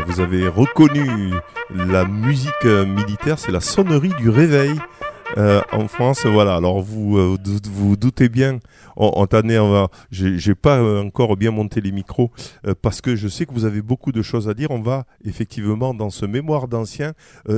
Vous 0.00 0.20
avez 0.20 0.48
reconnu 0.48 1.32
la 1.70 2.04
musique 2.04 2.64
militaire, 2.64 3.38
c'est 3.38 3.52
la 3.52 3.60
sonnerie 3.60 4.12
du 4.18 4.30
réveil. 4.30 4.72
Euh, 5.38 5.62
en 5.72 5.88
France, 5.88 6.26
voilà. 6.26 6.56
Alors 6.56 6.82
vous 6.82 7.16
euh, 7.18 7.38
vous 7.70 7.96
doutez 7.96 8.28
bien, 8.28 8.58
en 8.96 9.24
année, 9.32 9.58
on 9.58 9.70
va. 9.70 9.88
J'ai 10.10 10.54
pas 10.54 10.78
euh, 10.78 11.02
encore 11.02 11.36
bien 11.36 11.50
monté 11.50 11.80
les 11.80 11.92
micros 11.92 12.30
parce 12.82 13.00
que 13.00 13.16
je 13.16 13.28
sais 13.28 13.46
que 13.46 13.52
vous 13.52 13.64
avez 13.64 13.82
beaucoup 13.82 14.12
de 14.12 14.22
choses 14.22 14.48
à 14.48 14.54
dire. 14.54 14.70
On 14.70 14.80
va 14.80 15.06
effectivement 15.24 15.94
dans 15.94 16.10
ce 16.10 16.26
mémoire 16.26 16.68
d'ancien 16.68 17.12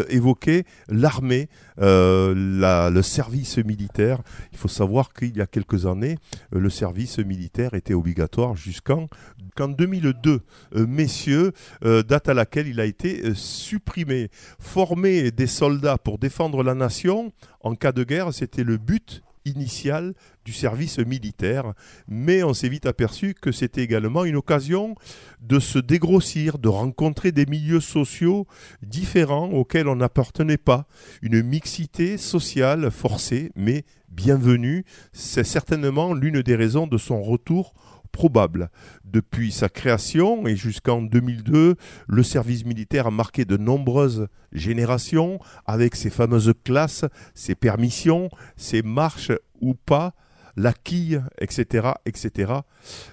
évoquer 0.08 0.64
l'armée, 0.88 1.48
le 1.78 3.02
service 3.02 3.58
militaire. 3.58 4.20
Il 4.52 4.58
faut 4.58 4.68
savoir 4.68 5.12
qu'il 5.12 5.36
y 5.36 5.40
a 5.40 5.46
quelques 5.46 5.86
années, 5.86 6.18
le 6.52 6.70
service 6.70 7.18
militaire 7.18 7.74
était 7.74 7.94
obligatoire 7.94 8.56
jusqu'en 8.56 9.08
qu'en 9.56 9.68
2002, 9.68 10.40
messieurs, 10.74 11.52
date 11.82 12.28
à 12.28 12.34
laquelle 12.34 12.66
il 12.66 12.80
a 12.80 12.84
été 12.84 13.34
supprimé. 13.34 14.28
Former 14.58 15.30
des 15.30 15.46
soldats 15.46 15.98
pour 15.98 16.18
défendre 16.18 16.62
la 16.62 16.74
nation 16.74 17.32
en 17.64 17.74
cas 17.74 17.92
de 17.92 18.04
guerre, 18.04 18.32
c'était 18.32 18.62
le 18.62 18.76
but 18.76 19.22
initial 19.46 20.14
du 20.44 20.52
service 20.52 20.98
militaire, 20.98 21.72
mais 22.08 22.42
on 22.42 22.54
s'est 22.54 22.68
vite 22.68 22.86
aperçu 22.86 23.34
que 23.34 23.52
c'était 23.52 23.82
également 23.82 24.24
une 24.24 24.36
occasion 24.36 24.94
de 25.40 25.58
se 25.58 25.78
dégrossir, 25.78 26.58
de 26.58 26.68
rencontrer 26.68 27.32
des 27.32 27.46
milieux 27.46 27.80
sociaux 27.80 28.46
différents 28.82 29.50
auxquels 29.50 29.88
on 29.88 29.96
n'appartenait 29.96 30.58
pas, 30.58 30.86
une 31.22 31.42
mixité 31.42 32.16
sociale 32.18 32.90
forcée, 32.90 33.50
mais 33.56 33.84
bienvenue, 34.10 34.84
c'est 35.12 35.44
certainement 35.44 36.14
l'une 36.14 36.42
des 36.42 36.56
raisons 36.56 36.86
de 36.86 36.98
son 36.98 37.22
retour 37.22 37.74
probable. 38.14 38.70
Depuis 39.04 39.50
sa 39.50 39.68
création 39.68 40.46
et 40.46 40.56
jusqu'en 40.56 41.02
2002, 41.02 41.74
le 42.06 42.22
service 42.22 42.64
militaire 42.64 43.08
a 43.08 43.10
marqué 43.10 43.44
de 43.44 43.56
nombreuses 43.56 44.28
générations 44.52 45.40
avec 45.66 45.96
ses 45.96 46.10
fameuses 46.10 46.54
classes, 46.64 47.04
ses 47.34 47.56
permissions, 47.56 48.30
ses 48.56 48.82
marches 48.82 49.32
ou 49.60 49.74
pas, 49.74 50.14
la 50.56 50.72
quille, 50.72 51.20
etc. 51.40 51.88
etc. 52.06 52.52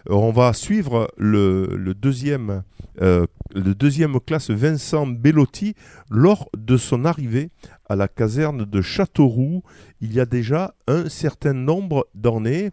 Euh, 0.09 0.13
on 0.13 0.31
va 0.31 0.53
suivre 0.53 1.11
le, 1.17 1.93
deuxième, 1.95 2.63
euh, 3.01 3.25
le 3.55 3.73
deuxième 3.73 4.19
classe 4.19 4.51
Vincent 4.51 5.07
Bellotti 5.07 5.73
lors 6.09 6.49
de 6.55 6.77
son 6.77 7.05
arrivée 7.05 7.49
à 7.89 7.95
la 7.95 8.07
caserne 8.07 8.65
de 8.65 8.81
Châteauroux 8.81 9.63
il 10.01 10.13
y 10.13 10.19
a 10.19 10.25
déjà 10.25 10.73
un 10.87 11.09
certain 11.09 11.53
nombre 11.53 12.07
d'années. 12.15 12.71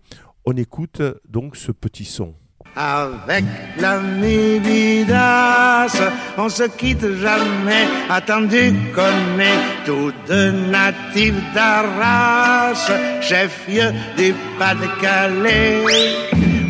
On 0.51 0.57
écoute 0.57 1.03
donc 1.29 1.57
ce 1.57 1.73
petit 1.73 2.07
son. 2.07 2.33
Avec 2.75 3.45
la 3.79 3.99
Vidas, 3.99 5.95
on 6.39 6.49
se 6.49 6.63
quitte 6.63 7.07
jamais, 7.17 7.87
attendu 8.09 8.73
qu'on 8.95 9.39
est 9.39 9.85
tous 9.85 10.11
deux 10.27 10.53
natifs 10.71 11.35
d'Arras, 11.55 12.91
chef-lieu 13.21 13.93
du 14.17 14.33
Pas-de-Calais. 14.59 15.85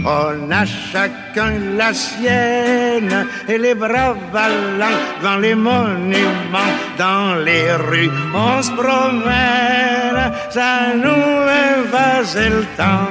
On 0.05 0.51
a 0.51 0.65
chacun 0.67 1.53
la 1.77 1.95
sienne 1.95 3.29
et 3.49 3.59
les 3.59 3.77
bras 3.77 4.17
ballants 4.33 4.99
dans 5.23 5.37
les 5.37 5.55
monuments, 5.55 6.75
dans 6.99 7.37
les 7.45 7.71
rues. 7.77 8.11
On 8.35 8.61
se 8.61 8.73
promène, 8.73 10.33
ça 10.51 10.95
nous 10.97 11.93
passer 11.93 12.49
le 12.49 12.65
temps. 12.77 13.07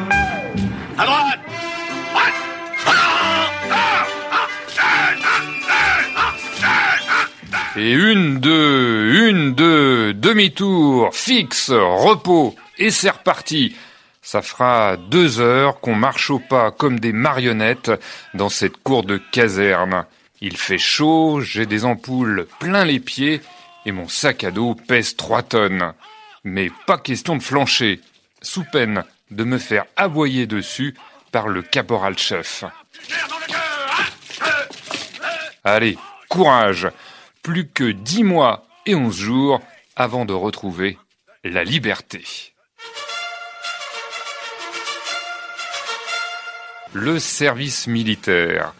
Et 7.79 7.91
une, 7.91 8.39
deux, 8.39 9.29
une, 9.29 9.53
deux, 9.53 10.15
demi-tour, 10.15 11.13
fixe, 11.13 11.69
repos, 11.69 12.55
et 12.79 12.89
c'est 12.89 13.11
reparti. 13.11 13.75
Ça 14.23 14.41
fera 14.41 14.97
deux 14.97 15.39
heures 15.39 15.79
qu'on 15.79 15.93
marche 15.93 16.31
au 16.31 16.39
pas 16.39 16.71
comme 16.71 16.99
des 16.99 17.13
marionnettes 17.13 17.91
dans 18.33 18.49
cette 18.49 18.77
cour 18.77 19.03
de 19.03 19.21
caserne. 19.31 20.05
Il 20.41 20.57
fait 20.57 20.79
chaud, 20.79 21.39
j'ai 21.41 21.67
des 21.67 21.85
ampoules 21.85 22.47
plein 22.59 22.83
les 22.83 22.99
pieds 22.99 23.41
et 23.85 23.91
mon 23.91 24.07
sac 24.07 24.43
à 24.43 24.49
dos 24.49 24.75
pèse 24.75 25.15
trois 25.15 25.43
tonnes. 25.43 25.93
Mais 26.43 26.71
pas 26.87 26.97
question 26.97 27.35
de 27.35 27.43
flancher, 27.43 28.01
sous 28.41 28.63
peine 28.63 29.03
de 29.31 29.43
me 29.43 29.57
faire 29.57 29.85
aboyer 29.95 30.47
dessus 30.47 30.95
par 31.31 31.47
le 31.47 31.61
caporal-chef. 31.61 32.63
Allez, 35.63 35.97
courage 36.29 36.89
Plus 37.43 37.67
que 37.67 37.91
dix 37.91 38.23
mois 38.23 38.65
et 38.85 38.95
onze 38.95 39.17
jours 39.17 39.61
avant 39.95 40.25
de 40.25 40.33
retrouver 40.33 40.97
la 41.43 41.63
liberté. 41.63 42.53
Le 46.93 47.19
service 47.19 47.87
militaire. 47.87 48.73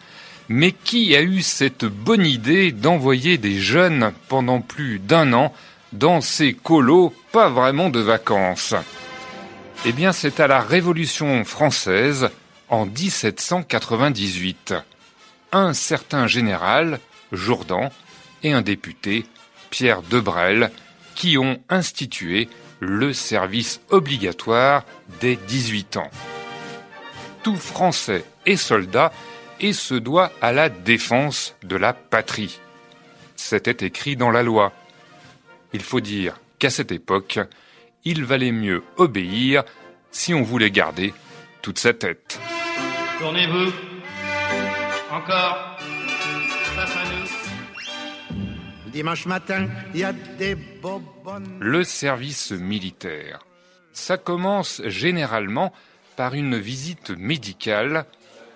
Mais 0.48 0.72
qui 0.72 1.14
a 1.14 1.20
eu 1.20 1.42
cette 1.42 1.84
bonne 1.84 2.24
idée 2.24 2.72
d'envoyer 2.72 3.36
des 3.36 3.60
jeunes 3.60 4.12
pendant 4.28 4.62
plus 4.62 4.98
d'un 4.98 5.34
an 5.34 5.52
dans 5.92 6.22
ces 6.22 6.54
colos 6.54 7.12
pas 7.32 7.50
vraiment 7.50 7.90
de 7.90 8.00
vacances? 8.00 8.74
Eh 9.84 9.92
bien, 9.92 10.12
c'est 10.12 10.40
à 10.40 10.48
la 10.48 10.60
Révolution 10.60 11.44
française 11.44 12.30
en 12.68 12.84
1798. 12.84 14.74
Un 15.52 15.72
certain 15.72 16.26
général, 16.26 16.98
Jourdan, 17.30 17.90
et 18.42 18.52
un 18.52 18.62
député, 18.62 19.24
Pierre 19.70 20.02
Debrel, 20.02 20.72
qui 21.14 21.38
ont 21.38 21.60
institué 21.68 22.48
le 22.80 23.12
service 23.12 23.80
obligatoire 23.90 24.84
dès 25.20 25.36
18 25.36 25.96
ans. 25.96 26.10
Tout 27.44 27.56
Français 27.56 28.24
est 28.46 28.56
soldat 28.56 29.12
et 29.60 29.72
se 29.72 29.94
doit 29.94 30.32
à 30.40 30.52
la 30.52 30.68
défense 30.68 31.54
de 31.62 31.76
la 31.76 31.92
patrie. 31.92 32.60
C'était 33.36 33.86
écrit 33.86 34.16
dans 34.16 34.30
la 34.30 34.42
loi. 34.42 34.72
Il 35.72 35.82
faut 35.82 36.00
dire 36.00 36.40
qu'à 36.58 36.70
cette 36.70 36.92
époque, 36.92 37.38
il 38.04 38.24
valait 38.24 38.52
mieux 38.52 38.82
obéir 38.96 39.64
si 40.10 40.34
on 40.34 40.42
voulait 40.42 40.70
garder 40.70 41.14
toute 41.62 41.78
sa 41.78 41.92
tête. 41.92 42.40
Tournez-vous. 43.18 43.72
Encore. 45.10 45.78
Dimanche 48.86 49.26
matin, 49.26 49.68
il 49.94 50.00
y 50.00 50.04
a 50.04 50.12
des 50.12 50.56
Le 51.60 51.84
service 51.84 52.52
militaire. 52.52 53.40
Ça 53.92 54.16
commence 54.16 54.82
généralement 54.86 55.72
par 56.16 56.34
une 56.34 56.58
visite 56.58 57.10
médicale, 57.10 58.06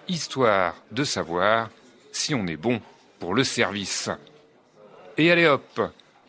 histoire 0.08 0.74
de 0.90 1.04
savoir 1.04 1.70
si 2.12 2.34
on 2.34 2.46
est 2.46 2.56
bon 2.56 2.80
pour 3.18 3.34
le 3.34 3.44
service. 3.44 4.10
Et 5.16 5.30
allez 5.30 5.46
hop, 5.46 5.80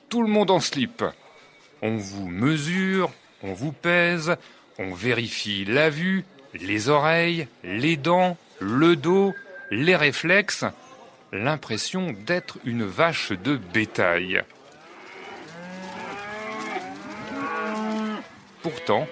tout 0.10 0.22
le 0.22 0.28
monde 0.28 0.52
en 0.52 0.60
slip. 0.60 1.04
On 1.86 1.98
vous 1.98 2.30
mesure, 2.30 3.12
on 3.44 3.52
vous 3.52 3.74
pèse, 3.74 4.38
on 4.80 4.94
vérifie 4.94 5.66
la 5.66 5.90
vue, 5.90 6.24
les 6.54 6.88
oreilles, 6.88 7.46
les 7.66 7.98
dents, 7.98 8.38
le 8.62 8.96
dos, 8.96 9.34
les 9.70 9.98
réflexes, 9.98 10.64
l'impression 11.34 12.14
d'être 12.26 12.58
une 12.64 12.86
vache 12.86 13.34
de 13.34 13.58
bétail. 13.58 14.44
Pourtant, 18.62 19.06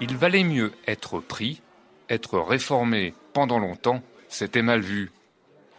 il 0.00 0.16
valait 0.16 0.44
mieux 0.44 0.72
être 0.86 1.18
pris, 1.18 1.60
être 2.08 2.38
réformé 2.38 3.12
pendant 3.32 3.58
longtemps, 3.58 4.04
c'était 4.28 4.62
mal 4.62 4.82
vu. 4.82 5.10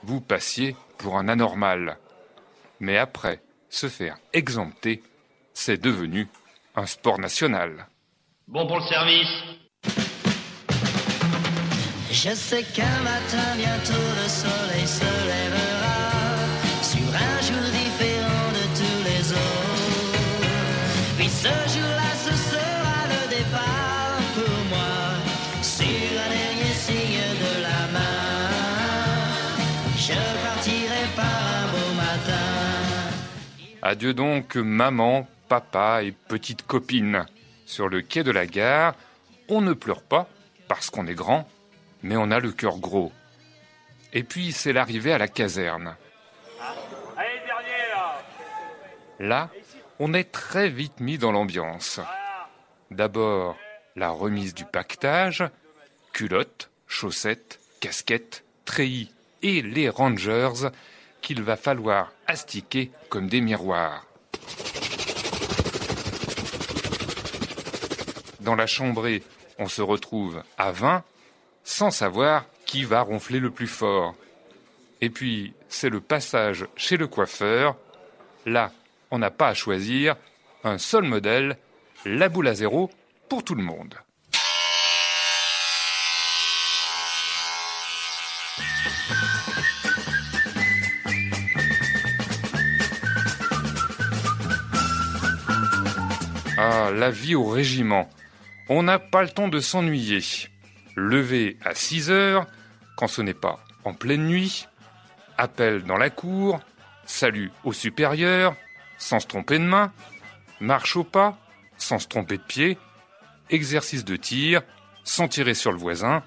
Vous 0.04 0.20
passiez 0.20 0.76
pour 0.98 1.18
un 1.18 1.30
anormal. 1.30 1.98
Mais 2.82 2.98
après, 2.98 3.40
se 3.70 3.88
faire 3.88 4.18
exempter, 4.34 5.02
c'est 5.56 5.82
devenu 5.82 6.28
un 6.76 6.86
sport 6.86 7.20
national. 7.20 7.88
Bon 8.48 8.68
pour 8.68 8.78
le 8.78 8.86
service 8.86 9.56
je 12.24 12.34
sais 12.34 12.64
qu'un 12.64 13.00
matin 13.04 13.48
bientôt 13.58 14.08
le 14.22 14.28
soleil 14.30 14.88
se 14.88 15.04
lèvera 15.04 16.00
sur 16.82 17.10
un 17.14 17.42
jour 17.48 17.66
différent 17.80 18.48
de 18.58 18.64
tous 18.80 19.00
les 19.10 19.32
autres. 19.34 20.16
Puis 21.18 21.28
ce 21.28 21.50
jour-là, 21.74 22.12
ce 22.26 22.34
sera 22.52 23.00
le 23.14 23.22
départ 23.36 24.18
pour 24.34 24.58
moi 24.72 24.98
sur 25.62 25.86
un 26.24 26.30
dernier 26.30 26.74
signe 26.74 27.28
de 27.46 27.54
la 27.68 27.82
main. 27.96 28.18
Je 29.98 30.20
partirai 30.46 31.06
par 31.18 31.40
un 31.60 31.66
beau 31.74 31.90
matin. 31.98 32.48
Adieu 33.82 34.14
donc, 34.14 34.56
maman, 34.56 35.28
papa 35.48 36.04
et 36.04 36.12
petite 36.12 36.66
copine. 36.66 37.26
Sur 37.66 37.90
le 37.90 38.02
quai 38.02 38.24
de 38.24 38.32
la 38.32 38.46
gare, 38.46 38.96
on 39.50 39.62
ne 39.62 39.74
pleure 39.74 40.04
pas 40.04 40.28
parce 40.68 40.90
qu'on 40.90 41.08
est 41.08 41.16
grand 41.16 41.48
mais 42.06 42.16
on 42.18 42.30
a 42.30 42.40
le 42.40 42.52
cœur 42.52 42.78
gros. 42.78 43.12
Et 44.14 44.24
puis 44.24 44.52
c'est 44.52 44.74
l'arrivée 44.74 45.12
à 45.12 45.18
la 45.18 45.28
caserne. 45.28 45.96
Là, 49.20 49.50
on 50.00 50.14
est 50.14 50.32
très 50.32 50.70
vite 50.70 51.00
mis 51.00 51.18
dans 51.18 51.32
l'ambiance. 51.32 52.00
D'abord, 52.92 53.58
la 53.96 54.10
remise 54.10 54.54
du 54.54 54.66
pactage, 54.66 55.44
culottes, 56.14 56.70
chaussettes, 56.88 57.60
casquettes, 57.80 58.44
treillis 58.66 59.12
et 59.42 59.64
les 59.64 59.90
rangers 59.90 60.70
qu'il 61.22 61.42
va 61.42 61.56
falloir 61.56 62.12
astiquer 62.28 62.92
comme 63.10 63.28
des 63.28 63.42
miroirs. 63.42 64.06
Dans 68.46 68.56
la 68.56 68.68
chambrée, 68.68 69.24
on 69.58 69.68
se 69.68 69.82
retrouve 69.82 70.44
à 70.60 70.72
20 70.72 71.04
sans 71.64 71.90
savoir 71.90 72.46
qui 72.68 72.84
va 72.84 73.02
ronfler 73.02 73.40
le 73.40 73.50
plus 73.50 73.66
fort. 73.66 74.14
Et 75.02 75.10
puis, 75.10 75.54
c'est 75.68 75.90
le 75.90 76.00
passage 76.00 76.68
chez 76.76 76.96
le 76.96 77.08
coiffeur. 77.08 77.76
Là, 78.46 78.72
on 79.10 79.18
n'a 79.18 79.32
pas 79.32 79.48
à 79.48 79.56
choisir 79.56 80.16
un 80.64 80.78
seul 80.78 81.06
modèle, 81.06 81.58
la 82.06 82.30
boule 82.30 82.48
à 82.48 82.54
zéro 82.54 82.92
pour 83.30 83.44
tout 83.44 83.56
le 83.56 83.64
monde. 83.64 83.96
Ah, 96.60 96.92
la 96.94 97.10
vie 97.10 97.34
au 97.34 97.46
régiment. 97.46 98.08
On 98.68 98.84
n'a 98.84 98.98
pas 98.98 99.22
le 99.22 99.30
temps 99.30 99.48
de 99.48 99.60
s'ennuyer. 99.60 100.22
Lever 100.96 101.58
à 101.64 101.76
6 101.76 102.10
heures, 102.10 102.48
quand 102.98 103.08
ce 103.08 103.22
n'est 103.22 103.34
pas 103.34 103.60
en 103.84 103.94
pleine 103.94 104.26
nuit, 104.26 104.68
appel 105.38 105.84
dans 105.84 105.98
la 105.98 106.10
cour, 106.10 106.60
salut 107.06 107.52
au 107.64 107.74
supérieur, 107.74 108.56
sans 108.98 109.20
se 109.20 109.28
tromper 109.28 109.60
de 109.60 109.66
main, 109.66 109.92
marche 110.60 110.96
au 110.96 111.04
pas, 111.04 111.38
sans 111.78 112.00
se 112.00 112.08
tromper 112.08 112.38
de 112.38 112.44
pied, 112.44 112.78
exercice 113.52 114.06
de 114.06 114.16
tir, 114.16 114.64
sans 115.04 115.28
tirer 115.28 115.54
sur 115.54 115.72
le 115.72 115.78
voisin, 115.78 116.24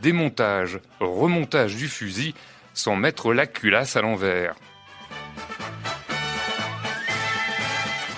démontage, 0.00 0.80
remontage 1.00 1.76
du 1.76 1.88
fusil, 1.88 2.34
sans 2.72 2.96
mettre 2.96 3.34
la 3.34 3.46
culasse 3.46 3.96
à 3.96 4.00
l'envers. 4.00 4.54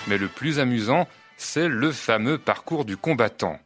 Mais 0.07 0.19
le 0.19 0.29
plus 0.29 0.59
amusant, 0.59 1.09
c'est 1.37 1.69
le 1.69 1.93
fameux 1.93 2.39
parcours 2.39 2.85
du 2.85 2.97
combattant. 2.97 3.59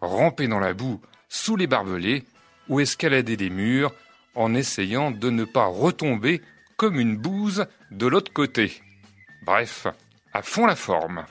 Ramper 0.00 0.48
dans 0.48 0.60
la 0.60 0.74
boue, 0.74 1.00
sous 1.28 1.56
les 1.56 1.66
barbelés, 1.66 2.24
ou 2.68 2.80
escalader 2.80 3.36
des 3.36 3.50
murs, 3.50 3.92
en 4.34 4.54
essayant 4.54 5.10
de 5.10 5.30
ne 5.30 5.44
pas 5.44 5.66
retomber 5.66 6.40
comme 6.76 6.98
une 6.98 7.16
bouse 7.16 7.66
de 7.90 8.06
l'autre 8.06 8.32
côté. 8.32 8.82
Bref, 9.42 9.86
à 10.32 10.42
fond 10.42 10.66
la 10.66 10.76
forme. 10.76 11.24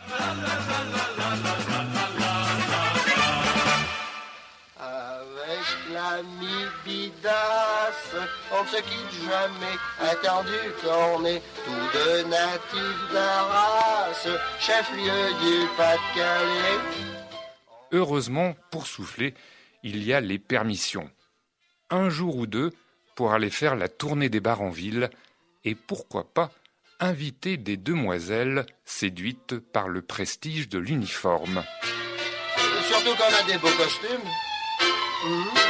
On 8.51 8.63
ne 8.63 8.68
se 8.68 8.77
quitte 8.77 9.13
jamais, 9.24 9.77
attendu 10.00 10.57
qu'on 10.81 11.25
est 11.25 11.42
tous 11.66 11.98
deux 11.98 12.24
natifs 12.24 13.13
d'Arras, 13.13 14.27
chef-lieu 14.60 15.33
du 15.42 15.68
Pas-de-Calais. 15.77 16.80
Heureusement, 17.92 18.56
pour 18.71 18.88
souffler, 18.88 19.33
il 19.83 20.04
y 20.04 20.13
a 20.13 20.21
les 20.21 20.39
permissions. 20.39 21.10
Un 21.89 22.10
jour 22.10 22.36
ou 22.38 22.48
deux 22.48 22.72
pour 23.15 23.33
aller 23.33 23.50
faire 23.50 23.75
la 23.75 23.89
tournée 23.89 24.30
des 24.30 24.39
bars 24.39 24.62
en 24.62 24.69
ville, 24.69 25.10
et 25.65 25.75
pourquoi 25.75 26.33
pas 26.33 26.51
inviter 27.00 27.57
des 27.57 27.77
demoiselles 27.77 28.65
séduites 28.86 29.57
par 29.57 29.88
le 29.88 30.01
prestige 30.01 30.69
de 30.69 30.80
l'uniforme. 30.80 31.63
Surtout 32.88 33.15
qu'on 33.15 33.24
a 33.24 33.44
des 33.44 33.57
beaux 33.57 33.68
costumes. 33.77 34.30
Mhm. 35.25 35.69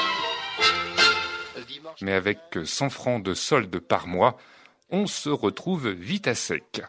Mais 2.01 2.13
avec 2.13 2.39
100 2.63 2.89
francs 2.89 3.23
de 3.23 3.33
solde 3.33 3.79
par 3.79 4.07
mois, 4.07 4.37
on 4.89 5.07
se 5.07 5.29
retrouve 5.29 5.89
vite 5.89 6.27
à 6.27 6.35
sec. 6.35 6.81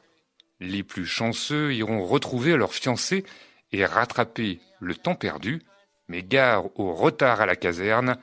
Les 0.61 0.82
plus 0.82 1.06
chanceux 1.06 1.73
iront 1.75 2.05
retrouver 2.05 2.56
leur 2.56 2.73
fiancé 2.73 3.25
et 3.73 3.85
rattraper 3.85 4.61
le 4.81 4.94
temps 4.94 5.14
perdu, 5.14 5.62
mais 6.08 6.23
gare 6.23 6.67
au 6.79 6.94
retard 6.94 7.41
à 7.41 7.47
la 7.47 7.56
caserne, 7.56 8.17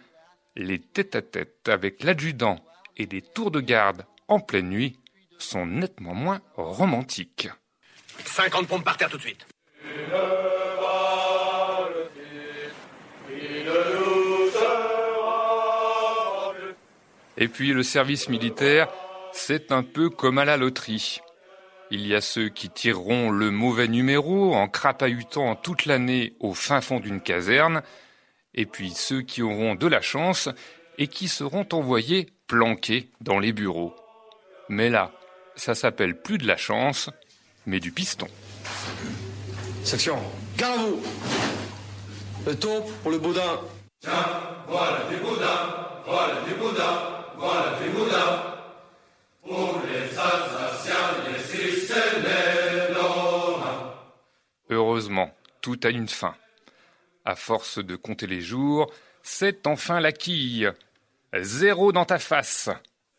les 0.55 0.79
tête-à-tête 0.79 1.69
avec 1.69 2.03
l'adjudant 2.03 2.59
et 2.97 3.05
des 3.05 3.21
tours 3.21 3.51
de 3.51 3.61
garde 3.61 4.05
en 4.27 4.39
pleine 4.39 4.69
nuit 4.69 4.99
sont 5.37 5.65
nettement 5.65 6.15
moins 6.15 6.41
romantiques. 6.55 7.49
50 8.25 8.67
pompes 8.67 8.83
par 8.83 8.97
terre 8.97 9.09
tout 9.09 9.17
de 9.17 9.21
suite. 9.21 9.45
Et 17.37 17.47
puis 17.47 17.71
le 17.71 17.83
service 17.83 18.29
militaire, 18.29 18.87
c'est 19.31 19.71
un 19.71 19.83
peu 19.83 20.09
comme 20.09 20.39
à 20.39 20.45
la 20.45 20.57
loterie. 20.57 21.19
Il 21.91 22.05
y 22.05 22.15
a 22.15 22.21
ceux 22.21 22.49
qui 22.49 22.69
tireront 22.69 23.29
le 23.29 23.51
mauvais 23.51 23.87
numéro 23.87 24.55
en 24.55 24.67
crapahutant 24.67 25.55
toute 25.55 25.85
l'année 25.85 26.33
au 26.39 26.53
fin 26.53 26.81
fond 26.81 26.99
d'une 26.99 27.21
caserne, 27.21 27.81
et 28.53 28.65
puis 28.65 28.91
ceux 28.91 29.21
qui 29.21 29.41
auront 29.41 29.75
de 29.75 29.87
la 29.87 30.01
chance 30.01 30.49
et 30.97 31.07
qui 31.07 31.27
seront 31.27 31.67
envoyés 31.71 32.27
planqués 32.47 33.11
dans 33.21 33.39
les 33.39 33.53
bureaux. 33.53 33.95
Mais 34.67 34.89
là, 34.89 35.11
ça 35.55 35.75
s'appelle 35.75 36.19
plus 36.19 36.39
de 36.39 36.47
la 36.47 36.57
chance, 36.57 37.09
mais 37.65 37.79
du 37.79 37.91
piston. 37.91 38.27
Section, 39.83 40.17
garde 40.57 40.81
vous 40.81 41.03
Le 42.45 42.55
taupe 42.55 42.91
pour 43.01 43.11
le 43.11 43.19
boudin. 43.19 43.61
Heureusement, 54.69 55.31
tout 55.61 55.79
a 55.83 55.89
une 55.89 56.07
fin. 56.07 56.35
À 57.25 57.35
force 57.35 57.79
de 57.79 57.95
compter 57.95 58.27
les 58.27 58.41
jours, 58.41 58.91
c'est 59.23 59.67
enfin 59.67 59.99
la 59.99 60.11
quille. 60.11 60.69
Zéro 61.33 61.91
dans 61.91 62.05
ta 62.05 62.19
face. 62.19 62.69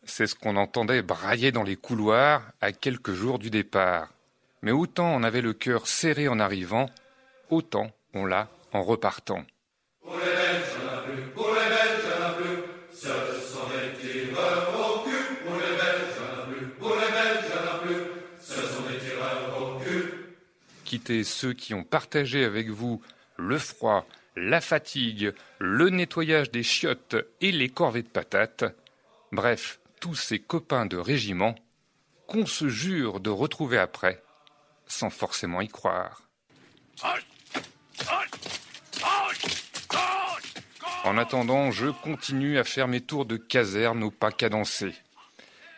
C'est 0.03 0.27
ce 0.27 0.35
qu'on 0.35 0.55
entendait 0.55 1.01
brailler 1.01 1.51
dans 1.51 1.63
les 1.63 1.75
couloirs 1.75 2.43
à 2.61 2.71
quelques 2.71 3.13
jours 3.13 3.39
du 3.39 3.49
départ. 3.49 4.09
Mais 4.61 4.71
autant 4.71 5.13
on 5.13 5.23
avait 5.23 5.41
le 5.41 5.53
cœur 5.53 5.87
serré 5.87 6.27
en 6.27 6.39
arrivant, 6.39 6.89
autant 7.49 7.91
on 8.13 8.25
l'a 8.25 8.49
en 8.73 8.81
repartant. 8.81 9.45
Quittez 20.89 21.23
ceux 21.23 21.53
qui 21.53 21.75
ont 21.75 21.83
partagé 21.83 22.43
avec 22.43 22.69
vous 22.69 22.99
le 23.37 23.59
froid, 23.59 24.07
la 24.35 24.59
fatigue, 24.59 25.35
le 25.59 25.91
nettoyage 25.91 26.49
des 26.49 26.63
chiottes 26.63 27.15
et 27.41 27.51
les 27.51 27.69
corvées 27.69 28.01
de 28.01 28.07
patates. 28.07 28.65
Bref, 29.31 29.79
tous 30.01 30.15
ces 30.15 30.39
copains 30.39 30.87
de 30.87 30.97
régiment 30.97 31.53
qu'on 32.25 32.47
se 32.47 32.69
jure 32.69 33.19
de 33.19 33.29
retrouver 33.29 33.77
après, 33.77 34.23
sans 34.87 35.11
forcément 35.11 35.61
y 35.61 35.67
croire. 35.67 36.23
En 41.03 41.19
attendant, 41.19 41.69
je 41.69 41.89
continue 42.01 42.57
à 42.57 42.63
faire 42.63 42.87
mes 42.87 43.01
tours 43.01 43.25
de 43.25 43.37
caserne 43.37 44.01
au 44.01 44.09
pas 44.09 44.31
cadencé. 44.31 44.95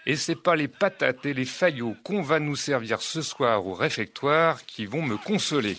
Et 0.05 0.15
c'est 0.15 0.35
pas 0.35 0.55
les 0.55 0.67
patates 0.67 1.25
et 1.25 1.33
les 1.33 1.45
faillots 1.45 1.95
qu'on 2.03 2.21
va 2.21 2.39
nous 2.39 2.55
servir 2.55 3.01
ce 3.01 3.21
soir 3.21 3.65
au 3.65 3.73
réfectoire 3.73 4.65
qui 4.65 4.85
vont 4.85 5.03
me 5.03 5.17
consoler. 5.17 5.77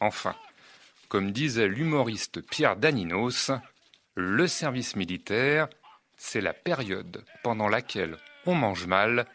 Enfin, 0.00 0.34
comme 1.08 1.32
disait 1.32 1.68
l'humoriste 1.68 2.42
Pierre 2.42 2.76
Daninos, 2.76 3.50
le 4.14 4.46
service 4.46 4.96
militaire, 4.96 5.68
c'est 6.16 6.40
la 6.40 6.52
période 6.52 7.24
pendant 7.42 7.68
laquelle 7.68 8.18
on 8.46 8.54
mange 8.54 8.86
mal, 8.86 9.26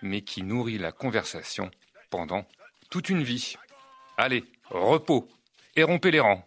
mais 0.00 0.22
qui 0.22 0.42
nourrit 0.42 0.78
la 0.78 0.92
conversation 0.92 1.70
pendant 2.10 2.46
toute 2.90 3.08
une 3.08 3.22
vie. 3.22 3.56
Allez, 4.16 4.44
repos 4.70 5.28
et 5.76 5.82
rompez 5.82 6.10
les 6.10 6.20
rangs. 6.20 6.46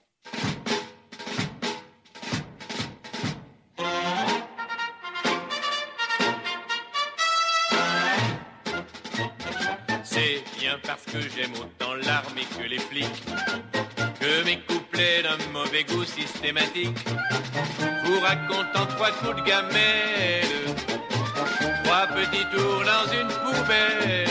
Que 11.12 11.20
j'aime 11.22 11.52
autant 11.54 11.94
l'armée 11.96 12.46
que 12.58 12.68
les 12.68 12.80
flics 12.80 13.24
que 14.20 14.46
mes 14.46 14.60
couplets 14.68 15.24
d'un 15.24 15.38
mauvais 15.52 15.84
goût 15.84 16.04
systématique 16.04 16.98
vous 18.06 18.20
racontant 18.20 18.86
trois 18.96 19.12
coups 19.12 19.36
de 19.42 19.48
gamelle, 19.48 20.46
trois 21.84 22.08
petits 22.08 22.46
tours 22.54 22.84
dans 22.84 23.12
une 23.12 23.28
poubelle, 23.28 24.28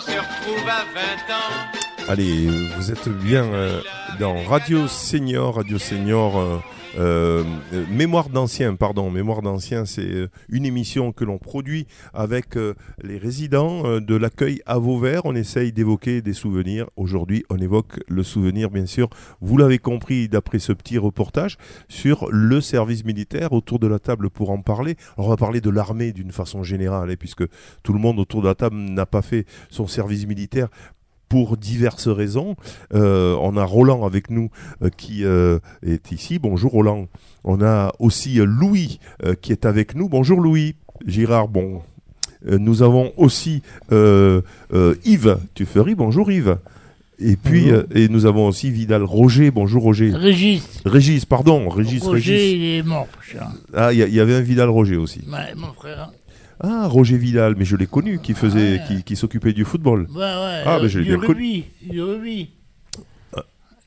se 0.00 0.10
retrouve 0.10 0.68
à 0.68 0.84
20 0.94 1.34
ans? 1.34 2.08
Allez, 2.08 2.48
vous 2.76 2.90
êtes 2.92 3.08
bien 3.08 3.44
euh, 3.44 3.80
dans 4.18 4.42
Radio 4.44 4.86
Senior, 4.86 5.56
Radio 5.56 5.78
Senior. 5.78 6.38
euh, 6.38 6.58
euh, 6.98 7.44
euh, 7.72 7.84
Mémoire 7.90 8.28
d'ancien, 8.30 8.74
pardon, 8.74 9.10
Mémoire 9.10 9.40
c'est 9.58 10.00
euh, 10.00 10.28
une 10.48 10.64
émission 10.64 11.12
que 11.12 11.24
l'on 11.24 11.38
produit 11.38 11.86
avec 12.14 12.56
les 13.02 13.18
résidents 13.18 14.00
de 14.00 14.16
l'accueil 14.16 14.60
à 14.66 14.78
Vauvert. 14.78 15.22
On 15.24 15.34
essaye 15.34 15.72
d'évoquer 15.72 16.22
des 16.22 16.32
souvenirs. 16.32 16.88
Aujourd'hui, 16.96 17.44
on 17.50 17.58
évoque 17.58 18.00
le 18.08 18.22
souvenir, 18.22 18.70
bien 18.70 18.86
sûr, 18.86 19.08
vous 19.40 19.56
l'avez 19.56 19.78
compris 19.78 20.28
d'après 20.28 20.58
ce 20.58 20.72
petit 20.72 20.98
reportage, 20.98 21.58
sur 21.88 22.28
le 22.30 22.60
service 22.60 23.04
militaire. 23.04 23.52
Autour 23.52 23.78
de 23.78 23.86
la 23.86 23.98
table 23.98 24.30
pour 24.30 24.50
en 24.50 24.62
parler. 24.62 24.96
Alors, 25.16 25.28
on 25.28 25.30
va 25.30 25.36
parler 25.36 25.60
de 25.60 25.70
l'armée 25.70 26.12
d'une 26.12 26.32
façon 26.32 26.62
générale, 26.62 27.10
hein, 27.10 27.16
puisque 27.18 27.44
tout 27.82 27.92
le 27.92 27.98
monde 27.98 28.18
autour 28.18 28.42
de 28.42 28.48
la 28.48 28.54
table 28.54 28.76
n'a 28.76 29.06
pas 29.06 29.22
fait 29.22 29.46
son 29.70 29.86
service 29.86 30.26
militaire 30.26 30.68
pour 31.28 31.56
diverses 31.56 32.08
raisons. 32.08 32.56
Euh, 32.94 33.36
on 33.40 33.56
a 33.56 33.64
Roland 33.64 34.06
avec 34.06 34.30
nous 34.30 34.50
euh, 34.82 34.90
qui 34.96 35.24
euh, 35.24 35.58
est 35.84 36.12
ici. 36.12 36.38
Bonjour 36.38 36.72
Roland. 36.72 37.08
On 37.44 37.62
a 37.62 37.92
aussi 37.98 38.36
Louis 38.36 38.98
qui 39.40 39.52
est 39.52 39.66
avec 39.66 39.94
nous. 39.94 40.08
Bonjour 40.08 40.40
Louis. 40.40 40.74
Girard, 41.06 41.48
bon. 41.48 41.82
Nous 42.44 42.82
avons 42.82 43.12
aussi 43.16 43.62
Yves 43.90 45.38
Tuffery. 45.54 45.94
Bonjour 45.94 46.30
Yves. 46.30 46.58
Et 47.18 47.36
puis, 47.36 47.70
euh, 47.70 47.84
et 47.94 48.08
nous 48.08 48.26
avons 48.26 48.46
aussi 48.46 48.70
Vidal 48.70 49.02
Roger. 49.02 49.50
Bonjour 49.50 49.82
Roger. 49.82 50.10
Régis. 50.12 50.82
Régis, 50.84 51.24
pardon. 51.24 51.68
Régis, 51.68 52.02
Roger, 52.02 52.32
Régis. 52.34 52.52
il 52.52 52.64
est 52.64 52.82
mort, 52.82 53.06
putain. 53.06 53.48
Ah, 53.72 53.92
il 53.92 53.98
y, 53.98 54.14
y 54.14 54.20
avait 54.20 54.34
un 54.34 54.42
Vidal 54.42 54.68
Roger 54.68 54.96
aussi. 54.96 55.20
Ouais, 55.26 55.54
mon 55.56 55.72
frère. 55.72 56.10
Ah, 56.60 56.86
Roger 56.86 57.18
Vidal, 57.18 57.54
mais 57.58 57.64
je 57.64 57.76
l'ai 57.76 57.86
connu, 57.86 58.18
qui 58.20 58.32
faisait, 58.34 58.78
Ouais. 58.78 58.82
qui, 58.88 59.02
qui 59.02 59.16
s'occupait 59.16 59.52
du 59.52 59.64
football. 59.64 60.06
Ouais, 60.10 60.20
ouais. 60.20 60.62
Ah, 60.64 60.76
euh, 60.76 60.82
mais 60.82 60.88
je 60.88 60.98
l'ai 60.98 61.04
du 61.04 61.10
bien 61.16 61.18
connu. 61.26 61.34
rugby. 61.34 61.64
Du 61.90 62.02
rugby. 62.02 62.50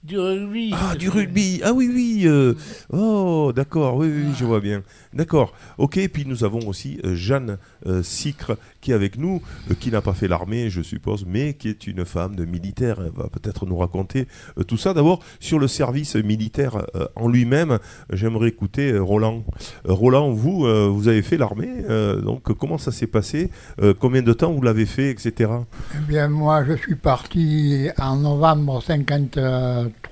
Du 0.01 0.18
rugby. 0.18 0.74
Ah, 0.74 0.96
du 0.96 1.10
rugby. 1.10 1.60
Ah 1.62 1.74
oui, 1.74 1.91
oui. 1.94 2.22
euh, 2.25 2.53
Oh, 2.94 3.51
d'accord. 3.53 3.98
Oui, 3.98 4.08
oui, 4.08 4.24
oui, 4.27 4.34
je 4.38 4.46
vois 4.46 4.62
bien. 4.62 4.82
D'accord. 5.13 5.51
Ok. 5.77 5.98
Et 5.98 6.08
puis 6.08 6.24
nous 6.25 6.46
avons 6.46 6.60
aussi 6.70 7.00
euh, 7.03 7.15
Jeanne 7.15 7.58
euh, 7.86 8.01
Sicre 8.01 8.58
qui 8.79 8.91
est 8.91 8.94
avec 8.94 9.18
nous, 9.18 9.41
euh, 9.70 9.74
qui 9.77 9.91
n'a 9.91 10.00
pas 10.00 10.13
fait 10.13 10.29
l'armée, 10.29 10.70
je 10.70 10.82
suppose, 10.82 11.25
mais 11.27 11.53
qui 11.53 11.68
est 11.68 11.86
une 11.86 12.06
femme 12.06 12.38
de 12.38 12.46
militaire. 12.46 13.01
Elle 13.06 13.12
va 13.12 13.27
peut-être 13.27 13.65
nous 13.65 13.75
raconter 13.77 14.25
euh, 14.58 14.63
tout 14.63 14.77
ça. 14.77 14.94
D'abord, 14.94 15.20
sur 15.41 15.60
le 15.60 15.68
service 15.68 16.15
militaire 16.15 16.77
euh, 16.96 17.06
en 17.18 17.27
lui-même, 17.27 17.77
j'aimerais 18.13 18.48
écouter 18.48 18.94
euh, 18.94 19.01
Roland. 19.01 19.44
Euh, 19.86 19.91
Roland, 19.91 20.32
vous, 20.32 20.65
euh, 20.65 20.88
vous 20.88 21.10
avez 21.10 21.22
fait 21.24 21.36
l'armée. 21.38 21.84
euh, 21.89 22.22
donc, 22.22 22.44
comment 22.58 22.77
ça 22.77 22.94
s'est 22.94 23.06
passé 23.08 23.50
Euh, 23.82 23.94
Combien 24.00 24.22
de 24.22 24.32
temps 24.32 24.53
vous 24.53 24.62
l'avez 24.62 24.86
fait, 24.86 25.10
etc. 25.12 25.51
Eh 25.96 26.00
bien, 26.08 26.29
moi, 26.29 26.63
je 26.63 26.74
suis 26.77 26.96
parti 26.96 27.89
en 27.98 28.15
novembre 28.15 28.82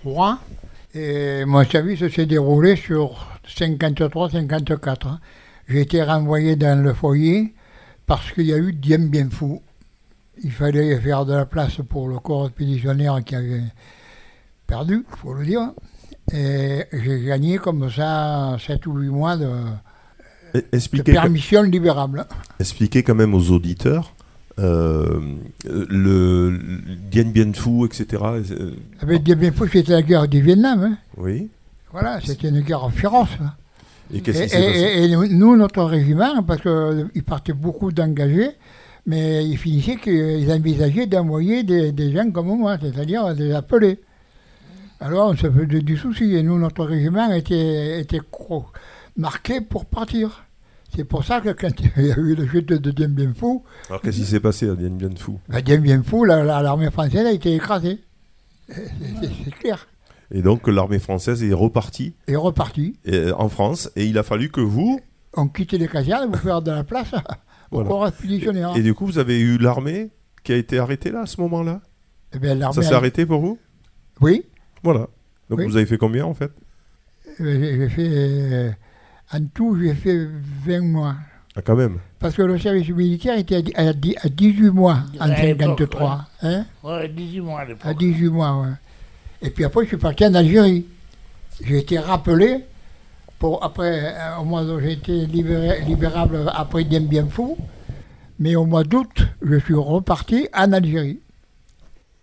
53 0.04 0.40
et 0.96 1.46
mon 1.46 1.64
service 1.64 2.08
s'est 2.08 2.26
déroulé 2.26 2.76
sur 2.76 3.28
53-54. 3.48 5.18
J'ai 5.68 5.82
été 5.82 6.04
renvoyé 6.04 6.56
dans 6.56 6.82
le 6.82 6.94
foyer 6.94 7.54
parce 8.06 8.32
qu'il 8.32 8.46
y 8.46 8.54
a 8.54 8.58
eu 8.58 8.74
Dien 8.74 9.00
Bien 9.00 9.30
Fou. 9.30 9.62
Il 10.44 10.52
fallait 10.52 11.00
faire 11.00 11.26
de 11.26 11.34
la 11.34 11.46
place 11.46 11.78
pour 11.90 12.08
le 12.08 12.20
corps 12.20 12.48
expéditionnaire 12.48 13.24
qui 13.24 13.36
avait 13.36 13.64
perdu, 14.66 15.06
il 15.10 15.18
faut 15.18 15.34
le 15.34 15.46
dire. 15.46 15.72
Et 16.32 16.86
j'ai 16.92 17.24
gagné 17.24 17.58
comme 17.58 17.90
ça 17.90 18.58
7 18.60 18.86
ou 18.88 18.98
8 18.98 19.10
mois 19.10 19.38
de, 19.38 19.50
de 20.54 21.02
permission 21.02 21.64
libérable. 21.64 22.26
expliquez 22.60 23.04
quand 23.04 23.16
même 23.16 23.34
aux 23.34 23.52
auditeurs 23.52 24.14
euh, 24.60 25.20
le, 25.66 25.86
le 25.90 26.60
Dien 27.12 27.26
Bien 27.26 27.52
Phu, 27.54 27.86
etc. 27.86 28.06
euh, 28.52 28.72
Avec 29.02 29.24
Dien 29.24 29.36
Bien 29.36 29.52
Phu, 29.52 29.70
c'était 29.72 29.92
la 29.94 30.02
guerre 30.02 30.28
du 30.28 30.42
Vietnam. 30.42 30.84
hein. 30.84 30.98
oui. 31.18 31.50
Voilà, 31.92 32.20
c'était 32.24 32.50
une 32.50 32.62
guerre 32.62 32.92
féroce. 32.92 33.30
hein. 33.42 33.54
Et 34.14 35.08
nous- 35.30 35.56
notre 35.58 35.84
régiment, 35.84 36.44
parce 36.44 36.62
qu'il 36.62 37.24
partait 37.24 37.54
beaucoup 37.54 37.92
d'engagés, 37.92 38.52
mais 39.06 39.46
ils 39.48 39.58
finissaient 39.58 39.96
qu'ils 39.98 40.52
envisageaient 40.52 41.08
d'envoyer 41.08 41.64
des, 41.64 41.92
des 41.92 42.12
gens 42.14 42.30
comme 42.32 42.48
moi, 42.58 42.78
c'est-à-dire 42.82 43.34
des 43.36 43.52
appelés. 43.54 44.00
Alors 45.00 45.30
on 45.32 45.36
se 45.38 45.50
faisait 45.50 45.82
du 45.82 45.98
souci, 45.98 46.36
et 46.36 46.44
nous, 46.44 46.58
notre 46.58 46.84
régiment 46.86 47.32
était, 47.34 48.00
était 48.02 48.22
marqué 49.16 49.62
pour 49.62 49.86
partir. 49.86 50.44
C'est 50.96 51.04
pour 51.04 51.24
ça 51.24 51.42
que 51.42 51.50
quand 51.50 51.70
il 51.98 52.06
y 52.08 52.12
a 52.12 52.18
eu 52.18 52.36
le 52.36 52.48
chute 52.48 52.70
de 52.70 52.92
Dien 52.92 53.10
Bien 53.10 53.34
Phu, 53.34 53.60
Alors 53.90 54.02
qu'est-ce 54.02 54.18
qui 54.18 54.26
s'est 54.26 54.40
passé 54.40 54.70
à 54.70 54.76
Dien 54.76 54.90
Bien 54.90 55.10
Phu? 55.16 55.34
ben, 55.50 55.62
Dien 55.62 55.78
Bien 55.80 56.02
Phu, 56.04 56.26
la- 56.26 56.44
la- 56.44 56.62
l'armée 56.62 56.90
française 56.92 57.26
a 57.26 57.32
été 57.32 57.54
écrasée. 57.54 58.00
C'est- 58.70 59.52
clair. 59.60 59.88
Et 60.32 60.42
donc 60.42 60.68
l'armée 60.68 61.00
française 61.00 61.44
est 61.44 61.54
repartie 61.54 62.16
Et 62.28 62.36
reparti. 62.36 62.98
euh, 63.08 63.32
en 63.38 63.48
France 63.50 63.90
et 63.96 64.06
il 64.06 64.18
a 64.18 64.24
fallu 64.24 64.50
que 64.50 64.60
vous. 64.62 65.00
On 65.36 65.48
quittait 65.48 65.78
les 65.78 65.88
casernes 65.88 66.32
pour 66.32 66.40
faire 66.42 66.62
de 66.62 66.72
la 66.72 66.84
place 66.84 67.12
au 67.72 67.76
Voilà. 67.76 67.90
corps 67.90 68.08
expéditionnaire. 68.08 68.76
Et 68.76 68.82
du 68.82 68.94
coup, 68.94 69.06
vous 69.06 69.20
avez 69.20 69.40
eu 69.40 69.58
l'armée 69.58 70.10
qui 70.44 70.52
a 70.52 70.56
été 70.58 70.80
arrêtée 70.80 71.12
là 71.12 71.22
à 71.22 71.26
ce 71.28 71.40
moment-là? 71.42 71.82
Eh 72.34 72.40
bien, 72.40 72.60
Ça 72.74 72.82
s'est 72.82 72.94
a- 72.94 72.98
arrêté 72.98 73.26
pour 73.26 73.40
vous? 73.40 73.58
Oui, 74.20 74.44
Voilà. 74.84 75.08
Donc 75.50 75.60
Oui. 75.60 75.66
vous 75.66 75.78
avez 75.78 75.86
fait 75.86 75.98
combien 75.98 76.26
en 76.26 76.34
fait? 76.34 76.52
Euh, 77.40 77.60
j'ai 77.60 77.78
j'ai 77.78 77.90
fait. 77.90 78.08
euh, 78.10 78.72
en 79.34 79.40
tout, 79.54 79.78
j'ai 79.82 79.94
fait 79.94 80.28
20 80.66 80.82
mois. 80.82 81.16
Ah, 81.56 81.62
quand 81.62 81.76
même. 81.76 81.98
Parce 82.20 82.36
que 82.36 82.42
le 82.44 82.58
service 82.60 82.90
militaire 82.90 83.38
était 83.38 83.56
à, 83.56 83.62
dix- 83.62 83.74
à 83.76 83.94
dix- 83.94 84.16
à 84.22 84.30
18 84.30 84.70
mois 84.72 85.00
en 85.20 85.24
À 85.30 85.42
l'époque, 85.42 85.60
53. 85.80 86.26
Hein 86.44 86.66
Ouais, 86.84 87.10
18 87.10 87.42
mois 87.42 87.60
à 87.62 87.66
l'époque. 87.66 87.86
à 87.86 87.94
18 87.94 88.30
mois, 88.30 88.62
ouais. 88.62 88.68
Et 89.42 89.50
puis 89.50 89.64
après, 89.66 89.84
je 89.84 89.88
suis 89.90 89.98
parti 89.98 90.26
en 90.26 90.34
Algérie. 90.34 90.86
J'ai 91.64 91.80
été 91.80 91.98
rappelé. 92.00 92.64
Pour, 93.40 93.64
après, 93.64 94.16
euh, 94.16 94.38
au 94.42 94.46
mois 94.46 94.64
d'août, 94.64 94.80
j'ai 94.82 94.94
été 94.94 95.26
libéré- 95.28 95.82
libérable 95.86 96.40
après 96.56 96.84
Dien 96.84 97.02
Bien 97.02 97.28
Phu. 97.28 97.54
Mais 98.40 98.56
au 98.56 98.66
mois 98.66 98.84
d'août, 98.84 99.28
je 99.42 99.58
suis 99.60 99.74
reparti 99.76 100.48
en 100.56 100.72
Algérie. 100.74 101.20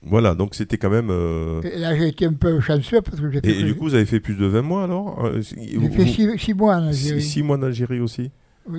Voilà, 0.07 0.35
donc 0.35 0.55
c'était 0.55 0.77
quand 0.77 0.91
même. 0.91 1.09
euh, 1.11 1.61
là, 1.77 1.97
j'ai 1.97 2.09
été 2.09 2.27
un 2.27 2.33
peu 2.35 2.61
chanceux 2.61 3.01
parce 3.01 3.21
que 3.21 3.31
fait, 3.31 3.47
Et, 3.47 3.61
et 3.61 3.63
du 3.63 3.75
coup, 3.75 3.85
vous 3.85 3.95
avez 3.95 4.05
fait 4.07 4.21
plus 4.21 4.35
de 4.35 4.45
20 4.47 4.63
mois 4.63 4.85
alors 4.85 5.25
Euh, 5.25 5.41
j'ai 5.41 5.77
vous- 5.77 5.91
fait 5.93 6.05
vous- 6.27 6.39
6 6.39 6.55
mois 6.55 6.77
en 6.77 6.93
six- 6.93 7.07
Algérie. 7.11 7.23
six 7.23 7.43
mois 7.43 7.57
en 7.57 7.63
Algérie 7.63 8.01
aussi 8.01 8.31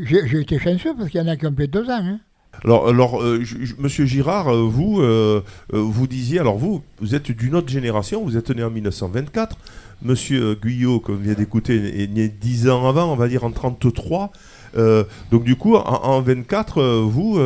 J'ai 0.03 0.39
été 0.41 0.59
chanceux 0.59 0.93
parce 0.97 1.09
qu'il 1.09 1.19
y 1.19 1.23
en 1.23 1.27
a 1.27 1.35
qui 1.35 1.45
ont 1.47 1.55
fait 1.55 1.67
deux 1.67 1.85
ans. 1.85 1.99
hein. 2.01 2.19
Alors, 2.63 2.87
alors 2.87 3.21
euh, 3.21 3.43
Monsieur 3.79 4.05
Girard, 4.05 4.53
vous, 4.55 5.01
euh, 5.01 5.41
vous 5.73 6.07
disiez, 6.07 6.39
alors 6.39 6.57
vous, 6.57 6.81
vous 7.01 7.13
êtes 7.13 7.29
d'une 7.31 7.53
autre 7.55 7.67
génération, 7.69 8.23
vous 8.23 8.37
êtes 8.37 8.49
né 8.51 8.63
en 8.63 8.69
1924. 8.71 9.57
Monsieur 10.01 10.55
Guyot, 10.55 10.99
comme 10.99 11.21
vient 11.21 11.33
d'écouter, 11.33 12.03
est 12.03 12.07
né 12.07 12.29
10 12.29 12.69
ans 12.69 12.87
avant, 12.87 13.11
on 13.11 13.15
va 13.15 13.27
dire 13.27 13.43
en 13.43 13.51
33. 13.51 14.31
Euh, 14.77 15.03
donc 15.31 15.43
du 15.43 15.55
coup, 15.55 15.75
en, 15.75 15.81
en 15.83 16.21
24, 16.21 16.79
euh, 16.79 17.01
vous, 17.05 17.37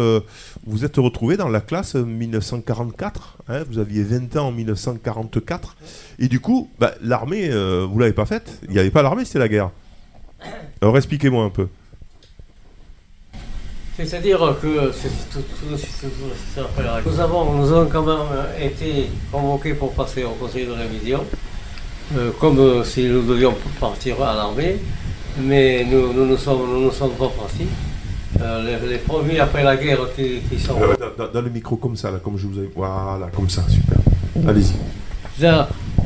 vous 0.67 0.85
êtes 0.85 0.97
retrouvé 0.97 1.37
dans 1.37 1.49
la 1.49 1.61
classe 1.61 1.95
1944. 1.95 3.37
hein, 3.47 3.63
vous 3.69 3.79
aviez 3.79 4.03
20 4.03 4.35
ans 4.37 4.47
en 4.47 4.51
1944. 4.51 5.75
Et 6.19 6.27
du 6.27 6.39
coup, 6.39 6.69
bah, 6.79 6.93
l'armée, 7.01 7.49
euh, 7.49 7.87
vous 7.89 7.99
l'avez 7.99 8.13
pas 8.13 8.25
faite. 8.25 8.59
Il 8.67 8.71
n'y 8.71 8.79
avait 8.79 8.91
pas 8.91 9.01
l'armée, 9.01 9.25
c'était 9.25 9.39
la 9.39 9.47
guerre. 9.47 9.71
Alors 10.81 10.97
expliquez-moi 10.97 11.43
un 11.43 11.49
peu. 11.49 11.67
C'est-à-dire 13.97 14.55
que 14.61 14.91
c'est 14.93 15.09
nous, 17.05 17.19
avons, 17.19 17.53
nous 17.53 17.73
avons 17.73 17.89
quand 17.89 18.03
même 18.03 18.27
euh, 18.31 18.65
été 18.65 19.09
convoqués 19.29 19.73
pour 19.73 19.91
passer 19.91 20.23
au 20.23 20.29
conseil 20.29 20.65
de 20.65 20.71
révision, 20.71 21.25
euh, 22.15 22.31
comme 22.39 22.59
euh, 22.59 22.83
si 22.85 23.03
nous 23.07 23.23
devions 23.23 23.53
partir 23.77 24.21
à 24.23 24.35
l'armée, 24.35 24.77
mais 25.41 25.83
nous 25.83 26.13
nous 26.13 26.25
ne 26.25 26.37
sommes, 26.37 26.65
nous 26.65 26.85
ne 26.85 26.91
sommes 26.91 27.11
pas 27.11 27.27
partis. 27.27 27.67
Euh, 28.41 28.79
les, 28.81 28.89
les 28.89 28.97
premiers 28.99 29.39
après 29.39 29.63
la 29.63 29.75
guerre 29.75 29.99
qui, 30.15 30.39
qui 30.49 30.59
sont... 30.59 30.75
Euh, 30.81 31.27
dans, 31.33 31.41
le 31.41 31.49
micro 31.49 31.75
comme 31.77 31.95
ça, 31.95 32.11
là, 32.11 32.19
comme 32.23 32.37
je 32.37 32.47
vous 32.47 32.59
ai. 32.59 32.69
Voilà, 32.75 33.27
comme 33.35 33.49
ça, 33.49 33.63
super. 33.67 33.97
Allez-y. 34.47 34.73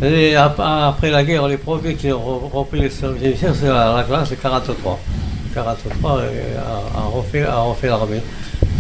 Les- 0.01 0.35
après 0.35 1.11
la 1.11 1.23
guerre, 1.23 1.47
les 1.47 1.57
premiers 1.57 1.95
qui 1.95 2.11
ont 2.11 2.19
re- 2.19 2.51
repris 2.51 2.79
les 2.81 2.89
services 2.89 3.21
militaires, 3.21 3.53
c'est 3.59 3.67
la, 3.67 3.93
la 3.95 4.03
classe 4.03 4.33
43. 4.41 4.99
43 5.53 6.17
euh, 6.19 6.57
a, 6.59 6.99
a 6.99 7.01
refait, 7.03 7.43
a 7.43 7.57
refait 7.61 7.87
l'armée. 7.87 8.21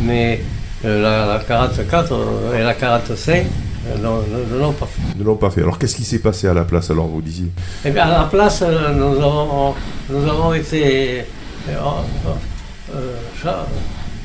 Mais 0.01 0.41
la, 0.83 1.25
la 1.27 1.39
44 1.47 2.11
euh, 2.13 2.59
et 2.59 2.63
la 2.63 2.73
45 2.73 3.45
euh, 3.87 3.97
non- 4.01 4.21
ne 4.53 4.59
l'ont 4.59 4.71
pas 4.73 4.85
fait. 4.87 5.17
Ne 5.17 5.23
l'ont 5.23 5.35
pas 5.35 5.49
fait. 5.51 5.61
Alors 5.61 5.77
qu'est-ce 5.77 5.95
qui 5.95 6.03
s'est 6.03 6.19
passé 6.19 6.47
à 6.47 6.53
la 6.53 6.63
place 6.63 6.89
alors 6.91 7.07
vous 7.07 7.21
disiez? 7.21 7.47
Eh 7.85 7.91
bien, 7.91 8.03
à 8.05 8.09
la 8.19 8.23
place, 8.25 8.61
nous 8.63 9.15
avons, 9.17 9.75
nous 10.09 10.27
avons 10.29 10.53
été 10.53 11.19
euh, 11.69 11.75
euh, 12.95 13.15
cha- 13.41 13.65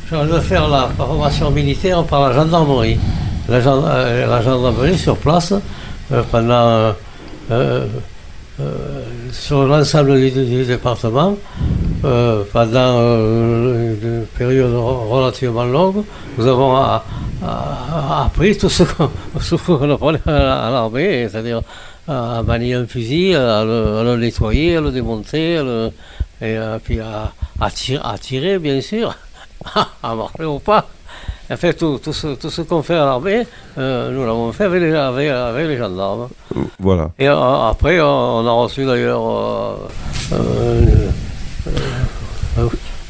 chargés 0.08 0.32
de 0.32 0.40
faire 0.40 0.68
la 0.68 0.88
formation 0.96 1.50
militaire 1.50 2.02
par 2.04 2.28
la 2.28 2.34
gendarmerie. 2.34 2.98
La, 3.48 3.56
euh, 3.56 4.42
gendarmerie 4.42 4.98
sur 4.98 5.16
place, 5.16 5.52
euh, 6.12 6.22
pendant, 6.30 6.52
euh, 6.68 6.92
euh, 7.50 7.87
euh, 8.60 8.75
sur 9.32 9.66
l'ensemble 9.66 10.18
du, 10.20 10.64
département, 10.64 11.37
euh, 12.04 12.42
pendant 12.52 12.98
euh, 13.00 13.94
une 14.02 14.26
période 14.37 14.75
relativement 14.75 15.64
longue, 15.64 16.04
nous 16.37 16.46
avons 16.46 16.76
appris 17.44 18.56
tout 18.58 18.68
ce 18.68 18.82
qu'on 18.82 19.90
apprenait 19.92 20.20
à, 20.26 20.70
l'armée, 20.70 21.28
c'est-à-dire 21.30 21.62
à 22.06 22.42
manier 22.42 22.75
un 22.75 22.87
fusil, 22.87 23.34
à 23.34 23.64
le, 23.64 24.16
nettoyer, 24.16 24.76
à 24.76 24.80
le 24.80 24.90
démonter, 24.90 25.60
et 26.40 26.57
euh, 26.57 26.78
puis 26.83 27.00
à, 27.00 27.33
à 27.61 27.71
tirer, 27.71 28.00
à 28.04 28.16
tirer, 28.18 28.59
bien 28.59 28.80
sûr, 28.80 29.14
à 30.02 30.14
marcher 30.14 30.45
ou 30.45 30.59
pas. 30.59 30.87
En 31.50 31.57
fait, 31.57 31.73
tout, 31.75 31.99
tout 31.99 32.12
ce, 32.12 32.35
tout 32.35 32.50
ce 32.50 32.61
qu'on 32.61 32.83
fait 32.83 32.95
à 32.95 33.07
l'armée, 33.07 33.47
euh, 33.78 34.11
nous 34.11 34.25
l'avons 34.26 34.52
fait 34.52 34.64
avec 34.64 34.83
les, 34.83 34.95
avec, 34.95 35.30
avec 35.30 35.66
les 35.66 35.76
gendarmes. 35.78 36.28
Voilà. 36.78 37.11
Et 37.18 37.26
euh, 37.26 37.68
après, 37.68 38.00
on 38.00 38.47
a 38.47 38.50
reçu 38.50 38.85
d'ailleurs 38.85 39.23
euh, 40.33 41.09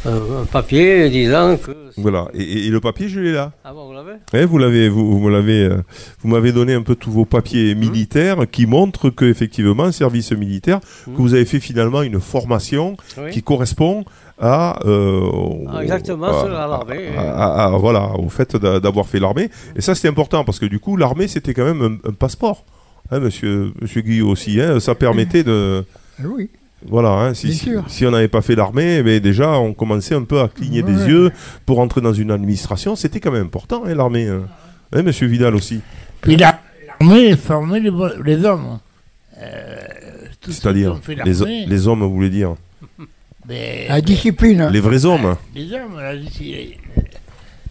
euh, 0.06 0.42
un 0.42 0.44
papier 0.44 1.08
disant 1.10 1.56
que. 1.56 1.72
Voilà. 1.96 2.28
Et, 2.34 2.68
le 2.68 2.80
papier, 2.80 3.08
je 3.08 3.18
l'ai 3.20 3.32
là. 3.32 3.52
Ah 3.64 3.72
bon, 3.72 3.86
vous 3.86 3.92
l'avez 3.92 4.12
Eh, 4.32 4.44
vous 4.44 4.58
l'avez, 4.58 4.88
vous, 4.88 5.18
vous 5.18 5.28
l'avez, 5.28 5.64
euh, 5.64 5.82
vous 6.22 6.28
m'avez 6.28 6.52
donné 6.52 6.74
un 6.74 6.82
peu 6.82 6.94
tous 6.94 7.10
vos 7.10 7.24
papiers 7.24 7.74
Mmh. 7.74 7.78
militaires 7.78 8.36
qui 8.50 8.66
montrent 8.66 9.10
que 9.10 9.24
effectivement, 9.24 9.90
service 9.90 10.30
militaire, 10.32 10.78
Mhm. 11.06 11.14
que 11.16 11.20
vous 11.20 11.34
avez 11.34 11.44
fait 11.44 11.58
finalement 11.60 12.02
une 12.02 12.20
formation 12.20 12.96
Oui. 13.20 13.30
qui 13.32 13.42
correspond 13.42 14.04
à, 14.40 14.78
euh, 14.86 15.20
Ah, 15.68 15.82
exactement, 15.82 16.26
à- 16.28 16.44
c'est 16.44 16.54
à 16.54 16.66
l'armée. 16.68 17.08
à- 17.16 17.44
à- 17.44 17.64
à- 17.66 17.70
voilà, 17.70 18.12
au 18.16 18.28
fait 18.28 18.54
d'a- 18.54 18.78
d'avoir 18.78 19.08
fait 19.08 19.18
l'armée. 19.18 19.50
Et 19.74 19.80
ça, 19.80 19.96
c'était 19.96 20.08
important 20.08 20.44
parce 20.44 20.60
que 20.60 20.66
du 20.66 20.78
coup, 20.78 20.96
l'armée, 20.96 21.26
c'était 21.26 21.54
quand 21.54 21.64
même 21.64 21.82
un, 22.04 22.08
un 22.10 22.12
passeport. 22.12 22.64
Hein, 23.10 23.18
monsieur, 23.20 23.72
monsieur 23.80 24.02
Guyot 24.02 24.28
aussi, 24.28 24.60
hein, 24.60 24.78
ça 24.78 24.94
permettait 24.94 25.42
de. 25.42 25.84
Eh 26.22 26.26
Oui. 26.26 26.50
Voilà, 26.86 27.08
hein, 27.10 27.34
si, 27.34 27.52
si, 27.88 28.06
on 28.06 28.10
n'avait 28.12 28.28
pas 28.28 28.40
fait 28.40 28.54
l'armée, 28.54 29.02
mais 29.02 29.18
déjà 29.18 29.58
on 29.58 29.74
commençait 29.74 30.14
un 30.14 30.22
peu 30.22 30.40
à 30.40 30.48
cligner 30.48 30.82
des 30.82 31.06
yeux 31.06 31.32
pour 31.66 31.80
entrer 31.80 32.00
dans 32.00 32.12
une 32.12 32.30
administration. 32.30 32.94
C'était 32.94 33.18
quand 33.20 33.32
même 33.32 33.46
important, 33.46 33.82
hein, 33.84 33.94
l'armée. 33.94 34.28
hein. 34.28 34.42
Hein, 34.92 35.02
monsieur 35.02 35.26
Vidal 35.26 35.54
aussi. 35.56 35.80
Puis 36.20 36.36
la- 36.36 36.60
l'armée 37.00 37.36
formait 37.36 37.80
les, 37.80 37.90
les 38.24 38.44
hommes. 38.44 38.78
Euh, 39.40 39.76
C'est-à-dire 40.48 40.98
les, 41.08 41.14
l'armée, 41.16 41.66
les 41.66 41.88
hommes, 41.88 42.00
vous 42.04 42.14
voulez 42.14 42.30
dire 42.30 42.54
ben, 43.44 43.88
La 43.88 44.00
discipline. 44.00 44.68
Les 44.72 44.80
vrais 44.80 45.04
hommes. 45.04 45.36
les 45.54 45.72
hommes, 45.72 45.96
la 45.98 46.16
discipline. 46.16 46.74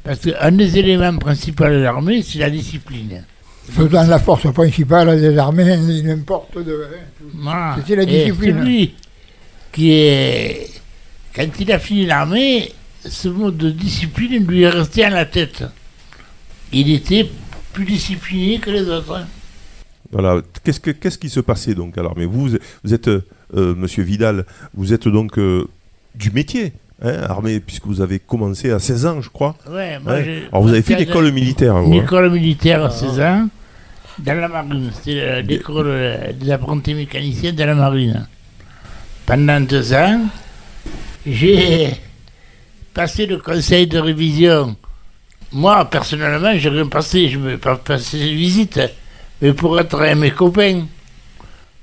Parce 0.03 0.19
qu'un 0.19 0.51
des 0.51 0.77
éléments 0.77 1.17
principaux 1.17 1.65
de 1.65 1.69
l'armée, 1.81 2.21
c'est 2.21 2.39
la 2.39 2.49
discipline. 2.49 3.23
Faisant 3.69 4.07
la 4.07 4.19
force 4.19 4.51
principale 4.53 5.19
des 5.19 5.37
armées, 5.37 5.77
n'importe 6.03 6.57
de. 6.57 6.87
Voilà. 7.35 7.75
C'était 7.77 7.95
la 7.97 8.03
Et 8.03 8.25
discipline. 8.25 8.59
celui 8.59 8.93
qui 9.71 9.91
est. 9.91 10.69
Quand 11.35 11.47
il 11.59 11.71
a 11.71 11.77
fini 11.79 12.05
l'armée, 12.05 12.71
ce 13.05 13.27
mot 13.27 13.51
de 13.51 13.69
discipline 13.69 14.45
lui 14.47 14.63
est 14.63 14.69
resté 14.69 15.03
à 15.03 15.09
la 15.09 15.25
tête. 15.25 15.63
Il 16.71 16.91
était 16.91 17.29
plus 17.73 17.85
discipliné 17.85 18.59
que 18.59 18.69
les 18.71 18.87
autres. 18.89 19.25
Voilà. 20.11 20.41
Qu'est-ce, 20.63 20.79
que, 20.79 20.91
qu'est-ce 20.91 21.17
qui 21.17 21.29
se 21.29 21.39
passait 21.41 21.75
donc 21.75 21.97
à 21.97 22.03
l'armée? 22.03 22.25
Vous, 22.25 22.49
vous 22.83 22.93
êtes, 22.93 23.09
euh, 23.09 23.23
euh, 23.55 23.75
monsieur 23.75 24.03
Vidal, 24.03 24.45
vous 24.73 24.93
êtes 24.93 25.07
donc 25.07 25.37
euh, 25.37 25.67
du 26.15 26.31
métier, 26.31 26.73
hein, 27.01 27.21
armée, 27.29 27.59
puisque 27.59 27.85
vous 27.85 28.01
avez 28.01 28.19
commencé 28.19 28.71
à 28.71 28.79
16 28.79 29.05
ans, 29.05 29.21
je 29.21 29.29
crois. 29.29 29.55
Ouais, 29.69 29.99
moi, 29.99 30.13
Alors 30.51 30.63
vous 30.63 30.69
avez 30.69 30.81
fait 30.81 30.95
l'école 30.95 31.31
militaire, 31.31 31.75
vous, 31.77 31.93
Une 31.93 31.99
hein. 31.99 32.03
école 32.03 32.29
militaire 32.31 32.83
à 32.85 32.89
16 32.89 33.19
ans, 33.21 33.47
dans 34.19 34.33
la 34.33 34.47
marine. 34.47 34.89
C'était 34.93 35.41
l'école 35.43 35.87
euh, 35.87 36.33
des 36.33 36.51
apprentis 36.51 36.93
mécaniciens 36.93 37.53
de 37.53 37.63
la 37.63 37.75
marine. 37.75 38.27
Pendant 39.25 39.59
deux 39.61 39.93
ans, 39.93 40.21
j'ai 41.25 41.89
passé 42.93 43.25
le 43.25 43.37
conseil 43.37 43.87
de 43.87 43.99
révision. 43.99 44.75
Moi, 45.51 45.85
personnellement, 45.89 46.53
j'ai 46.57 46.69
rien 46.69 46.87
passé. 46.87 47.29
Je 47.29 47.37
ne 47.37 47.49
vais 47.49 47.57
pas 47.57 47.75
passer 47.75 48.17
de 48.19 48.35
visite. 48.35 48.79
Mais 49.41 49.53
pour 49.53 49.79
être 49.79 50.01
avec 50.01 50.15
mes 50.17 50.31
copains, 50.31 50.85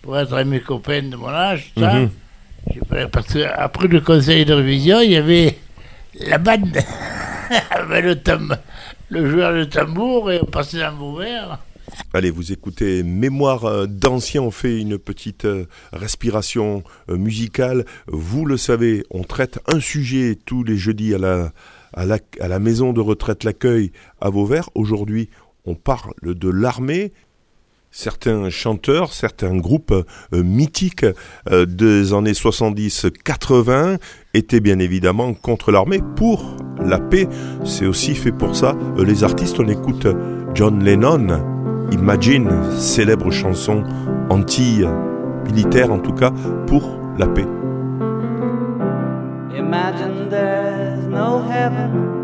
pour 0.03 0.19
être 0.19 0.33
avec 0.35 0.47
mes 0.49 0.61
copains 0.61 1.03
de 1.03 1.17
mon 1.17 1.29
âge, 1.29 1.71
tout 1.75 1.83
ça, 1.83 1.95
Mhm. 1.95 2.11
Parce 3.12 3.33
qu'après 3.33 3.88
le 3.88 4.00
conseil 4.00 4.44
de 4.44 4.55
révision, 4.55 5.00
il 5.00 5.11
y 5.12 5.16
avait 5.16 5.57
la 6.27 6.38
bande 6.38 6.77
avec 7.70 8.05
le, 8.05 8.16
tam- 8.16 8.57
le 9.09 9.31
joueur 9.31 9.53
de 9.55 9.64
tambour 9.64 10.31
et 10.33 10.40
on 10.42 10.46
passait 10.46 10.79
dans 10.81 11.14
verres. 11.14 11.59
Allez, 12.12 12.31
vous 12.31 12.50
écoutez 12.53 13.03
Mémoire 13.03 13.64
euh, 13.66 13.87
d'ancien, 13.87 14.42
on 14.42 14.50
fait 14.50 14.81
une 14.81 14.98
petite 14.98 15.44
euh, 15.44 15.66
respiration 15.92 16.83
euh, 17.11 17.16
musicale. 17.16 17.85
Vous 18.07 18.46
le 18.46 18.57
savez, 18.57 19.05
on 19.11 19.22
traite 19.22 19.59
un 19.72 19.81
sujet 19.81 20.37
tous 20.46 20.64
les 20.64 20.77
jeudis 20.77 21.14
à 21.14 21.18
la, 21.18 21.53
à 21.92 22.07
la, 22.07 22.18
à 22.40 22.48
la 22.48 22.59
maison 22.59 22.92
de 22.92 23.00
retraite 23.00 23.44
L'accueil 23.44 23.92
à 24.20 24.31
Vauvert. 24.31 24.70
Aujourd'hui, 24.74 25.29
on 25.66 25.74
parle 25.74 26.12
de 26.22 26.48
l'armée. 26.48 27.12
Certains 27.97 28.51
chanteurs, 28.51 29.13
certains 29.13 29.57
groupes 29.57 29.93
euh, 29.93 30.43
mythiques 30.43 31.07
euh, 31.49 31.65
des 31.65 32.13
années 32.13 32.33
70-80 32.33 33.99
étaient 34.35 34.59
bien 34.59 34.81
évidemment 34.81 35.33
contre 35.33 35.71
l'armée 35.71 36.01
pour 36.17 36.57
la 36.85 36.99
paix. 36.99 37.29
C'est 37.65 37.87
aussi 37.87 38.17
fait 38.17 38.33
pour 38.33 38.57
ça. 38.57 38.75
Euh, 38.99 39.05
les 39.05 39.23
artistes, 39.23 39.61
on 39.61 39.69
écoute 39.69 40.09
John 40.55 40.83
Lennon, 40.83 41.41
Imagine, 41.93 42.51
célèbre 42.77 43.31
chanson 43.31 43.85
anti-militaire 44.29 45.93
en 45.93 46.01
tout 46.01 46.15
cas, 46.15 46.33
pour 46.67 46.99
la 47.17 47.29
paix. 47.29 47.47
Imagine 49.57 50.29
there's 50.31 51.07
no 51.07 51.45
heaven. 51.49 52.24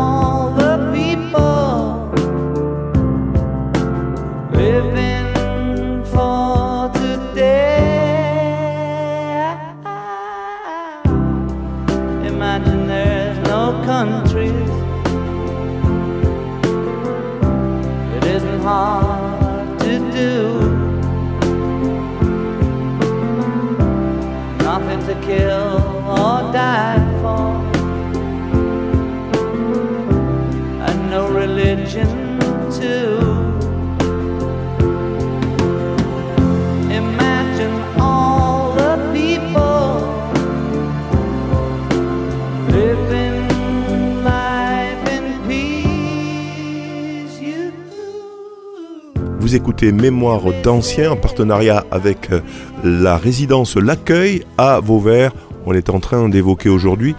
Vous 49.51 49.57
écoutez 49.57 49.91
Mémoire 49.91 50.43
d'ancien 50.63 51.11
en 51.11 51.17
partenariat 51.17 51.83
avec 51.91 52.31
euh, 52.31 52.39
la 52.85 53.17
résidence 53.17 53.75
L'accueil 53.75 54.45
à 54.57 54.79
Vauvert. 54.79 55.33
On 55.65 55.73
est 55.73 55.89
en 55.89 55.99
train 55.99 56.29
d'évoquer 56.29 56.69
aujourd'hui, 56.69 57.15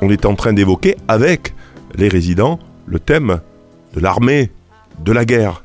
on 0.00 0.08
est 0.08 0.24
en 0.24 0.34
train 0.34 0.54
d'évoquer 0.54 0.96
avec 1.08 1.52
les 1.94 2.08
résidents 2.08 2.58
le 2.86 2.98
thème 2.98 3.38
de 3.94 4.00
l'armée, 4.00 4.50
de 5.04 5.12
la 5.12 5.26
guerre. 5.26 5.62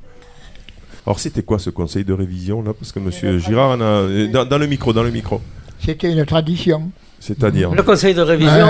Alors 1.06 1.22
c'était 1.22 1.42
quoi 1.42 1.58
ce 1.58 1.70
conseil 1.70 2.04
de 2.04 2.12
révision 2.12 2.62
là? 2.64 2.74
Parce 2.78 2.92
que 2.92 3.00
Monsieur 3.00 3.40
Girard 3.40 3.78
en 3.78 3.80
a 3.80 3.86
euh, 3.86 4.28
dans, 4.30 4.44
dans 4.44 4.58
le 4.58 4.68
micro, 4.68 4.92
dans 4.92 5.04
le 5.04 5.12
micro. 5.12 5.40
C'était 5.80 6.12
une 6.12 6.26
tradition. 6.26 6.92
C'est-à-dire 7.22 7.72
Le 7.72 7.84
conseil 7.84 8.14
de 8.14 8.22
révision 8.22 8.68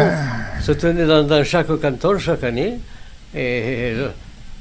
se 0.62 0.72
tenait 0.74 1.08
dans, 1.08 1.24
dans 1.24 1.44
chaque 1.44 1.76
canton 1.82 2.16
chaque 2.20 2.44
année. 2.44 2.76
Et 3.36 3.94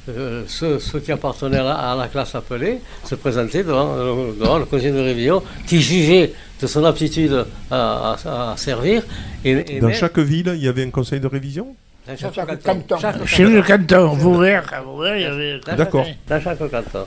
euh, 0.09 0.43
ceux, 0.47 0.79
ceux 0.79 1.01
qui 1.01 1.13
appartenaient 1.13 1.59
à 1.59 1.65
la, 1.65 1.75
à 1.75 1.97
la 1.97 2.09
classe 2.09 2.35
appelée 2.35 2.79
se 3.05 3.15
présentaient 3.15 3.63
devant, 3.65 3.95
euh, 3.97 4.33
devant 4.39 4.59
le 4.59 4.65
conseil 4.65 4.93
de 4.93 4.99
révision 5.01 5.43
qui 5.67 5.81
jugeait 5.83 6.33
de 6.61 6.67
son 6.67 6.85
aptitude 6.85 7.45
à, 7.71 8.17
à- 8.25 8.53
à 8.53 8.57
servir. 8.57 9.03
Et, 9.45 9.77
et 9.77 9.81
dans 9.81 9.89
même- 9.89 9.97
chaque 9.97 10.19
ville 10.19 10.53
il 10.57 10.63
y 10.65 10.69
avait 10.69 10.85
un 10.85 10.91
conseil 10.91 11.21
de 11.21 11.27
révision 11.27 11.69
Dans 12.07 12.17
chaque, 12.17 12.35
chaque 12.35 12.47
canton. 12.63 12.81
canton. 12.89 12.99
Chaque 13.01 13.27
Chez 13.27 13.45
le 13.45 13.63
canton, 13.63 14.15
Vauvert, 14.15 14.65
à 14.73 14.83
il 15.17 15.23
y 15.23 15.25
avait. 15.25 15.61
Dans 15.67 15.77
D'accord. 15.77 16.05
chaque- 16.05 16.17
Dans 16.29 16.41
chaque 16.59 16.71
canton. 16.71 17.05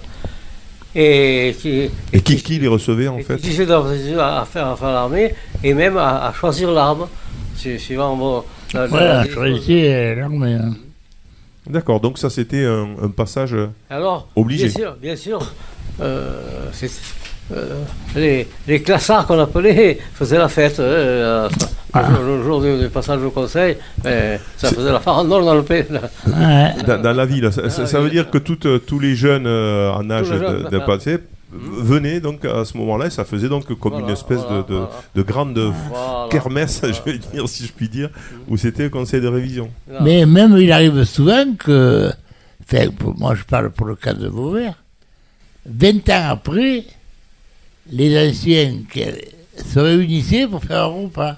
Et 0.94 1.56
qui, 1.60 1.90
Et 2.12 2.20
qui, 2.22 2.36
qui 2.44 2.60
les 2.60 2.68
recevait 2.68 3.08
en 3.08 3.18
et 3.18 3.24
fait 3.24 3.38
qui 3.38 3.66
doivent 3.66 3.88
à 4.20 4.46
faire, 4.46 4.68
à 4.68 4.76
faire 4.76 4.92
l'armée 4.92 5.34
et 5.64 5.74
même 5.74 5.96
à, 5.98 6.26
à 6.28 6.34
choisir 6.34 6.70
l'arme, 6.72 7.08
su- 7.56 7.80
suivant 7.80 8.14
bon, 8.18 8.44
la- 8.74 8.88
la- 8.88 9.30
choisissez 9.30 10.16
l'armée. 10.16 10.54
hein. 10.56 10.74
D'accord, 11.70 12.00
donc 12.00 12.18
ça 12.18 12.30
c'était 12.30 12.66
un, 12.66 12.88
un 13.04 13.10
passage. 13.10 13.54
euh, 13.54 13.68
Alors, 13.90 14.28
Obligé. 14.36 14.66
bien 14.68 14.74
sûr, 14.74 14.96
bien 15.02 15.16
sûr, 15.16 15.54
euh, 16.02 16.42
c'est- 16.72 16.90
euh, 17.54 17.84
les, 18.16 18.48
les 18.68 18.82
classards 18.82 19.28
qu'on 19.28 19.38
appelait 19.40 20.00
faisaient 20.14 20.38
la 20.38 20.48
fête. 20.48 20.80
euh, 20.80 21.50
le, 21.94 22.38
le 22.38 22.44
jour 22.44 22.62
du, 22.62 22.88
passage 22.90 23.22
au 23.22 23.30
conseil, 23.32 23.76
ça 24.58 24.70
faisait 24.70 24.92
la 24.92 25.02
farandole 25.02 25.44
dans 25.44 25.56
le 25.56 25.64
pays. 25.64 25.84
Dans, 26.88 27.02
dans 27.02 27.14
la 27.14 27.26
ville. 27.26 27.52
Ça, 27.52 27.70
ça- 27.70 27.86
ça 27.86 28.00
veut 28.00 28.10
dire 28.10 28.30
que 28.32 28.38
toutes, 28.38 28.86
tous 28.86 29.00
les 29.00 29.16
jeunes 29.16 29.46
en 29.46 30.10
âge 30.10 30.30
de, 30.30 30.38
de 30.38 30.68
voilà. 30.70 30.80
passer 30.86 31.18
venaient 31.54 32.20
donc 32.20 32.46
à 32.46 32.64
ce 32.66 32.78
moment-là 32.78 33.08
et 33.08 33.10
ça 33.10 33.26
faisait 33.26 33.50
donc 33.50 33.66
comme 33.78 33.92
Voilà, 33.94 34.08
une 34.08 34.14
espèce 34.14 34.40
voilà, 34.40 34.64
de, 34.64 34.68
de, 34.68 34.74
voilà. 34.76 34.90
de 35.16 35.22
grande 35.22 35.58
Voilà. 35.60 36.28
kermesse, 36.30 36.80
Voilà. 36.80 36.96
je 36.96 37.12
vais 37.12 37.18
dire, 37.18 37.48
si 37.50 37.66
je 37.66 37.74
puis 37.74 37.90
dire, 37.90 38.10
où 38.48 38.58
c'était 38.58 38.84
le 38.84 38.90
conseil 38.90 39.20
de 39.22 39.28
révision. 39.28 39.70
Mais 40.02 40.26
même 40.26 40.56
il 40.58 40.72
arrive 40.72 41.04
souvent 41.04 41.46
que, 41.58 42.12
enfin, 42.64 42.90
pour- 42.98 43.18
moi 43.18 43.36
je 43.36 43.44
parle 43.44 43.70
pour 43.72 43.86
le 43.88 43.96
cas 43.96 44.14
de 44.14 44.28
Vauvert, 44.28 44.76
20 45.66 46.10
ans 46.10 46.30
après, 46.30 46.86
les 47.92 48.30
anciens 48.30 48.76
qui 48.92 49.04
se 49.58 49.80
réunissaient 49.80 50.48
pour 50.48 50.64
faire 50.64 50.84
un 50.84 50.86
repas. 51.04 51.38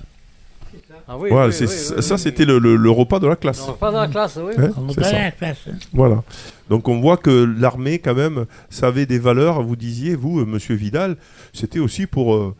Ah 1.08 1.18
oui, 1.18 1.30
Voilà, 1.30 1.48
oui, 1.50 1.56
oui, 1.60 1.68
ça, 1.68 1.96
oui, 1.98 2.02
ça, 2.04 2.14
oui. 2.16 2.20
c'était 2.22 2.46
le, 2.46 2.60
le- 2.60 2.76
le 2.78 2.90
repas 2.90 3.20
de 3.20 3.28
la 3.28 3.36
classe. 3.36 3.68
Non, 3.68 3.74
pas 3.74 3.92
dans 3.92 4.02
la 4.02 4.08
classe, 4.08 4.38
oui. 4.42 4.54
Hein, 4.58 4.72
la 4.98 5.32
classe. 5.32 5.58
Voilà. 5.94 6.24
Donc 6.70 6.88
on 6.88 7.02
voit 7.02 7.18
que 7.18 7.44
l'armée, 7.60 8.00
quand 8.00 8.16
même, 8.16 8.46
ça 8.70 8.88
avait 8.88 9.06
des 9.06 9.20
valeurs. 9.20 9.62
Vous 9.64 9.76
disiez, 9.76 10.16
vous, 10.16 10.40
euh, 10.40 10.46
Monsieur 10.46 10.76
Vidal, 10.76 11.18
c'était 11.54 11.80
aussi 11.80 12.08
pour, 12.08 12.36
euh, 12.36 12.56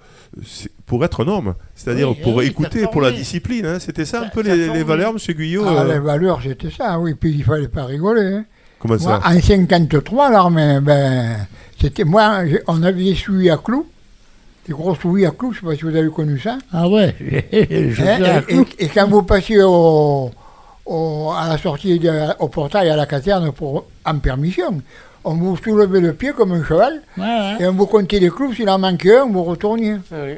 pour 0.86 1.06
être 1.06 1.24
un 1.24 1.28
homme, 1.30 1.54
c'est-à-dire 1.74 2.10
Oui, 2.10 2.18
pour 2.22 2.36
oui, 2.36 2.46
écouter, 2.48 2.86
pour 2.92 3.02
la 3.02 3.12
discipline. 3.12 3.66
hein. 3.66 3.80
C'était 3.80 4.06
ça 4.06 4.22
un 4.24 4.28
peu 4.30 4.44
ça 4.44 4.56
les, 4.56 4.84
valeurs, 4.84 5.14
Monsieur 5.14 5.34
Guyot 5.34 5.64
Ah, 5.66 5.84
euh, 5.84 5.94
les 5.94 6.00
valeurs, 6.00 6.42
c'était 6.44 6.70
ça, 6.70 7.00
oui. 7.00 7.14
Puis 7.14 7.32
il 7.32 7.44
fallait 7.44 7.70
pas 7.70 7.86
rigoler. 7.86 8.22
hein. 8.34 8.46
Comment 8.80 8.98
Moi, 9.00 9.22
ça 9.22 9.28
en 9.30 9.40
53, 9.42 10.30
l'armée, 10.32 10.80
ben, 10.82 11.38
c'était 11.80 12.04
moi, 12.04 12.42
on 12.68 12.84
avait 12.84 13.16
souilles 13.16 13.50
à 13.50 13.56
clous, 13.58 13.88
des 14.68 14.74
gros 14.74 14.96
souilles 14.96 15.26
à 15.26 15.32
clous, 15.32 15.52
je 15.54 15.60
sais 15.60 15.66
pas 15.66 15.76
si 15.76 15.82
vous 15.84 15.96
avez 15.96 16.10
connu 16.10 16.40
ça. 16.40 16.58
Ah 16.72 16.88
ouais, 16.88 17.16
je 17.52 18.02
Hein, 18.02 18.42
et, 18.48 18.56
et- 18.56 18.86
et 18.86 18.88
quand 18.90 19.08
vous 19.10 19.24
passiez 19.24 19.62
au, 19.64 20.32
au- 20.86 21.32
à 21.36 21.50
la 21.50 21.58
sortie, 21.58 22.00
de- 22.00 22.12
au 22.40 22.48
portail 22.48 22.90
à 22.90 22.96
la 22.96 23.06
caserne 23.06 23.52
pour, 23.52 23.86
en 24.06 24.18
permission, 24.20 24.82
on 25.26 25.34
vous 25.36 25.58
soulevait 25.58 26.00
le 26.02 26.14
pied 26.14 26.32
comme 26.34 26.52
un 26.54 26.64
cheval 26.64 27.02
Ouais, 27.18 27.24
ouais. 27.24 27.56
et 27.62 27.68
on 27.68 27.74
vous 27.74 27.88
comptait 27.88 28.20
les 28.20 28.30
clous, 28.30 28.54
s'il 28.54 28.70
en 28.70 28.80
manquait 28.80 29.18
un, 29.18 29.26
vous 29.26 29.44
retourniez. 29.44 29.96
Ah 30.12 30.16
oui. 30.26 30.34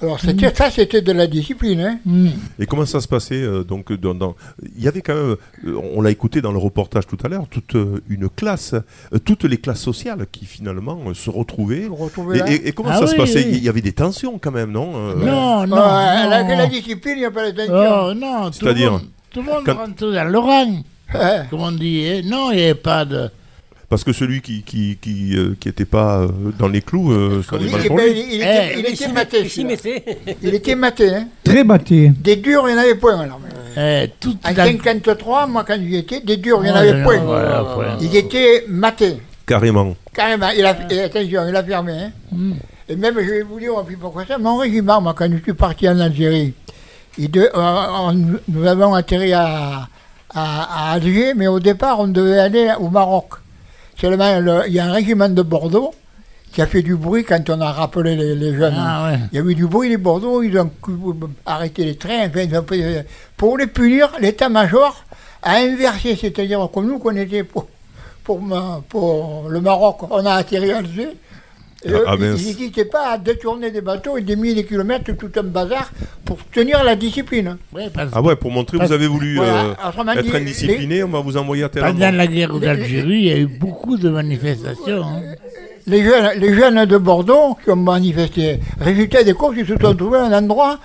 Alors 0.00 0.20
c'était, 0.20 0.54
ça, 0.54 0.70
c'était 0.70 1.02
de 1.02 1.10
la 1.10 1.26
discipline. 1.26 1.80
Hein. 1.80 1.98
Hmm. 2.06 2.28
Et 2.60 2.66
comment 2.66 2.86
ça 2.86 3.00
se 3.00 3.08
passait 3.08 3.42
euh, 3.42 3.64
donc 3.64 3.92
dans, 3.92 4.14
dans- 4.14 4.36
Il 4.76 4.82
y 4.82 4.86
avait 4.86 5.02
quand 5.02 5.14
même, 5.14 5.36
euh, 5.66 5.80
on 5.94 6.00
l'a 6.00 6.10
écouté 6.10 6.40
dans 6.40 6.52
le 6.52 6.58
reportage 6.58 7.06
tout 7.06 7.18
à 7.24 7.28
l'heure, 7.28 7.46
toute 7.50 7.74
euh, 7.74 8.00
une 8.08 8.28
classe, 8.28 8.74
euh, 8.74 9.18
toutes 9.18 9.42
les 9.44 9.56
classes 9.56 9.80
sociales 9.80 10.26
qui 10.30 10.44
finalement 10.46 10.98
euh, 11.08 11.14
se 11.14 11.30
retrouvaient. 11.30 11.88
Et, 12.34 12.38
là. 12.38 12.50
et- 12.50 12.68
et 12.68 12.72
comment 12.72 12.90
Ah 12.92 12.98
ça 12.98 13.06
se 13.08 13.16
passait? 13.16 13.44
oui. 13.44 13.54
Il 13.58 13.64
y 13.64 13.68
avait 13.68 13.80
des 13.80 13.92
tensions 13.92 14.38
quand 14.38 14.52
même, 14.52 14.70
non 14.70 14.92
Euh, 14.94 15.14
Non, 15.16 15.66
non, 15.66 15.76
la, 15.76 16.44
non. 16.44 16.56
la 16.58 16.66
discipline, 16.68 17.14
il 17.16 17.20
n'y 17.20 17.24
a 17.24 17.30
pas 17.32 17.50
de 17.50 17.56
tension. 17.56 17.74
Oh, 17.74 18.14
non, 18.14 18.38
tout 18.44 18.46
le 18.46 18.52
C'est-à-dire 18.52 18.92
monde, 18.92 19.02
tout 19.32 19.40
le 19.40 19.46
monde 19.46 19.62
Quand- 19.66 19.74
rentre 19.76 20.12
dans 20.12 20.30
le 20.30 20.38
rang, 20.38 20.82
comme 21.50 21.60
on 21.60 21.72
dit. 21.72 22.06
hein. 22.06 22.20
Non, 22.24 22.52
il 22.52 22.56
n'y 22.58 22.62
avait 22.62 22.74
pas 22.74 23.04
de... 23.04 23.28
Parce 23.88 24.04
que 24.04 24.12
celui 24.12 24.42
qui 24.42 24.62
qui 24.62 24.98
qui, 25.00 25.34
euh, 25.36 25.56
qui 25.58 25.68
était 25.70 25.86
pas 25.86 26.18
euh, 26.20 26.28
dans 26.58 26.68
les 26.68 26.82
clous, 26.82 27.10
euh, 27.10 27.42
ça 27.48 27.56
allait 27.56 27.66
Il, 27.66 27.72
mal 27.72 27.80
eh 27.84 27.88
pour 27.88 27.96
lui. 27.98 28.10
il- 28.10 28.32
il 28.34 28.40
était, 28.42 28.68
Eh, 28.70 28.72
il 28.74 28.78
Il 28.80 28.86
était 28.86 28.96
s'y 28.96 29.12
maté. 29.12 29.38
il. 30.26 30.36
Il 30.42 30.54
était 30.54 30.74
maté. 30.74 31.14
Hein. 31.14 31.28
Très 31.42 31.64
batté. 31.64 32.12
Des 32.20 32.36
durs, 32.36 32.64
il 32.68 32.74
n'y 32.74 32.78
en 32.78 32.82
avait 32.82 32.94
point. 32.96 33.18
Alors. 33.18 33.40
eh, 33.78 34.10
tout 34.20 34.36
En 34.44 34.54
53, 34.54 35.46
moi, 35.46 35.64
quand 35.66 35.78
j'y 35.80 35.96
étais, 35.96 36.20
des 36.20 36.36
durs, 36.36 36.58
il 36.60 36.64
n'y 36.64 36.70
en 36.70 36.74
avait 36.74 37.02
point. 37.02 37.16
voilà. 37.18 37.96
Ils 38.00 38.14
étaient 38.14 38.64
matés. 38.68 39.16
Carrément. 39.46 39.96
Carrément. 40.12 40.50
Il 40.54 40.66
a, 40.66 40.76
et 40.90 41.00
attention, 41.04 41.48
il 41.48 41.56
a 41.56 41.64
fermé. 41.64 41.92
Hein. 41.92 42.10
Hmm. 42.30 42.52
Et 42.90 42.96
même, 42.96 43.14
je 43.18 43.20
vais 43.30 43.42
vous 43.42 43.58
dire, 43.58 43.72
puis 43.86 43.96
pourquoi 43.96 44.26
ça, 44.26 44.36
mon 44.36 44.58
régiment, 44.58 45.00
moi, 45.00 45.14
quand 45.16 45.30
je 45.32 45.42
suis 45.42 45.54
parti 45.54 45.88
en 45.88 45.98
Algérie, 45.98 46.52
il 47.16 47.30
de- 47.30 47.48
on- 47.54 48.10
on- 48.10 48.36
nous 48.48 48.66
avons 48.66 48.92
atterri 48.92 49.32
à, 49.32 49.88
à, 50.34 50.88
à 50.90 50.92
Alger, 50.92 51.32
mais 51.34 51.46
au 51.46 51.58
départ, 51.60 52.00
on 52.00 52.08
devait 52.08 52.38
aller 52.38 52.70
au 52.78 52.90
Maroc. 52.90 53.28
Seulement, 54.00 54.38
le- 54.40 54.62
il 54.68 54.74
y 54.74 54.80
a 54.80 54.86
un 54.86 54.92
régiment 54.92 55.28
de 55.28 55.42
Bordeaux 55.42 55.92
qui 56.52 56.62
a 56.62 56.66
fait 56.66 56.82
du 56.82 56.96
bruit 56.96 57.24
quand 57.24 57.50
on 57.50 57.60
a 57.60 57.72
rappelé 57.72 58.16
les, 58.16 58.34
les 58.34 58.54
jeunes. 58.54 58.74
Ah 58.76 59.10
ouais. 59.10 59.18
Il 59.32 59.38
y 59.38 59.42
a 59.42 59.44
eu 59.44 59.54
du 59.54 59.66
bruit, 59.66 59.88
les 59.90 59.96
Bordeaux, 59.96 60.42
ils 60.42 60.56
ont 60.58 60.70
arrêté 61.44 61.84
les 61.84 61.96
trains. 61.96 62.28
enfin, 62.28 62.58
ont 62.58 63.04
pour 63.36 63.58
les 63.58 63.66
punir, 63.66 64.10
l'état-major 64.20 65.04
a 65.42 65.56
inversé, 65.56 66.16
c'est-à-dire 66.16 66.68
comme 66.72 66.86
nous 66.86 66.98
qu'on 66.98 67.14
était 67.16 67.44
pour, 67.44 67.66
pour, 68.24 68.40
le 69.48 69.60
Maroc, 69.60 69.98
on 70.10 70.24
a 70.26 70.32
atterri 70.34 70.72
Alger. 70.72 71.10
Et 71.84 71.90
Ah, 72.06 72.14
ils 72.18 72.30
n'hésitaient 72.32 72.84
pas 72.84 73.12
à 73.12 73.18
détourner 73.18 73.70
des 73.70 73.80
bateaux 73.80 74.16
et 74.18 74.22
des 74.22 74.34
milliers 74.34 74.62
de 74.64 74.68
kilomètres, 74.68 75.12
tout 75.16 75.30
un 75.38 75.42
bazar, 75.44 75.90
pour 76.24 76.38
tenir 76.52 76.82
la 76.82 76.96
discipline. 76.96 77.56
Ouais, 77.72 77.88
parce 77.94 78.10
Ah 78.12 78.20
ouais, 78.20 78.34
pour 78.34 78.50
montrer 78.50 78.78
que 78.78 78.84
vous 78.84 78.92
avez 78.92 79.06
voulu 79.06 79.36
Voilà, 79.36 79.76
euh, 79.86 80.12
être 80.16 80.34
indiscipliné, 80.34 81.04
on 81.04 81.08
va 81.08 81.20
vous 81.20 81.36
envoyer 81.36 81.62
à 81.64 81.68
tel 81.68 81.82
Pendant 81.84 82.10
la 82.10 82.26
guerre 82.26 82.58
d'Algérie, 82.58 83.18
il 83.20 83.24
y 83.26 83.30
a 83.30 83.38
eu 83.38 83.46
beaucoup 83.46 83.96
de 83.96 84.08
manifestations. 84.08 85.04
hein. 85.04 85.22
Les 85.86 86.02
jeunes, 86.02 86.30
les 86.38 86.52
jeunes 86.54 86.84
de 86.84 86.98
Bordeaux 86.98 87.56
qui 87.64 87.70
ont 87.70 87.76
manifesté, 87.76 88.60
résultat 88.80 89.22
des 89.22 89.32
courses, 89.32 89.54
ils 89.56 89.66
se 89.66 89.74
sont 89.80 89.94
trouvés 89.94 90.18
à 90.18 90.24
un 90.24 90.32
endroit 90.44 90.78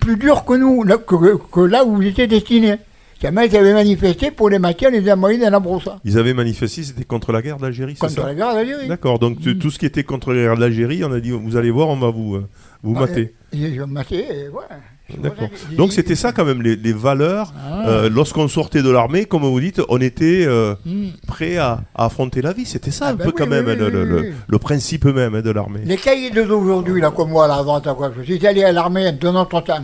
plus 0.00 0.16
dur 0.16 0.44
que 0.44 0.54
nous, 0.54 0.82
là- 0.82 0.96
que, 0.96 1.36
que 1.52 1.60
là 1.60 1.84
où 1.84 2.00
ils 2.02 2.08
étaient 2.08 2.26
destinés. 2.26 2.76
Jamais 3.20 3.46
ils 3.48 3.56
avaient 3.56 3.72
manifesté 3.74 4.30
pour 4.30 4.48
les 4.48 4.58
matières, 4.60 4.90
les 4.92 5.10
envoyer 5.12 5.38
dans 5.38 5.50
la 5.50 5.58
brousse. 5.60 5.88
Ils 6.04 6.16
avaient 6.18 6.34
manifesté, 6.34 6.84
c'était 6.84 7.04
contre 7.04 7.32
la 7.32 7.42
guerre 7.42 7.56
d'Algérie, 7.56 7.94
c'est 7.94 8.00
Contre 8.06 8.12
ça 8.22 8.26
la 8.26 8.34
guerre 8.34 8.54
d'Algérie. 8.54 8.86
D'accord, 8.88 9.18
donc 9.18 9.40
t- 9.42 9.58
tout 9.58 9.70
ce 9.70 9.78
qui 9.78 9.86
était 9.86 10.04
contre 10.04 10.32
la 10.32 10.42
guerre 10.42 10.56
d'Algérie, 10.56 11.02
on 11.04 11.12
a 11.12 11.18
dit, 11.18 11.30
vous 11.32 11.56
allez 11.56 11.70
voir, 11.72 11.88
on 11.88 11.96
va 11.96 12.10
vous, 12.10 12.36
euh, 12.36 12.46
vous 12.84 12.94
Ah, 12.96 13.00
mater. 13.00 13.34
Et 13.52 14.48
voilà. 14.52 14.68
C'est 15.10 15.14
pour 15.16 15.22
D'accord. 15.24 15.48
Donc 15.76 15.92
c'était 15.94 16.14
ça 16.14 16.32
quand 16.32 16.44
même, 16.44 16.60
les, 16.62 16.76
les 16.76 16.92
valeurs. 16.92 17.52
Ah 17.58 17.88
euh, 17.88 18.10
Lorsqu'on 18.10 18.46
sortait 18.46 18.82
de 18.82 18.90
l'armée, 18.90 19.24
comme 19.24 19.42
vous 19.42 19.58
dites, 19.58 19.80
on 19.88 20.00
était 20.02 20.44
euh, 20.46 20.74
Hmm. 20.84 21.06
prêt 21.26 21.56
à, 21.56 21.80
à 21.94 22.04
affronter 22.04 22.42
la 22.42 22.52
vie. 22.52 22.66
C'était 22.66 22.90
ça 22.90 23.06
Ah 23.06 23.10
un 23.10 23.14
ben 23.14 23.24
peu 23.24 23.30
oui, 23.30 23.34
quand 23.38 23.46
même 23.46 23.66
oui, 23.66 23.74
le, 23.76 23.84
oui, 23.86 23.90
le- 23.90 24.02
oui, 24.02 24.08
le- 24.10 24.20
oui. 24.28 24.34
le 24.46 24.58
principe 24.58 25.06
même 25.06 25.34
hein, 25.34 25.40
de 25.40 25.50
l'armée. 25.50 25.80
Les 25.84 25.96
cahiers 25.96 26.30
d'aujourd'hui, 26.30 27.00
là, 27.00 27.10
comme 27.10 27.30
moi, 27.30 27.48
là, 27.48 27.56
à 27.56 27.62
gauche, 27.64 28.12
si 28.20 28.26
j'étais 28.34 28.48
allé 28.48 28.62
à 28.64 28.70
l'armée 28.72 29.10
de 29.12 29.28
notre 29.30 29.60
temps, 29.62 29.82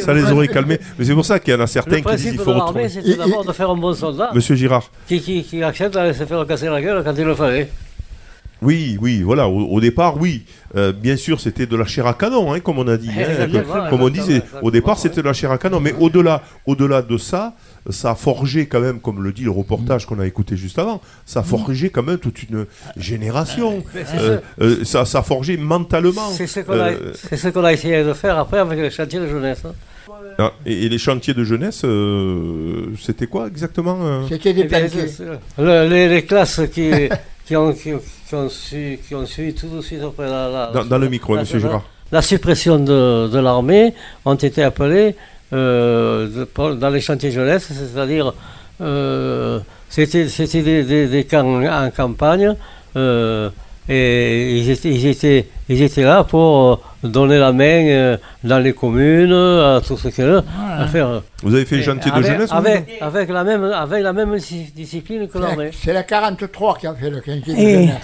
Ça 0.00 0.14
les 0.14 0.30
aurait 0.32 0.48
calmés. 0.48 0.78
Mais 0.98 1.04
c'est 1.04 1.14
pour 1.14 1.24
ça 1.24 1.38
qu'il 1.38 1.52
y 1.54 1.56
en 1.56 1.60
a 1.60 1.66
certains 1.66 1.96
qui 2.00 2.02
disent 2.02 2.04
principe 2.04 2.32
il 2.32 2.38
de 2.38 2.42
faut 2.42 2.50
l'armée, 2.52 2.84
retourner. 2.84 2.88
c'était 2.88 3.16
d'abord 3.16 3.44
de 3.44 3.52
faire 3.52 3.70
un 3.70 3.76
bon 3.76 3.92
soldat 3.94 4.30
Monsieur 4.34 4.54
Girard. 4.54 4.90
qui, 5.06 5.20
qui, 5.20 5.42
qui 5.42 5.62
accepte 5.62 5.94
d'aller 5.94 6.12
se 6.14 6.24
faire 6.24 6.46
casser 6.46 6.66
la 6.68 6.80
gueule 6.80 7.02
quand 7.04 7.14
il 7.16 7.24
le 7.24 7.34
fallait. 7.34 7.68
Oui, 8.62 8.96
oui, 9.02 9.20
voilà. 9.22 9.48
Au, 9.48 9.66
au 9.66 9.80
départ, 9.80 10.18
oui. 10.18 10.44
Euh, 10.76 10.90
bien 10.90 11.16
sûr, 11.16 11.40
c'était 11.40 11.66
de 11.66 11.76
la 11.76 11.84
chair 11.84 12.06
à 12.06 12.14
canon, 12.14 12.54
hein, 12.54 12.60
comme 12.60 12.78
on 12.78 12.88
a 12.88 12.96
dit. 12.96 13.10
hein, 13.10 13.46
que- 13.52 13.90
comme 13.90 14.00
on 14.02 14.08
disait. 14.08 14.40
Au 14.62 14.70
départ, 14.70 14.98
c'était 14.98 15.20
de 15.20 15.26
la 15.26 15.34
chair 15.34 15.50
à 15.50 15.58
canon. 15.58 15.78
Mais 15.78 15.92
au-delà, 16.00 16.42
au-delà 16.64 17.02
de 17.02 17.18
ça, 17.18 17.52
ça 17.90 18.10
a 18.10 18.14
forgé 18.14 18.66
quand 18.66 18.80
même, 18.80 19.00
comme 19.00 19.22
le 19.22 19.32
dit 19.32 19.44
le 19.44 19.50
reportage 19.50 20.06
qu'on 20.06 20.18
a 20.18 20.26
écouté 20.26 20.56
juste 20.56 20.78
avant, 20.78 21.00
ça 21.24 21.40
a 21.40 21.42
forgé 21.42 21.90
quand 21.90 22.02
même 22.02 22.18
toute 22.18 22.42
une 22.42 22.66
génération. 22.96 23.82
C'est 23.92 24.06
Euh, 24.18 24.38
euh, 24.60 24.84
ça, 24.84 25.04
ça 25.04 25.18
a 25.18 25.22
forgé 25.22 25.56
mentalement. 25.56 26.28
C'est 26.32 26.46
ce 26.46 26.60
qu'on 26.60 26.72
a, 26.72 26.90
Euh, 26.90 27.12
c'est 27.14 27.36
ce 27.36 27.48
qu'on 27.48 27.64
a 27.64 27.72
essayé 27.72 28.02
de 28.02 28.12
faire 28.12 28.38
après 28.38 28.58
avec 28.58 28.78
le 28.78 28.90
chantier 28.90 29.18
de 29.20 29.28
jeunesse. 29.28 29.62
hein. 29.64 29.72
ah, 30.38 30.52
et, 30.64 30.84
et 30.84 30.88
les 30.88 30.98
chantiers 30.98 31.34
de 31.34 31.44
jeunesse, 31.44 31.82
euh, 31.84 32.86
c'était 33.00 33.26
quoi 33.26 33.46
exactement 33.48 33.98
euh 34.02 34.22
C'était 34.28 34.52
des 34.52 34.62
Eh 34.62 34.66
planqués. 34.68 35.06
le- 35.58 35.88
les, 35.88 36.08
les 36.08 36.22
classes 36.24 36.60
qui, 36.72 36.90
qui, 37.46 37.56
ont, 37.56 37.72
qui, 37.72 37.90
qui 38.28 38.34
ont 38.34 38.48
su, 38.48 38.98
qui 39.06 39.14
ont 39.14 39.26
suivi 39.26 39.54
tout 39.54 39.68
de 39.68 39.80
suite 39.80 40.02
après 40.02 40.26
la, 40.28 40.48
la, 40.48 40.70
dans, 40.74 40.84
dans 40.84 40.98
le 40.98 41.08
micro, 41.08 41.34
la- 41.34 41.40
monsieur 41.42 41.58
la- 41.58 41.62
Girard. 41.66 41.84
la 42.12 42.22
suppression 42.22 42.78
de, 42.78 43.28
de 43.28 43.38
l'armée 43.38 43.94
ont 44.24 44.34
été 44.34 44.62
appelées 44.62 45.14
dans 45.52 46.90
les 46.90 47.00
chantiers 47.00 47.30
jeunesse, 47.30 47.68
c'est-à-dire 47.72 48.32
euh, 48.80 49.60
c'était 49.88 50.28
c'était 50.28 50.62
des, 50.62 50.82
des, 50.84 51.06
des 51.06 51.24
camps 51.24 51.62
en 51.64 51.90
campagne 51.90 52.54
euh, 52.96 53.48
et 53.88 54.58
ils 54.58 54.68
étaient, 54.70 54.88
ils, 54.90 55.06
étaient, 55.06 55.46
ils 55.68 55.80
étaient 55.80 56.02
là 56.02 56.24
pour 56.24 56.82
euh, 57.04 57.08
donner 57.08 57.38
la 57.38 57.52
main 57.52 57.86
euh, 57.86 58.16
dans 58.42 58.58
les 58.58 58.72
communes 58.72 59.32
à 59.32 59.80
tout 59.86 59.96
ce 59.96 60.08
qu'il 60.08 60.24
y 60.24 60.28
a 60.28 60.42
à 60.78 60.86
faire. 60.88 61.22
Vous 61.44 61.54
avez 61.54 61.64
fait 61.64 61.76
les 61.76 61.82
Et 61.82 61.84
chantiers 61.84 62.10
de 62.10 62.16
avec, 62.16 62.32
jeunesse 62.32 62.50
avec, 62.52 62.98
avec 63.00 63.28
la 63.30 63.44
même, 63.44 63.62
avec 63.64 64.02
la 64.02 64.12
même 64.12 64.36
dis- 64.38 64.72
discipline 64.74 65.28
que 65.28 65.38
l'armée. 65.38 65.70
C'est 65.72 65.92
la 65.92 66.02
43 66.02 66.78
qui 66.78 66.86
a 66.88 66.94
fait 66.94 67.10
le 67.10 67.18
chantier 67.24 67.54
de 67.54 67.58
jeunesse. 67.60 67.94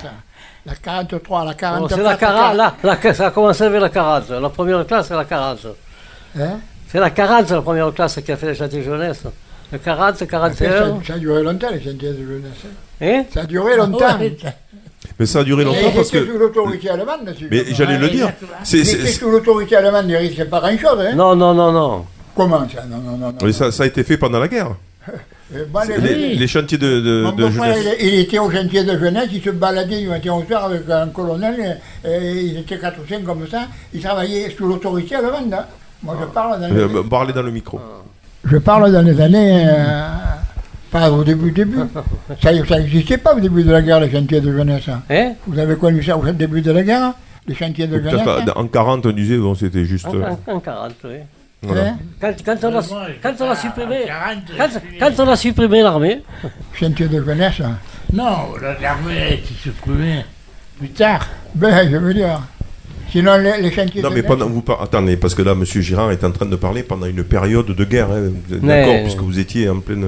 La 0.65 0.75
43, 0.77 1.41
la 1.45 1.51
Bon, 1.53 1.57
44. 1.59 1.97
c'est 1.97 2.03
la 2.05 2.17
40, 2.17 2.57
là, 2.57 2.75
la- 2.85 3.15
ça 3.15 3.27
a 3.27 3.31
commencé 3.33 3.65
avec 3.65 3.81
la 3.81 3.89
40. 3.89 4.31
La 4.31 4.49
première 4.51 4.87
classe, 4.87 5.09
c'est 5.09 5.17
la 5.17 5.25
40. 5.25 5.67
Hein? 6.39 6.61
C'est 6.93 7.01
la 7.01 7.11
40, 7.11 7.51
la 7.51 7.63
première 7.63 7.93
classe 7.95 8.21
qui 8.25 8.31
a 8.31 8.37
fait 8.37 8.49
les 8.49 8.55
chantiers 8.55 8.83
jeunesse. 8.83 9.23
Le 9.73 9.79
40, 9.79 10.17
Ça, 10.19 10.27
41. 10.27 11.01
ça 11.07 11.15
a 11.15 11.19
duré 11.19 11.43
longtemps, 11.43 11.69
les 11.73 11.79
chantiers 11.83 12.11
de 12.13 12.19
jeunesse. 12.27 12.53
hein. 12.67 12.69
Hein 13.01 13.25
Ça 13.33 13.41
a 13.41 13.45
duré 13.45 13.77
longtemps. 13.77 14.19
Ouais, 14.19 14.37
Mais 15.19 15.25
ça 15.27 15.39
a 15.41 15.45
duré 15.45 15.65
longtemps 15.65 15.91
parce 15.95 16.11
que. 16.11 16.27
sous 16.27 16.37
l'autorité 16.39 16.91
allemande, 16.91 17.21
monsieur. 17.27 17.49
Mais 17.51 17.65
j'allais 17.73 17.97
le 17.99 18.11
dire. 18.11 18.31
C'est, 18.65 18.85
sous 18.85 19.31
l'autorité 19.31 19.77
allemande, 19.77 20.05
il 20.09 20.17
risquait 20.17 20.45
pas 20.45 20.61
grand-chose. 20.61 21.01
Hein. 21.01 21.15
Non, 21.15 21.35
non, 21.35 21.55
non, 21.55 21.73
non. 21.73 22.05
Comment 22.37 22.67
ça 22.69 22.85
Non, 22.85 22.99
non, 22.99 23.17
non. 23.17 23.29
non. 23.29 23.35
mais 23.43 23.53
ça, 23.53 23.73
ça 23.73 23.85
a 23.85 23.87
été 23.87 24.05
fait 24.05 24.19
pendant 24.19 24.39
la 24.39 24.49
guerre. 24.49 24.75
Euh, 25.55 25.67
bon, 25.69 25.81
les- 25.87 25.99
Les, 25.99 26.35
les 26.37 26.47
chantiers 26.49 26.79
de, 26.79 27.27
jeunesse. 27.37 27.85
il, 28.01 28.07
il 28.09 28.21
était 28.21 28.39
au 28.39 28.51
chantier 28.51 28.85
de 28.85 28.99
jeunesse, 28.99 29.29
il 29.35 29.43
se 29.43 29.51
baladait 29.51 30.01
du 30.01 30.09
matin 30.09 30.33
au 30.33 30.43
soir 30.47 30.65
avec 30.65 30.89
un 30.89 31.09
colonel, 31.09 31.79
et, 32.07 32.09
et 32.09 32.41
ils 32.41 32.59
étaient 32.61 32.79
4 32.79 32.99
ou 33.05 33.07
5 33.07 33.23
comme 33.23 33.47
ça, 33.47 33.65
ils 33.93 34.01
travaillaient 34.03 34.49
sous 34.57 34.67
l'autorité 34.67 35.17
allemande. 35.17 35.53
hein. 35.53 35.67
Moi, 36.03 36.17
je 36.21 36.27
parle 36.27 36.61
dans 36.61 36.69
les, 36.69 36.81
Euh, 36.81 36.89
bah, 36.89 37.01
parlez 37.09 37.33
dans 37.33 37.43
le 37.43 37.51
micro. 37.51 37.81
je 38.45 38.57
parle 38.59 38.93
dans 38.93 39.03
les 39.03 39.21
années... 39.21 39.65
euh, 39.69 40.09
pas 40.91 41.11
au 41.11 41.25
début, 41.25 41.51
début. 41.53 41.79
ça 42.43 42.53
n'existait 42.53 43.17
pas 43.19 43.35
au 43.35 43.41
début 43.41 43.63
de 43.65 43.71
la 43.73 43.81
guerre, 43.83 44.01
les 44.01 44.11
chantiers 44.11 44.41
de 44.41 44.53
jeunesse. 44.53 44.89
hein. 44.89 45.01
Hein 45.11 45.33
Vous 45.47 45.59
avez 45.59 45.77
connu 45.77 46.03
ça 46.03 46.17
au 46.19 46.31
début 46.33 46.61
de 46.61 46.71
la 46.71 46.83
guerre 46.83 47.13
Les 47.47 47.55
chantiers 47.55 47.87
de 47.87 47.97
jeunesse 48.03 48.23
pas- 48.25 48.45
en 48.57 48.67
40, 48.67 49.07
on 49.07 49.13
disait, 49.13 49.39
bon, 49.39 49.55
c'était 49.55 49.85
juste. 49.85 50.07
En, 50.07 50.15
euh, 50.15 50.25
en- 50.49 50.53
en 50.57 50.61
40, 50.61 50.93
oui. 51.05 51.11
voilà. 51.63 51.83
hein 51.89 51.97
Quand, 52.21 52.33
quand 52.45 52.57
on 52.65 52.77
a, 52.79 52.83
quand 53.23 53.35
on 53.41 53.55
supprimé, 53.55 54.01
40, 54.07 54.39
quand, 55.01 55.25
on 55.25 55.29
a 55.29 55.37
supprimé 55.37 55.83
l'armée, 55.83 56.23
Chantiers 56.75 57.09
de 57.09 57.25
jeunesse. 57.25 57.61
hein. 57.65 57.79
Non, 58.13 58.55
la- 58.61 58.79
l'armée 58.81 59.19
a 59.19 59.31
été 59.31 59.55
supprimée 59.63 60.25
plus 60.79 60.91
tard. 60.91 61.27
Ben, 61.55 61.89
je 61.91 61.97
veux 61.97 62.13
dire. 62.13 62.41
Sinon, 63.13 63.37
les, 63.37 63.61
les 63.61 63.71
chantiers 63.71 64.01
Non, 64.03 64.09
de 64.09 64.15
mais 64.15 64.23
pendant, 64.23 64.49
vous 64.49 64.63
par- 64.63 64.81
attendez, 64.83 65.17
parce 65.19 65.35
que 65.35 65.43
là, 65.43 65.53
M. 65.53 65.65
Girard 65.65 66.11
est 66.13 66.25
en 66.25 66.31
train 66.31 66.47
de 66.47 66.57
parler 66.57 66.83
pendant 66.83 67.05
une 67.07 67.23
période 67.25 67.67
de 67.67 67.85
guerre, 67.85 68.11
hein, 68.11 68.31
vous 68.49 68.55
êtes 68.55 68.63
d'accord, 68.63 69.03
puisque 69.03 69.21
vous 69.21 69.39
étiez 69.39 69.69
en 69.69 69.81
pleine 69.81 70.07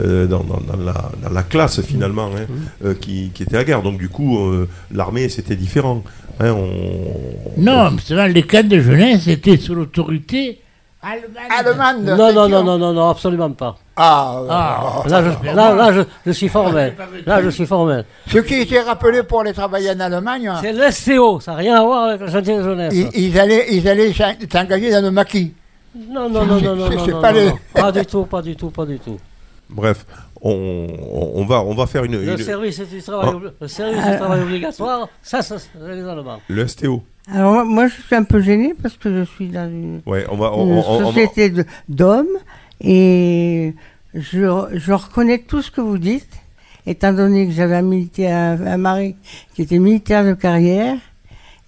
euh, 0.00 0.26
dans, 0.26 0.40
dans- 0.42 0.60
dans 0.60 0.76
la, 0.82 1.10
dans 1.22 1.30
la 1.32 1.42
classe 1.44 1.80
finalement, 1.82 2.26
hein, 2.36 2.46
euh, 2.84 2.94
qui, 3.00 3.30
qui 3.32 3.44
était 3.44 3.56
à 3.56 3.64
guerre. 3.64 3.82
Donc 3.82 3.98
du 3.98 4.08
coup, 4.08 4.38
euh, 4.38 4.68
l'armée 4.92 5.28
c'était 5.28 5.56
différent. 5.56 6.02
hein, 6.40 6.52
on- 6.52 7.60
Non, 7.60 7.92
mais 7.92 8.00
c'est 8.04 8.14
vrai, 8.14 8.28
les 8.32 8.42
camps 8.42 8.66
de 8.66 8.80
jeunesse 8.80 9.28
étaient 9.28 9.56
sous 9.56 9.74
l'autorité 9.74 10.60
allemande. 11.02 11.96
Allemande 12.04 12.18
non, 12.18 12.32
non, 12.34 12.48
non, 12.48 12.64
non, 12.64 12.78
non, 12.78 12.92
non, 12.92 13.08
absolument 13.10 13.50
pas. 13.52 13.78
Ah, 14.02 14.40
Ah, 14.48 15.02
Là, 15.08 15.22
je, 15.22 15.46
là, 15.54 15.74
là, 15.74 15.92
je, 15.92 16.00
je 16.26 16.30
suis 16.32 16.48
formel. 16.48 16.94
Là, 17.26 17.42
je 17.42 17.50
suis 17.50 17.66
formel. 17.66 18.04
Ce 18.26 18.38
qui 18.38 18.54
était 18.54 18.80
rappelé 18.80 19.22
pour 19.22 19.42
les 19.42 19.52
travailler 19.52 19.90
en 19.90 20.00
Allemagne, 20.00 20.50
C'est 20.62 20.72
l'SCO, 20.72 21.38
ça 21.40 21.52
n'a 21.52 21.58
rien 21.58 21.74
à 21.80 21.84
voir 21.84 22.04
avec 22.08 22.20
le 22.22 22.28
chantier 22.30 22.56
de 22.56 22.62
jeunesse. 22.62 22.94
ils, 22.94 23.10
ils 23.14 23.38
allaient, 23.38 23.66
ils 23.70 23.86
allaient 23.88 24.12
s'en- 24.12 24.32
s'engager 24.50 24.90
dans 24.90 25.02
le 25.02 25.10
maquis. 25.10 25.52
Non, 25.94 26.28
non, 26.30 26.46
non, 26.46 26.60
non, 26.60 26.76
non, 26.76 26.88
non, 26.88 27.20
pas 27.20 27.32
non, 27.32 27.38
les- 27.38 27.46
non. 27.50 27.58
Pas 27.74 27.92
du 27.92 28.06
tout, 28.06 28.24
pas 28.24 28.40
du 28.42 28.56
tout, 28.56 28.70
pas 28.70 28.86
du 28.86 28.98
tout. 28.98 29.18
Bref, 29.68 30.06
on, 30.40 31.44
va 31.48 31.60
on 31.62 31.74
va 31.74 31.86
faire 31.86 32.04
une, 32.04 32.16
Le 32.16 32.32
une- 32.32 32.38
service 32.38 32.80
du 32.80 33.02
travail, 33.02 33.34
obli- 33.34 33.50
le 33.60 33.68
service 33.68 34.04
du 34.04 34.16
travail 34.16 34.40
obligatoire, 34.42 35.08
ça, 35.22 35.42
ça, 35.42 35.56
c'est 35.58 35.68
les 35.94 36.08
Allemands. 36.08 36.40
le 36.48 36.66
STO. 36.66 37.02
Alors 37.32 37.64
moi, 37.64 37.86
je 37.88 37.94
suis 38.02 38.16
un 38.16 38.24
peu 38.24 38.40
gênée 38.40 38.74
parce 38.80 38.96
que 38.96 39.12
je 39.12 39.24
suis 39.24 39.48
dans 39.48 39.68
une, 39.68 40.00
Ouais, 40.06 40.24
on 40.30 40.36
va 40.36 40.52
on, 40.52 40.66
une 40.66 40.72
on- 40.72 40.78
on- 40.78 40.94
on 40.94 40.98
va- 41.00 41.06
société 41.06 41.52
d'hommes 41.88 42.26
et 42.80 43.74
je, 44.14 44.64
je 44.74 44.92
reconnais 44.92 45.38
tout 45.38 45.62
ce 45.62 45.70
que 45.70 45.80
vous 45.80 45.98
dites, 45.98 46.28
étant 46.86 47.12
donné 47.12 47.46
que 47.46 47.52
j'avais 47.52 47.76
un 47.76 47.82
militaire, 47.82 48.36
un, 48.60 48.66
un 48.66 48.76
mari 48.76 49.16
qui 49.54 49.62
était 49.62 49.78
militaire 49.78 50.24
de 50.24 50.34
carrière 50.34 50.96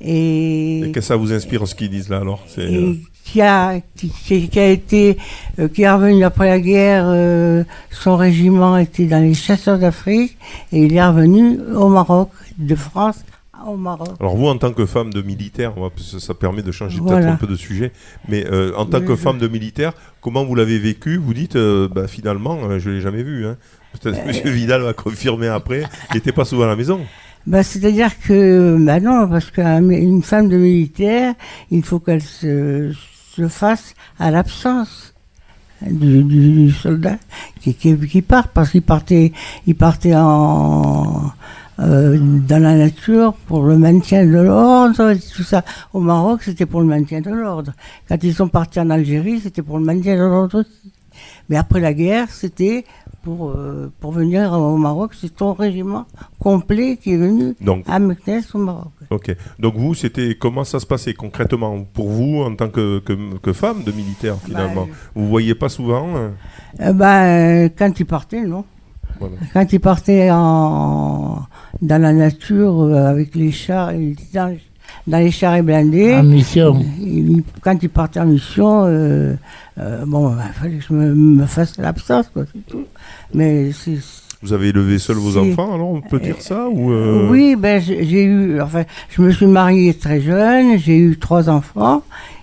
et, 0.01 0.81
et 0.81 0.93
que 0.93 1.01
ça 1.01 1.17
vous 1.17 1.33
inspire 1.33 1.67
ce 1.69 1.75
qu'ils 1.75 1.91
disent 1.91 2.09
là 2.09 2.19
alors 2.19 2.45
et 2.59 2.77
euh, 2.77 2.95
qui 3.25 3.41
a 3.41 3.81
qui, 3.95 4.09
qui- 4.09 4.49
qui 4.49 4.59
a 4.59 4.69
été 4.69 5.17
euh, 5.61 5.69
qui 5.69 5.83
est 5.83 5.91
revenu 5.93 6.25
après 6.25 6.49
la 6.49 6.59
guerre 6.59 7.05
euh, 7.07 7.63
son 7.91 8.17
régiment 8.17 8.77
était 8.79 9.07
dans 9.07 9.21
les 9.23 9.35
chasseurs 9.35 9.79
d'Afrique 9.79 10.37
et 10.73 10.81
il 10.87 10.95
est 10.95 11.07
revenu 11.07 11.61
au 11.77 11.89
Maroc 11.89 12.31
de 12.59 12.75
France 12.75 13.19
au 13.67 13.77
Maroc 13.77 14.09
Alors 14.21 14.37
vous, 14.37 14.47
en 14.47 14.57
tant 14.59 14.73
que 14.73 14.87
femme 14.87 15.13
de 15.13 15.23
militaire, 15.23 15.73
ça, 16.19 16.35
permet 16.35 16.63
de 16.63 16.73
changer 16.73 16.99
peut-être 17.01 17.27
un 17.27 17.37
peu 17.37 17.47
de 17.47 17.57
sujet, 17.57 17.93
mais 18.29 18.45
euh, 18.51 18.73
en 18.77 18.87
tant 18.87 18.99
Oui, 19.01 19.07
que 19.07 19.17
femme 19.17 19.39
de 19.39 19.49
militaire, 19.49 19.93
comment 20.21 20.45
vous 20.45 20.55
l'avez 20.55 20.79
vécu? 20.79 21.17
Vous 21.17 21.35
dites, 21.35 21.57
euh, 21.57 21.89
bah, 21.89 22.07
finalement, 22.09 22.59
euh, 22.65 22.79
je 22.79 22.91
l'ai 22.91 23.01
jamais 23.01 23.23
vu. 23.23 23.47
Hein. 23.47 23.57
Peut-être. 24.01 24.27
Monsieur 24.27 24.51
Vidal 24.51 24.83
va 24.83 24.93
confirmer 24.95 25.49
après. 25.49 25.85
Il 26.11 26.15
n'était 26.15 26.33
pas 26.33 26.45
souvent 26.45 26.65
à 26.65 26.69
la 26.69 26.77
maison. 26.77 27.01
Bah, 27.47 27.63
c'est-à-dire 27.63 28.19
que, 28.21 28.77
bah 28.81 29.01
non, 29.01 29.27
parce 29.29 29.51
qu'une 29.51 30.23
femme 30.23 30.49
de 30.49 30.57
militaire, 30.57 31.35
il 31.71 31.83
faut 31.83 31.99
qu'elle 31.99 32.23
se, 32.23 32.93
se 33.35 33.49
fasse 33.49 33.95
à 34.19 34.31
l'absence 34.31 35.13
du, 35.85 36.23
du- 36.23 36.67
du 36.67 36.71
soldat 36.71 37.17
qui, 37.61 37.75
qui, 37.75 37.99
qui 37.99 38.23
part, 38.23 38.49
parce 38.49 38.71
qu'il 38.71 38.83
partait, 38.83 39.33
il 39.67 39.75
partait 39.75 40.15
en, 40.15 41.33
euh, 41.81 42.19
dans 42.21 42.63
la 42.63 42.75
nature 42.77 43.35
pour 43.47 43.65
le 43.65 43.77
maintien 43.79 44.25
de 44.27 44.39
l'ordre, 44.39 45.11
et 45.11 45.19
tout 45.19 45.43
ça. 45.43 45.65
Au 45.93 46.01
Maroc, 46.01 46.43
c'était 46.43 46.67
pour 46.67 46.81
le 46.81 46.87
maintien 46.87 47.21
de 47.21 47.31
l'ordre. 47.31 47.73
Quand 48.09 48.23
ils 48.23 48.35
sont 48.35 48.49
partis 48.49 48.81
en 48.81 48.91
Algérie, 48.91 49.41
c'était 49.41 49.63
pour 49.63 49.79
le 49.79 49.85
maintien 49.85 50.15
de 50.17 50.21
l'ordre 50.23 50.61
aussi. 50.61 50.93
Mais 51.49 51.57
après 51.57 51.81
la 51.81 51.93
guerre, 51.93 52.31
c'était 52.31 52.85
pour, 53.23 53.51
euh, 53.51 53.93
pour 54.01 54.13
venir 54.13 54.53
au 54.53 54.77
Maroc. 54.79 55.13
C'est 55.19 55.35
ton 55.37 55.53
régiment 55.53 56.07
complet 56.39 56.97
qui 56.97 57.13
est 57.13 57.17
venu 57.17 57.55
Donc, 57.61 57.85
à 57.87 57.99
Meknès 57.99 58.55
au 58.55 58.59
Maroc. 58.59 58.91
ok. 59.11 59.37
Donc 59.59 59.75
vous, 59.77 59.95
c'était 59.95 60.35
comment 60.41 60.65
ça 60.65 60.81
se 60.81 60.87
passait 60.87 61.13
concrètement 61.15 61.85
pour 61.93 62.09
vous 62.09 62.43
en 62.43 62.55
tant 62.57 62.69
que, 62.69 62.99
que, 63.01 63.13
que 63.39 63.53
femme 63.53 63.83
de 63.85 63.93
militaire 63.93 64.37
finalement? 64.45 64.87
Bah, 64.87 64.93
Vous 65.15 65.29
voyez 65.29 65.55
pas 65.55 65.69
souvent 65.69 66.17
euh, 66.17 66.29
Euh, 66.81 66.93
bah, 66.95 67.25
euh, 67.27 67.69
quand 67.77 67.99
il 68.01 68.07
partait, 68.07 68.41
non. 68.43 68.65
Voilà. 69.21 69.35
Quand 69.53 69.73
il 69.73 69.81
partait 69.81 70.31
en, 70.33 71.43
dans 71.81 72.03
la 72.03 72.13
nature 72.13 72.81
euh, 72.83 73.07
avec 73.07 73.35
les 73.35 73.51
chars, 73.53 73.93
il 73.93 74.13
était 74.13 74.23
dans, 74.35 74.57
dans 75.07 75.19
les 75.19 75.31
chars 75.31 75.55
et 75.57 75.63
blindés. 75.63 76.15
En 76.17 76.23
mission. 76.25 76.83
Il- 77.01 77.43
quand 77.63 77.77
il 77.83 77.89
partait 77.89 78.21
en 78.21 78.27
mission, 78.27 78.85
euh, 78.87 79.35
euh, 79.79 80.05
bon, 80.07 80.31
bah, 80.35 80.43
il 80.49 80.53
fallait 80.61 80.77
que 80.79 80.85
je 80.89 80.93
me, 80.93 81.15
me 81.15 81.47
fasse 81.47 81.79
l'absence, 81.79 82.29
quoi, 82.33 82.45
c'est 82.53 82.67
tout. 82.67 82.85
Mais 83.35 83.73
c'est, 83.73 83.99
Vous 84.43 84.53
avez 84.53 84.69
élevé 84.69 84.99
seul 84.99 85.17
vos 85.17 85.37
enfants, 85.39 85.75
alors 85.75 85.89
on 85.91 86.01
peut 86.01 86.19
dire 86.21 86.41
ça 86.41 86.69
ou 86.69 86.91
euh, 86.93 87.29
Oui, 87.31 87.57
ben 87.57 87.81
j'ai 87.81 88.25
eu, 88.25 88.61
enfin, 88.61 88.85
je 89.11 89.23
me 89.23 89.31
suis 89.31 89.47
mariée 89.47 89.95
très 89.95 90.21
jeune, 90.21 90.79
j'ai 90.79 90.97
eu 90.99 91.17
trois 91.19 91.49
enfants, 91.49 92.03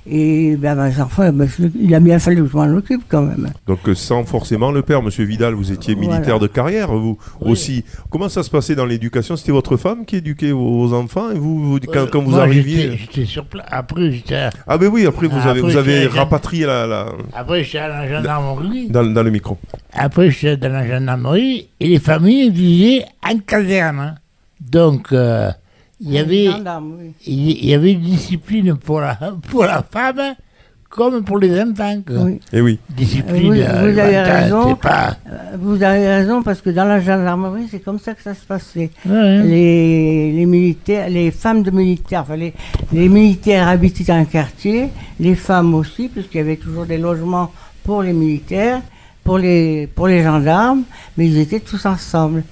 et 0.09 0.55
ben 0.57 0.75
mes 0.75 0.99
enfants, 1.01 1.31
ben, 1.31 1.47
il 1.79 1.93
a 1.93 1.99
bien 1.99 2.17
fallu 2.19 2.43
que 2.43 2.49
je 2.49 2.57
m'en 2.57 2.75
occupe 2.77 3.03
quand 3.07 3.21
même. 3.21 3.49
Donc 3.67 3.87
euh, 3.87 3.95
sans 3.95 4.23
forcément 4.23 4.71
le 4.71 4.81
père, 4.81 5.01
Monsieur 5.03 5.23
Vidal, 5.25 5.53
vous 5.53 5.71
étiez 5.71 5.95
militaire 5.95 6.21
Voilà. 6.23 6.39
de 6.39 6.47
carrière, 6.47 6.91
vous 6.93 7.17
aussi. 7.41 7.83
Comment 8.09 8.29
ça 8.29 8.43
se 8.43 8.49
passait 8.49 8.75
dans 8.75 8.85
l'éducation? 8.85 9.35
C'était 9.35 9.51
votre 9.51 9.77
femme 9.77 10.05
qui 10.05 10.17
éduquait 10.17 10.51
vos, 10.51 10.87
vos 10.87 10.93
enfants? 10.93 11.29
Et 11.31 11.37
vous, 11.37 11.59
vous- 11.73 11.79
quand, 11.79 11.99
Euh, 11.99 12.05
quand 12.11 12.21
vous 12.21 12.31
moi, 12.31 12.41
arriviez 12.41 12.97
j'étais- 12.97 13.25
sur 13.25 13.45
place. 13.45 13.65
Après, 13.71 14.11
j'étais 14.11 14.49
Ah 14.67 14.77
ben 14.77 14.87
oui, 14.87 15.05
après 15.05 15.27
vous 15.27 15.37
Ah, 15.43 15.49
avez 15.51 15.61
vous 15.61 15.77
avez 15.77 16.07
rapatrié 16.07 16.65
la, 16.65 16.87
la- 16.87 17.07
après, 17.35 17.63
j'étais 17.63 17.77
à 17.79 17.87
la 17.87 18.09
gendarmerie. 18.09 18.87
dans, 18.89 19.03
dans 19.05 19.23
le 19.23 19.31
micro. 19.31 19.57
Après, 19.93 20.31
j'étais 20.31 20.57
dans 20.57 20.73
la 20.73 20.87
gendarmerie 20.87 21.67
et 21.79 21.87
les 21.87 21.99
familles 21.99 22.49
vivaient 22.49 23.05
en 23.23 23.37
caserne. 23.39 24.15
Donc, 24.59 25.13
euh, 25.13 25.51
il 26.01 26.11
y 26.13 26.17
avait, 26.19 26.47
oui. 26.49 27.13
il 27.27 27.65
y 27.65 27.73
avait 27.73 27.91
une 27.93 28.01
discipline 28.01 28.75
pour 28.75 29.01
la, 29.01 29.17
pour 29.49 29.63
la 29.65 29.83
femme 29.83 30.35
comme 30.89 31.23
pour 31.23 31.37
les 31.37 31.61
enfants. 31.61 32.01
quoi. 32.05 32.15
Oui. 32.23 32.39
Et 32.51 32.61
oui. 32.61 32.79
Discipline. 32.89 33.53
Vous- 33.53 33.59
euh, 33.61 33.91
vous 33.91 33.99
avez 33.99 34.17
raison. 34.21 34.75
pas. 34.75 35.17
Euh, 35.29 35.55
Vous 35.61 35.83
avez 35.83 36.07
raison, 36.07 36.41
parce 36.41 36.61
que 36.61 36.71
dans 36.71 36.85
la 36.85 36.99
gendarmerie, 36.99 37.67
c'est 37.69 37.79
comme 37.79 37.99
ça 37.99 38.15
que 38.15 38.23
ça 38.23 38.33
se 38.33 38.43
passait. 38.43 38.89
Ouais. 39.05 39.43
Les, 39.43 40.31
les 40.31 40.45
militaires, 40.47 41.07
les 41.09 41.29
femmes 41.29 41.61
de 41.61 41.69
militaires, 41.69 42.21
enfin, 42.21 42.37
les, 42.37 42.53
les 42.91 43.07
militaires 43.07 43.67
habitaient 43.67 44.03
dans 44.05 44.17
le 44.19 44.25
quartier, 44.25 44.87
les 45.19 45.35
femmes 45.35 45.75
aussi, 45.75 46.07
puisqu'il 46.07 46.37
y 46.37 46.41
avait 46.41 46.55
toujours 46.57 46.85
des 46.87 46.97
logements 46.97 47.51
pour 47.83 48.01
les 48.01 48.13
militaires, 48.13 48.81
pour 49.23 49.37
les, 49.37 49.87
pour 49.93 50.07
les 50.07 50.23
gendarmes, 50.23 50.83
mais 51.17 51.27
ils 51.27 51.37
étaient 51.37 51.59
tous 51.59 51.85
ensemble. 51.85 52.43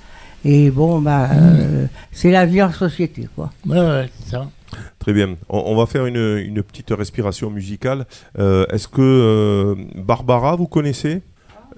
Et 0.50 0.72
bon, 0.72 1.02
bah, 1.02 1.28
euh, 1.34 1.86
c'est 2.14 2.32
la 2.32 2.46
vie 2.46 2.62
en 2.62 2.72
société, 2.72 3.28
quoi. 3.36 3.52
Ouais, 3.68 3.78
ouais, 3.80 4.10
c'est 4.24 4.32
ça. 4.32 4.50
Très 4.98 5.12
bien. 5.12 5.36
On, 5.50 5.60
on 5.68 5.76
va 5.76 5.86
faire 5.86 6.06
une, 6.06 6.38
une 6.38 6.64
petite 6.64 6.90
respiration 6.92 7.50
musicale. 7.50 8.06
Euh, 8.40 8.66
Est-ce 8.72 8.88
que 8.88 9.02
euh, 9.02 9.76
Barbara, 9.96 10.56
vous 10.56 10.68
connaissez? 10.68 11.22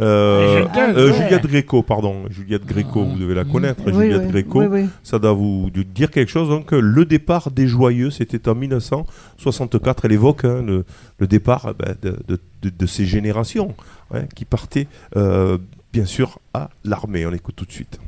Euh, 0.02 0.66
euh, 0.78 1.12
ouais. 1.12 1.14
Juliette 1.18 1.46
Gréco, 1.48 1.82
pardon. 1.84 2.24
Juliette 2.30 2.66
Gréco, 2.66 3.04
vous 3.04 3.18
devez 3.18 3.34
la 3.34 3.44
connaître. 3.44 3.82
Oui, 3.88 3.94
Juliette 3.94 4.22
oui, 4.26 4.32
Gréco. 4.32 4.62
oui, 4.62 4.68
oui. 4.70 4.90
Ça 5.04 5.18
doit 5.20 5.34
vous 5.34 5.70
dire 5.72 6.10
quelque 6.12 6.30
chose. 6.30 6.48
Donc, 6.48 6.72
euh, 6.72 6.80
le 6.80 7.06
départ 7.06 7.50
des 7.52 7.68
Joyeux, 7.68 8.12
c'était 8.12 8.48
en 8.48 8.56
1964. 8.56 10.06
Elle 10.06 10.12
évoque 10.14 10.46
hein, 10.46 10.62
le, 10.66 10.86
le 11.18 11.28
départ 11.28 11.66
euh, 11.66 11.74
ben, 11.78 11.96
de, 12.02 12.18
de- 12.28 12.40
de- 12.62 12.70
de 12.70 12.86
ces 12.86 13.06
générations 13.06 13.74
hein, 14.14 14.22
qui 14.36 14.46
partaient, 14.46 14.88
euh, 15.18 15.58
bien 15.92 16.06
sûr, 16.06 16.40
à 16.54 16.70
l'armée. 16.86 17.26
On 17.26 17.34
écoute 17.34 17.56
tout 17.58 17.66
de 17.66 17.72
suite. 17.72 18.00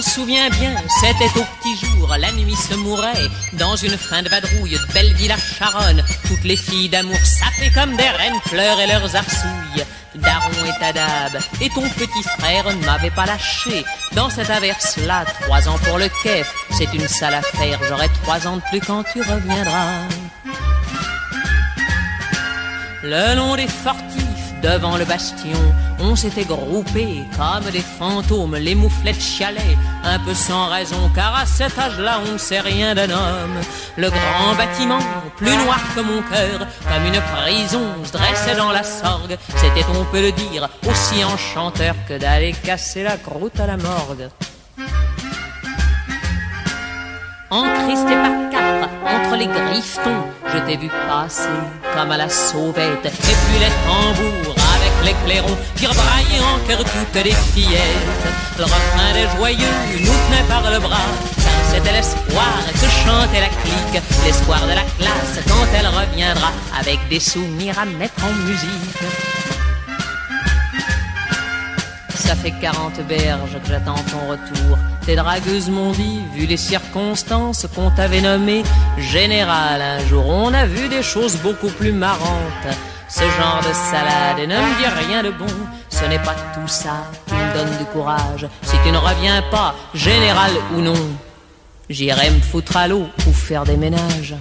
M'en 0.00 0.06
souviens 0.06 0.48
bien, 0.48 0.74
c'était 1.02 1.38
au 1.38 1.44
petit 1.44 1.84
jour, 1.84 2.08
la 2.18 2.32
nuit 2.32 2.56
se 2.56 2.74
mourait, 2.74 3.28
dans 3.52 3.76
une 3.76 3.98
fin 3.98 4.22
de 4.22 4.30
vadrouille 4.30 4.70
de 4.70 4.92
Belleville 4.94 5.30
à 5.30 5.36
Charonne, 5.36 6.02
toutes 6.26 6.44
les 6.44 6.56
filles 6.56 6.88
d'amour 6.88 7.18
sapées 7.22 7.70
comme 7.74 7.94
des 7.96 8.08
reines 8.08 8.40
pleuraient 8.46 8.86
leurs 8.86 9.14
arsouilles. 9.14 9.84
Daron 10.14 10.64
et 10.66 10.80
Tadab, 10.80 11.42
et 11.60 11.68
ton 11.68 11.82
petit 11.82 12.22
frère 12.38 12.64
ne 12.74 12.86
m'avait 12.86 13.10
pas 13.10 13.26
lâché. 13.26 13.84
Dans 14.12 14.30
cette 14.30 14.48
averse-là, 14.48 15.26
trois 15.42 15.68
ans 15.68 15.78
pour 15.84 15.98
le 15.98 16.08
kef, 16.22 16.50
c'est 16.70 16.92
une 16.94 17.06
sale 17.06 17.34
affaire, 17.34 17.78
j'aurai 17.86 18.08
trois 18.22 18.46
ans 18.46 18.56
de 18.56 18.62
plus 18.70 18.80
quand 18.80 19.04
tu 19.12 19.20
reviendras. 19.20 20.08
Le 23.02 23.36
long 23.36 23.54
des 23.54 23.68
fortifs, 23.68 24.54
devant 24.62 24.96
le 24.96 25.04
bastion, 25.04 25.74
on 26.02 26.16
s'était 26.16 26.44
groupés 26.44 27.24
comme 27.36 27.70
des 27.70 27.80
fantômes, 27.80 28.56
les 28.56 28.74
mouflettes 28.74 29.20
chialaient, 29.20 29.76
un 30.04 30.18
peu 30.18 30.34
sans 30.34 30.66
raison, 30.68 31.10
car 31.14 31.36
à 31.36 31.46
cet 31.46 31.78
âge-là, 31.78 32.20
on 32.26 32.32
ne 32.32 32.38
sait 32.38 32.60
rien 32.60 32.94
d'un 32.94 33.10
homme. 33.10 33.60
Le 33.96 34.08
grand 34.08 34.54
bâtiment, 34.56 34.98
plus 35.36 35.56
noir 35.56 35.80
que 35.94 36.00
mon 36.00 36.22
cœur, 36.22 36.66
comme 36.88 37.06
une 37.06 37.20
prison, 37.20 37.86
se 38.04 38.12
dressait 38.12 38.56
dans 38.56 38.72
la 38.72 38.82
sorgue. 38.82 39.36
C'était, 39.56 39.86
on 39.98 40.04
peut 40.04 40.22
le 40.22 40.32
dire, 40.32 40.68
aussi 40.88 41.24
enchanteur 41.24 41.94
que 42.08 42.18
d'aller 42.18 42.52
casser 42.52 43.02
la 43.02 43.16
croûte 43.16 43.58
à 43.60 43.66
la 43.66 43.76
morgue. 43.76 44.28
Encristé 47.50 48.14
par 48.14 48.50
quatre, 48.50 48.88
entre 49.04 49.36
les 49.36 49.46
griffetons, 49.46 50.24
je 50.52 50.58
t'ai 50.58 50.76
vu 50.76 50.88
passer 51.08 51.48
comme 51.94 52.12
à 52.12 52.16
la 52.16 52.28
sauvette, 52.28 53.04
et 53.04 53.10
puis 53.10 53.58
les 53.58 53.72
tambours 53.84 54.59
les 55.04 55.14
clairons 55.24 55.56
firent 55.76 55.94
brailler 55.94 56.40
en 56.40 56.58
cœur 56.66 56.78
toutes 56.78 57.24
les 57.24 57.32
fillettes. 57.52 57.80
Le 58.58 58.64
refrain 58.64 59.12
des 59.14 59.36
joyeux 59.36 59.76
nous 60.00 60.06
tenait 60.06 60.48
par 60.48 60.70
le 60.70 60.78
bras, 60.78 61.08
c'était 61.72 61.92
l'espoir 61.92 62.58
que 62.72 62.88
chantait 63.04 63.40
la 63.40 63.48
clique, 63.48 64.02
l'espoir 64.24 64.60
de 64.66 64.74
la 64.74 64.84
classe 64.98 65.38
quand 65.46 65.66
elle 65.76 65.86
reviendra, 65.86 66.50
avec 66.78 66.98
des 67.08 67.20
souvenirs 67.20 67.78
à 67.78 67.84
mettre 67.84 68.24
en 68.24 68.32
musique. 68.46 68.98
Ça 72.14 72.36
fait 72.36 72.52
40 72.52 73.00
berges 73.08 73.58
que 73.62 73.68
j'attends 73.68 73.94
ton 73.94 74.30
retour. 74.30 74.78
Tes 75.04 75.16
dragueuses 75.16 75.68
m'ont 75.68 75.92
dit, 75.92 76.20
vu 76.34 76.46
les 76.46 76.56
circonstances 76.56 77.66
qu'on 77.74 77.90
t'avait 77.90 78.20
nommé 78.20 78.62
général 78.98 79.82
un 79.82 80.06
jour, 80.06 80.26
on 80.28 80.52
a 80.54 80.66
vu 80.66 80.88
des 80.88 81.02
choses 81.02 81.36
beaucoup 81.36 81.70
plus 81.70 81.92
marrantes. 81.92 82.68
Ce 83.12 83.22
genre 83.22 83.60
de 83.66 83.72
salade 83.74 84.38
et 84.42 84.46
ne 84.46 84.54
me 84.54 84.78
dis 84.78 85.08
rien 85.08 85.22
de 85.22 85.30
bon, 85.30 85.46
ce 85.88 86.04
n'est 86.06 86.18
pas 86.20 86.36
tout 86.54 86.66
ça 86.68 87.10
qui 87.26 87.34
me 87.34 87.52
donne 87.54 87.76
du 87.78 87.84
courage. 87.86 88.46
Si 88.62 88.76
tu 88.84 88.90
ne 88.92 88.98
reviens 88.98 89.42
pas, 89.50 89.74
général 89.94 90.52
ou 90.76 90.80
non, 90.80 90.94
j'irai 91.88 92.30
me 92.30 92.40
foutre 92.40 92.76
à 92.76 92.86
l'eau 92.88 93.06
ou 93.26 93.32
faire 93.32 93.64
des 93.64 93.76
ménages. 93.76 94.36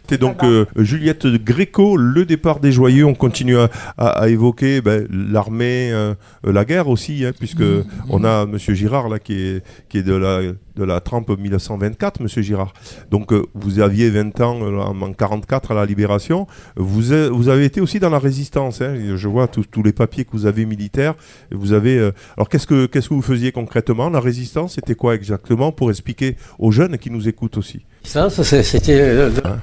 C'était 0.00 0.18
donc 0.18 0.42
euh, 0.42 0.64
Juliette 0.76 1.26
Gréco, 1.26 1.98
le 1.98 2.24
départ 2.24 2.60
des 2.60 2.72
joyeux. 2.72 3.04
On 3.04 3.14
continue 3.14 3.58
à, 3.58 3.68
à- 3.98 4.22
à 4.22 4.28
évoquer 4.28 4.80
ben, 4.80 5.06
l'armée, 5.10 5.90
euh, 5.92 6.14
euh, 6.46 6.52
la 6.52 6.64
guerre 6.64 6.88
aussi, 6.88 7.26
hein, 7.26 7.32
puisque 7.38 7.62
on 8.08 8.24
a 8.24 8.46
Monsieur 8.46 8.72
Girard 8.72 9.10
là 9.10 9.18
qui 9.18 9.34
est 9.38 9.62
qui 9.90 9.98
est 9.98 10.02
de 10.02 10.14
la 10.14 10.40
de 10.78 10.84
la 10.84 11.00
trempe 11.00 11.28
1924, 11.36 12.20
Monsieur 12.22 12.40
Girard. 12.42 12.72
Donc 13.10 13.32
euh, 13.32 13.42
vous 13.54 13.80
aviez 13.80 14.08
20 14.08 14.40
ans 14.40 14.58
euh, 14.62 14.78
en, 14.78 15.00
en 15.02 15.12
44 15.12 15.72
à 15.72 15.74
la 15.74 15.84
Libération. 15.84 16.46
Vous 16.76 17.12
a- 17.12 17.28
vous 17.28 17.48
avez 17.48 17.64
été 17.66 17.80
aussi 17.80 17.98
dans 18.00 18.10
la 18.10 18.18
résistance. 18.18 18.80
hein. 18.80 18.94
Je 19.16 19.28
vois 19.28 19.48
tous 19.48 19.64
tous 19.64 19.82
les 19.82 19.92
papiers 19.92 20.24
que 20.24 20.30
vous 20.32 20.46
avez 20.46 20.64
militaires. 20.64 21.14
Vous 21.50 21.72
avez 21.72 21.98
euh, 21.98 22.12
alors 22.36 22.48
qu'est-ce 22.48 22.66
que 22.66 22.86
qu'est-ce 22.86 23.08
que 23.10 23.14
vous 23.14 23.22
faisiez 23.22 23.52
concrètement? 23.52 24.08
La 24.08 24.20
résistance, 24.20 24.74
c'était 24.76 24.94
quoi 24.94 25.14
exactement 25.14 25.72
pour 25.72 25.90
expliquer 25.90 26.36
aux 26.58 26.70
jeunes 26.70 26.96
qui 26.98 27.10
nous 27.10 27.28
écoutent 27.28 27.56
aussi? 27.58 27.80
Ça, 28.04 28.30
c'était 28.30 29.00
euh, 29.00 29.30
Hein? 29.44 29.58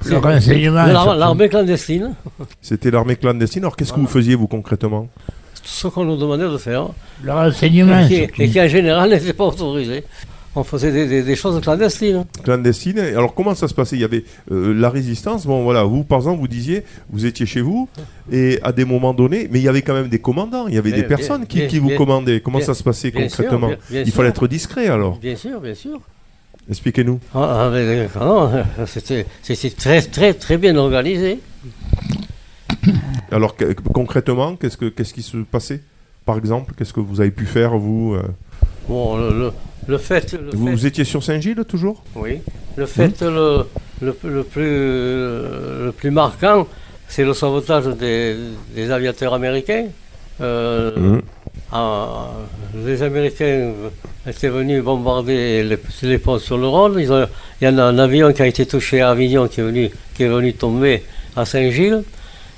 l'armée 1.17 1.49
clandestine. 1.49 2.13
C'était 2.61 2.91
l'armée 2.91 3.15
clandestine. 3.15 3.63
Alors 3.63 3.75
qu'est-ce 3.75 3.93
que 3.93 3.99
vous 3.99 4.07
faisiez 4.07 4.35
vous 4.35 4.47
concrètement? 4.47 5.07
Tout 5.55 5.61
ce 5.71 5.87
qu'on 5.87 6.05
nous 6.05 6.17
demandait 6.17 6.47
de 6.47 6.57
faire. 6.57 6.89
Le 7.23 7.31
renseignement, 7.31 7.99
Et 8.01 8.27
qui, 8.29 8.43
et 8.43 8.49
qui, 8.49 8.61
en 8.61 8.67
général 8.67 9.09
n'était 9.13 9.33
pas 9.33 9.45
autorisé. 9.45 10.03
On 10.57 10.63
faisait 10.63 10.91
des, 10.91 11.05
des- 11.07 11.23
des 11.23 11.35
choses 11.35 11.59
clandestines. 11.61 12.25
clandestine. 12.43 12.97
Et 12.99 13.09
Alors 13.09 13.33
comment 13.35 13.53
ça 13.55 13.67
se 13.67 13.73
passait? 13.73 13.97
Il 13.97 14.01
y 14.01 14.05
avait 14.05 14.23
euh, 14.51 14.73
la 14.73 14.89
résistance. 14.89 15.45
Bon 15.45 15.63
voilà, 15.63 15.83
vous 15.83 16.03
par 16.03 16.19
exemple 16.19 16.39
vous 16.39 16.47
disiez, 16.47 16.83
vous 17.09 17.25
étiez 17.25 17.45
chez 17.45 17.61
vous 17.61 17.89
et 18.31 18.59
à 18.63 18.71
des 18.71 18.85
moments 18.85 19.13
donnés, 19.13 19.47
mais 19.51 19.59
il 19.59 19.63
y 19.63 19.67
avait 19.67 19.81
quand 19.81 19.93
même 19.93 20.07
des 20.07 20.19
commandants, 20.19 20.67
il 20.67 20.75
y 20.75 20.77
avait 20.77 20.91
Bien, 20.91 21.01
des 21.01 21.07
personnes 21.07 21.39
bien, 21.41 21.45
qui, 21.47 21.57
bien, 21.57 21.67
qui 21.67 21.79
vous 21.79 21.89
commandaient. 21.97 22.39
Comment 22.39 22.61
ça 22.61 22.73
se 22.73 22.83
passait 22.83 23.11
sûr, 23.11 23.19
concrètement 23.21 23.71
Il 23.91 24.11
fallait 24.11 24.29
être 24.29 24.47
discret 24.47 24.87
alors. 24.87 25.17
Bien 25.19 25.35
sûr, 25.35 25.59
bien 25.59 25.75
sûr. 25.75 25.99
Expliquez-nous. 26.69 27.19
Ah, 27.35 27.69
ah, 27.71 28.07
ah 28.15 28.25
non, 28.25 28.85
c'était 28.87 29.25
très, 29.77 30.01
très, 30.01 30.33
très 30.33 30.57
bien 30.57 30.75
organisé. 30.77 31.39
Alors 33.31 33.55
que- 33.55 33.73
concrètement, 33.93 34.55
qu'est-ce 34.55 34.77
que 34.77 34.85
qu'est-ce 34.89 35.13
qui 35.13 35.21
se 35.21 35.37
passait? 35.37 35.81
Par 36.25 36.37
exemple, 36.37 36.73
qu'est-ce 36.77 36.93
que 36.93 36.99
vous 36.99 37.21
avez 37.21 37.31
pu 37.31 37.45
faire 37.45 37.77
vous 37.77 38.13
euh? 38.15 38.23
Bon, 38.87 39.17
le, 39.17 39.29
le, 39.37 39.51
le 39.87 39.97
fait. 39.97 40.33
Le 40.33 40.51
vous, 40.53 40.65
fait- 40.67 40.71
vous 40.73 40.85
étiez 40.85 41.03
sur 41.03 41.23
Saint-Gilles 41.23 41.63
toujours 41.67 42.03
Oui. 42.15 42.39
Le 42.77 42.85
fait 42.85 43.21
le, 43.21 43.65
le, 44.01 44.15
le 44.23 44.43
plus, 44.43 44.63
le 45.85 45.93
plus 45.95 46.11
marquant, 46.11 46.67
c'est 47.07 47.23
le 47.23 47.33
sauvetage 47.33 47.85
des, 47.97 48.35
des 48.75 48.91
aviateurs 48.91 49.33
américains. 49.33 49.85
Euh, 50.41 50.91
Mhm. 50.97 51.21
en- 51.71 52.27
les 52.85 53.01
Américains 53.03 53.71
étaient 54.27 54.49
venus 54.49 54.83
bombarder 54.83 55.63
les, 55.63 55.77
les 56.09 56.17
ponts 56.17 56.39
sur 56.39 56.57
le 56.57 56.67
Rhône. 56.67 56.97
Ils 56.99 57.11
ont- 57.13 57.25
il 57.61 57.65
y 57.65 57.71
en 57.71 57.77
a 57.77 57.83
un 57.83 57.97
avion 57.97 58.33
qui 58.33 58.41
a 58.41 58.47
été 58.47 58.65
touché 58.65 58.99
à 59.01 59.11
Avignon 59.11 59.47
qui 59.47 59.61
est 59.61 59.63
venu, 59.63 59.89
qui 60.13 60.23
est 60.23 60.27
venu 60.27 60.53
tomber 60.53 61.03
à 61.37 61.45
Saint-Gilles. 61.45 62.03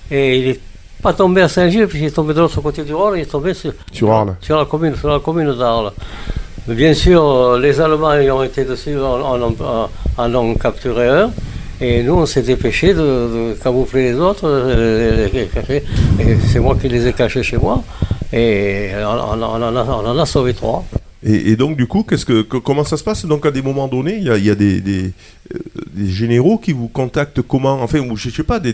Et 0.10 0.40
il 0.40 0.48
n'est 0.48 0.60
pas 1.04 1.14
tombé 1.14 1.42
à 1.42 1.48
Saint-Gilles, 1.50 1.86
puisqu'il 1.88 2.08
est 2.08 2.12
tombé 2.12 2.34
de 2.34 2.40
l'autre 2.40 2.60
côté 2.62 2.84
du 2.84 2.94
Rhône, 2.96 3.18
il 3.18 3.22
est 3.22 3.26
tombé 3.26 3.54
sur, 3.54 3.74
Sur 3.92 4.12
Arles. 4.12 4.36
sur 4.42 4.58
la 4.58 4.66
commune, 4.66 4.96
sur 4.96 5.10
la 5.10 5.20
commune 5.20 5.54
d'Arles. 5.56 5.92
Bien 6.68 6.94
sûr, 6.94 7.24
euh, 7.24 7.60
les 7.60 7.80
Allemands 7.80 8.14
ayant 8.14 8.44
été 8.44 8.66
dessus, 8.66 8.98
en, 9.00 9.22
en, 9.22 9.90
en- 10.18 10.36
ont 10.36 10.54
capturé 10.56 11.08
un. 11.08 11.32
Et 11.80 12.04
nous, 12.04 12.16
on 12.16 12.26
s'est 12.26 12.42
dépêché 12.42 12.94
de, 12.94 13.54
camoufler 13.64 14.12
les 14.12 14.20
autres. 14.20 14.42
euh, 14.46 15.28
les-. 15.32 15.84
Et 16.20 16.38
c'est 16.52 16.60
moi 16.60 16.76
qui 16.80 16.90
les 16.90 17.08
ai 17.08 17.14
cachés 17.14 17.44
chez 17.44 17.58
moi. 17.58 17.84
Et 18.34 18.90
on, 19.02 19.42
on 19.42 19.62
en 20.12 20.18
a 20.20 20.26
sauvé 20.26 20.54
trois. 20.54 20.84
Et, 21.28 21.52
et 21.52 21.56
donc, 21.58 21.76
du 21.76 21.88
coup, 21.88 22.04
qu'est-ce 22.04 22.26
que, 22.26 22.42
que- 22.42 22.56
comment 22.58 22.86
ça 22.86 22.96
se 22.96 23.04
passe? 23.04 23.26
Donc, 23.26 23.46
à 23.46 23.52
des 23.52 23.62
moments 23.62 23.88
donnés, 23.90 24.16
il 24.18 24.24
y 24.24 24.30
a, 24.30 24.38
il 24.38 24.46
y 24.46 24.50
a 24.50 24.56
des, 24.56 24.80
des, 24.80 25.12
euh, 25.54 25.58
des 25.94 26.10
généraux 26.10 26.58
qui 26.58 26.72
vous 26.72 26.88
contactent 26.88 27.42
comment? 27.42 27.82
Enfin, 27.84 28.00
ou 28.00 28.16
je 28.16 28.30
sais 28.30 28.44
pas, 28.44 28.60
des, 28.62 28.74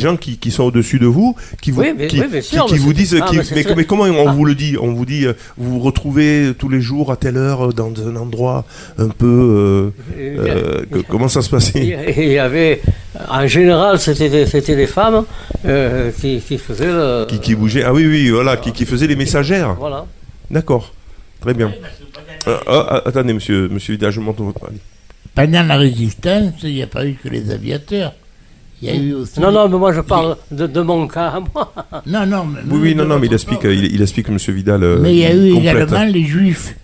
gens 0.00 0.16
qui, 0.16 0.38
qui 0.38 0.50
sont 0.50 0.64
au-dessus 0.64 0.98
de 0.98 1.06
vous, 1.06 1.36
qui 1.60 1.70
vous, 1.70 1.82
Oui, 1.82 1.92
mais- 1.96 2.08
qui, 2.08 2.20
oui, 2.20 2.26
bien 2.28 2.40
qui- 2.40 2.46
sûr, 2.48 2.64
qui 2.66 2.74
mais 2.74 2.78
vous 2.80 2.88
c'est- 2.90 2.94
disent. 2.94 3.16
ah, 3.22 3.74
mais 3.76 3.84
comment 3.84 4.02
on 4.04 4.28
Ah. 4.28 4.32
vous 4.32 4.44
le 4.44 4.54
dit? 4.56 4.76
On 4.80 4.92
vous 4.92 5.06
dit, 5.06 5.24
euh, 5.26 5.34
vous 5.56 5.74
vous 5.74 5.78
retrouvez 5.80 6.52
tous 6.58 6.68
les 6.68 6.80
jours 6.80 7.12
à 7.12 7.16
telle 7.16 7.36
heure 7.36 7.68
euh, 7.68 7.72
dans 7.72 7.92
un 8.06 8.16
endroit 8.16 8.64
un 8.98 9.08
peu. 9.08 9.26
euh, 9.26 9.90
euh, 10.18 10.82
que- 10.90 10.98
comment 11.08 11.28
ça 11.28 11.42
se 11.42 11.50
passait? 11.50 11.96
Il 12.16 12.32
y 12.32 12.38
avait, 12.38 12.80
en 13.30 13.46
général, 13.46 14.00
c'était 14.00 14.28
des, 14.30 14.46
c'était 14.46 14.74
des 14.74 14.88
femmes 14.88 15.24
qui, 15.62 16.40
faisaient 16.58 16.86
le. 16.86 17.26
qui, 17.40 17.54
bougeait 17.54 17.84
Ah 17.84 17.92
oui, 17.92 18.06
oui, 18.06 18.30
voilà, 18.30 18.56
qui, 18.56 18.72
qui 18.72 18.84
faisaient 18.84 19.06
les 19.06 19.16
messagères. 19.16 19.76
Voilà. 19.78 20.06
D'accord, 20.50 20.92
très 21.42 21.54
bien. 21.54 21.70
Euh, 22.48 22.56
ah, 22.66 23.02
attendez, 23.04 23.34
monsieur, 23.34 23.68
monsieur 23.68 23.92
Vidal, 23.94 24.10
je 24.12 24.20
monte 24.20 24.38
votre. 24.40 24.66
allez. 24.66 24.78
Pendant 25.34 25.62
la 25.62 25.76
résistance, 25.76 26.54
il 26.62 26.74
n'y 26.74 26.82
a 26.82 26.86
pas 26.86 27.06
eu 27.06 27.14
que 27.14 27.28
les 27.28 27.50
aviateurs. 27.50 28.12
Il 28.80 28.88
y 28.88 28.90
a 28.90 28.96
eu 28.96 29.14
aussi. 29.14 29.38
Non, 29.38 29.52
non, 29.52 29.68
mais 29.68 29.78
moi 29.78 29.92
je 29.92 30.00
parle 30.00 30.36
de, 30.50 30.66
de 30.66 30.80
mon 30.80 31.06
cas 31.06 31.28
à 31.28 31.40
moi. 31.54 31.72
Non, 32.06 32.26
non, 32.26 32.44
mais. 32.44 32.60
Oui, 32.68 32.78
oui, 32.82 32.94
non, 32.94 33.04
non, 33.04 33.18
mais 33.18 33.26
il 33.28 33.32
explique, 33.32 33.64
euh, 33.64 33.72
il, 33.74 33.94
il 33.94 34.02
explique, 34.02 34.28
monsieur 34.28 34.52
Vidal. 34.52 34.82
euh, 34.82 34.98
Mais 35.00 35.12
il 35.14 35.18
y 35.20 35.24
a 35.26 35.34
eu 35.34 35.52
complète. 35.54 35.74
également 35.88 36.04
les 36.04 36.24
juifs. 36.24 36.74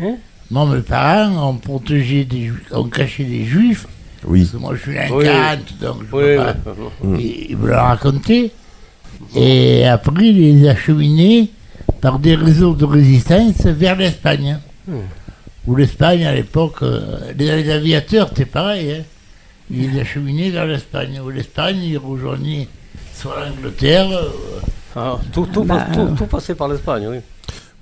Hein 0.00 0.16
Moi, 0.50 0.66
mes 0.66 0.80
parents 0.82 1.50
ont 1.50 1.54
protégé 1.56 2.24
des 2.24 2.46
juifs, 2.48 2.66
ont 2.72 2.84
caché 2.84 3.24
des 3.24 3.44
juifs. 3.44 3.86
Oui. 4.26 4.40
Parce 4.40 4.50
que 4.52 4.56
moi, 4.58 4.74
je 4.74 4.90
suis 4.90 4.98
en 4.98 5.16
Oui. 5.16 5.24
40, 5.24 5.58
donc 5.80 5.96
je 6.10 6.16
Oui, 6.16 6.22
peux 6.22 6.36
pas. 6.36 6.54
oui. 7.02 7.18
Ils 7.46 7.50
ils 7.52 7.56
me 7.56 7.68
l'ont 7.68 7.76
raconté. 7.76 8.50
Et 9.36 9.86
après, 9.86 10.26
ils 10.28 10.60
les 10.60 10.68
acheminés 10.68 11.50
par 12.00 12.18
des 12.18 12.34
réseaux 12.34 12.74
de 12.74 12.84
résistance 12.84 13.64
vers 13.66 13.96
l'Espagne. 13.96 14.58
Hmm. 14.86 15.00
Où 15.66 15.76
l'Espagne, 15.76 16.24
à 16.24 16.34
l'époque, 16.34 16.82
euh, 16.82 17.32
les, 17.36 17.62
les 17.62 17.70
aviateurs, 17.70 18.28
c'était 18.30 18.46
pareil. 18.46 18.92
Hein. 18.92 19.02
Ils 19.70 19.90
les 19.92 20.00
acheminaient 20.00 20.50
vers 20.50 20.66
l'Espagne. 20.66 21.20
Où 21.22 21.28
l'Espagne, 21.28 21.76
ils 21.82 21.98
rejoignaient 21.98 22.68
soit 23.14 23.36
l'Angleterre. 23.44 24.08
euh, 24.10 24.30
Ah, 24.96 25.18
tout, 25.32 25.46
tout, 25.52 25.64
Bah, 25.64 25.86
tout, 25.92 26.00
euh. 26.00 26.14
tout 26.16 26.24
passait 26.26 26.54
par 26.54 26.68
l'Espagne, 26.68 27.06
oui. 27.08 27.18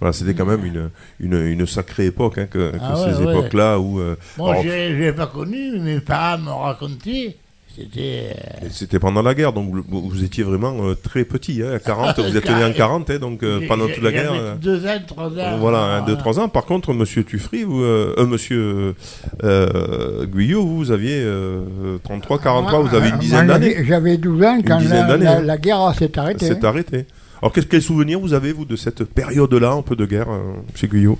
Voilà, 0.00 0.12
c'était 0.12 0.34
quand 0.34 0.44
même 0.44 0.64
une, 0.64 0.90
une, 1.20 1.40
une 1.46 1.66
sacrée 1.66 2.06
époque, 2.06 2.36
hein, 2.38 2.46
que, 2.50 2.72
que 2.72 2.76
Ah 2.82 3.00
ouais, 3.00 3.12
ces 3.14 3.22
ouais. 3.22 3.32
époques-là 3.32 3.78
où. 3.78 3.98
euh, 4.00 4.16
Moi, 4.36 4.50
alors, 4.50 4.62
je 4.64 4.68
ne 4.68 4.98
l'ai 4.98 5.12
pas 5.12 5.26
connu, 5.28 5.78
mais 5.78 5.94
mes 5.94 6.00
parents 6.00 6.38
m'ont 6.38 6.58
raconté. 6.58 7.36
C'était. 7.76 8.30
euh, 8.62 8.68
C'était 8.70 8.98
pendant 8.98 9.20
la 9.22 9.34
guerre, 9.34 9.52
donc 9.52 9.70
vous, 9.70 10.08
vous 10.08 10.24
étiez 10.24 10.42
vraiment 10.44 10.74
euh, 10.80 10.94
très 10.94 11.24
petit, 11.24 11.62
hein, 11.62 11.72
à 11.74 11.78
40, 11.78 12.18
vous 12.20 12.36
êtes 12.36 12.48
né 12.48 12.64
en 12.64 12.72
40, 12.72 13.10
hein, 13.10 13.18
donc 13.18 13.42
euh, 13.42 13.60
pendant 13.68 13.86
toute 13.86 14.02
la 14.02 14.12
guerre. 14.12 14.56
Deux 14.60 14.86
ans, 14.86 14.98
trois 15.06 15.26
ans. 15.28 15.58
Voilà, 15.58 16.02
2-3 16.08 16.40
ans. 16.40 16.48
Par 16.48 16.64
contre, 16.64 16.94
monsieur 16.94 17.22
Tuffry, 17.24 17.64
vous, 17.64 17.84
monsieur 18.26 18.94
Guyot, 19.42 20.66
vous, 20.66 20.90
aviez 20.90 21.20
euh, 21.22 21.98
33, 22.04 22.38
43, 22.38 22.80
vous 22.80 22.94
avez 22.94 23.10
une 23.10 23.18
dizaine 23.18 23.46
d'années. 23.46 23.84
J'avais 23.84 24.16
12 24.16 24.42
ans 24.42 24.58
quand 24.66 24.78
la, 24.80 25.12
hein. 25.12 25.42
la 25.42 25.58
guerre 25.58 25.92
s'est 25.98 26.18
arrêtée. 26.18 26.46
C'est 26.46 26.64
arrêté. 26.64 27.06
Alors, 27.42 27.52
quel, 27.52 27.66
quel 27.66 27.82
souvenir 27.82 28.18
vous 28.18 28.32
avez, 28.32 28.52
vous, 28.52 28.64
de 28.64 28.76
cette 28.76 29.04
période-là, 29.04 29.72
un 29.72 29.82
peu 29.82 29.96
de 29.96 30.06
guerre, 30.06 30.28
monsieur 30.72 30.88
Guyot? 30.88 31.18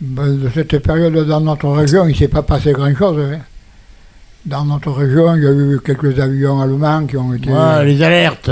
Ben, 0.00 0.36
de 0.36 0.50
cette 0.50 0.78
période 0.80 1.26
dans 1.26 1.40
notre 1.40 1.68
région, 1.68 2.04
il 2.06 2.10
ne 2.12 2.14
s'est 2.16 2.28
pas 2.28 2.42
passé 2.42 2.72
grand-chose. 2.72 3.18
hein. 3.32 3.38
Dans 4.46 4.64
notre 4.64 4.92
région, 4.92 5.34
il 5.34 5.42
y 5.42 5.46
a 5.46 5.50
eu 5.52 5.80
quelques 5.84 6.18
avions 6.20 6.60
allemands 6.60 7.04
qui 7.04 7.16
ont 7.16 7.34
été... 7.34 7.50
Ouais, 7.50 7.84
les 7.84 8.00
alertes. 8.02 8.50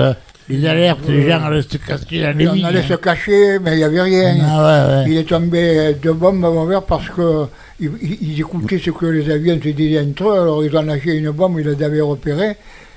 Les 0.48 0.66
alertes, 0.66 1.08
les 1.08 1.26
gens 1.28 1.42
allaient 1.44 1.62
se 1.62 1.76
cacher 1.78 2.20
dans 2.22 2.36
les 2.36 2.48
on 2.48 2.64
allait 2.64 2.82
se 2.82 2.94
cacher, 2.94 3.58
mais 3.62 3.72
il 3.74 3.76
n'y 3.78 3.84
avait 3.84 4.02
rien. 4.02 4.36
Ah 4.42 4.58
ouais, 4.58 4.94
ouais. 4.96 5.04
Il 5.12 5.16
est 5.16 5.24
tombé 5.28 5.96
deux 6.02 6.12
bombes 6.12 6.44
à 6.44 6.50
Vauvert 6.50 6.82
parce 6.82 7.08
que 7.08 7.46
ils, 7.80 8.40
écoutaient 8.40 8.78
ce 8.78 8.90
que 8.90 9.06
les 9.06 9.30
avions 9.30 9.58
se 9.62 9.68
disaient 9.70 10.00
entre 10.02 10.24
eux, 10.28 10.40
alors 10.42 10.62
ils 10.64 10.76
ont 10.76 10.82
lâché 10.82 11.14
une 11.16 11.30
bombe, 11.30 11.58
ils 11.60 11.66
les 11.66 11.82
avaient 11.82 12.00
repérés. 12.02 12.56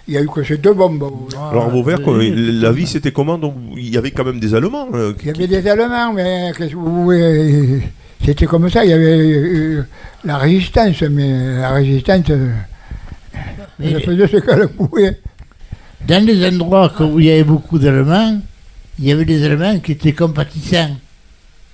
Il 0.09 0.11
n'y 0.13 0.17
a 0.17 0.21
eu 0.23 0.27
que 0.27 0.43
ces 0.43 0.57
deux 0.57 0.73
bombes. 0.73 1.03
Alors, 1.51 1.65
à 1.65 1.69
Vauvert, 1.69 2.01
quoi, 2.01 2.17
la 2.17 2.71
vie, 2.71 2.87
c'était 2.87 3.11
comment? 3.11 3.37
Donc, 3.37 3.55
il 3.75 3.89
y 3.93 3.97
avait 3.97 4.11
quand 4.11 4.23
même 4.25 4.39
des 4.39 4.53
Allemands. 4.55 4.87
euh, 4.93 5.13
qui- 5.13 5.25
Il 5.25 5.27
y 5.27 5.43
avait 5.43 5.61
des 5.61 5.69
Allemands, 5.69 6.13
mais 6.13 6.51
qu'est-ce 6.57 6.71
que 6.71 6.75
vous 6.75 7.03
voulez 7.03 7.81
C'était 8.25 8.45
comme 8.45 8.69
ça, 8.69 8.83
il 8.83 8.89
y 8.91 8.93
avait 8.93 9.17
euh, 9.21 9.85
la 10.25 10.37
résistance, 10.37 11.01
mais 11.03 11.59
la 11.61 11.71
résistance, 11.71 12.23
euh, 12.29 12.49
Mais- 13.79 13.93
ce 13.99 14.38
qu'elle 14.38 14.67
pouvait. 14.69 15.19
Dans 16.07 16.25
les 16.25 16.45
endroits 16.47 16.91
où 17.01 17.19
il 17.19 17.25
y 17.25 17.31
avait 17.31 17.43
beaucoup 17.43 17.79
d'Allemands, 17.79 18.39
il 18.99 19.05
y 19.05 19.11
avait 19.11 19.25
des 19.25 19.43
Allemands 19.43 19.79
qui 19.79 19.91
étaient 19.93 20.13
compatissants. 20.13 20.95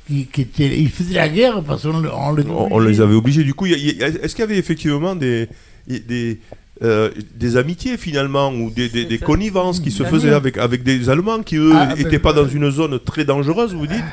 Qui, 0.08 0.26
qui 0.26 0.42
étaient, 0.42 0.78
ils 0.80 0.90
faisaient 0.90 1.14
la 1.16 1.30
guerre 1.30 1.62
parce 1.66 1.84
qu'on 1.84 2.00
le- 2.02 2.14
on 2.14 2.34
les 2.34 2.44
on, 2.46 2.74
on 2.74 2.80
les 2.80 3.00
avait 3.00 3.16
obligés. 3.16 3.44
Du 3.46 3.54
coup, 3.54 3.68
est-ce 3.68 4.36
qu'il 4.36 4.40
y 4.40 4.44
avait 4.44 4.58
effectivement 4.58 5.16
des, 5.16 5.48
des, 5.88 6.40
euh, 6.84 7.10
des 7.36 7.56
amitiés 7.56 7.96
finalement 7.96 8.50
ou 8.52 8.70
des, 8.70 8.90
des, 8.90 9.06
des 9.06 9.18
connivences 9.18 9.80
qui 9.80 9.92
se 9.92 10.04
faisaient 10.04 10.34
avec, 10.34 10.58
avec 10.58 10.84
des 10.84 11.10
Allemands 11.10 11.42
qui 11.42 11.56
eux 11.56 11.72
Ah, 11.74 11.94
n'étaient 11.96 12.10
ben, 12.10 12.20
pas 12.20 12.34
dans 12.34 12.48
une 12.48 12.70
zone 12.70 13.00
très 13.00 13.24
dangereuse, 13.24 13.74
vous 13.74 13.88
dites? 13.88 14.04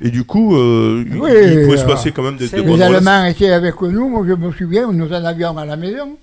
Et 0.00 0.10
du 0.10 0.24
coup, 0.24 0.56
euh, 0.56 1.04
il- 1.06 1.18
Oui, 1.18 1.30
il 1.30 1.62
pouvait 1.64 1.76
se 1.76 1.82
euh, 1.84 1.88
passer 1.88 2.10
quand 2.12 2.22
même 2.22 2.36
des, 2.36 2.48
des 2.48 2.62
Les. 2.62 2.82
Allemands 2.82 3.26
étaient 3.26 3.50
avec 3.50 3.80
nous, 3.82 4.08
moi 4.08 4.24
je 4.26 4.32
me 4.32 4.50
souviens, 4.52 4.90
nous 4.90 5.08
en 5.12 5.24
avions 5.24 5.56
à 5.58 5.66
la 5.66 5.76
maison. 5.76 6.16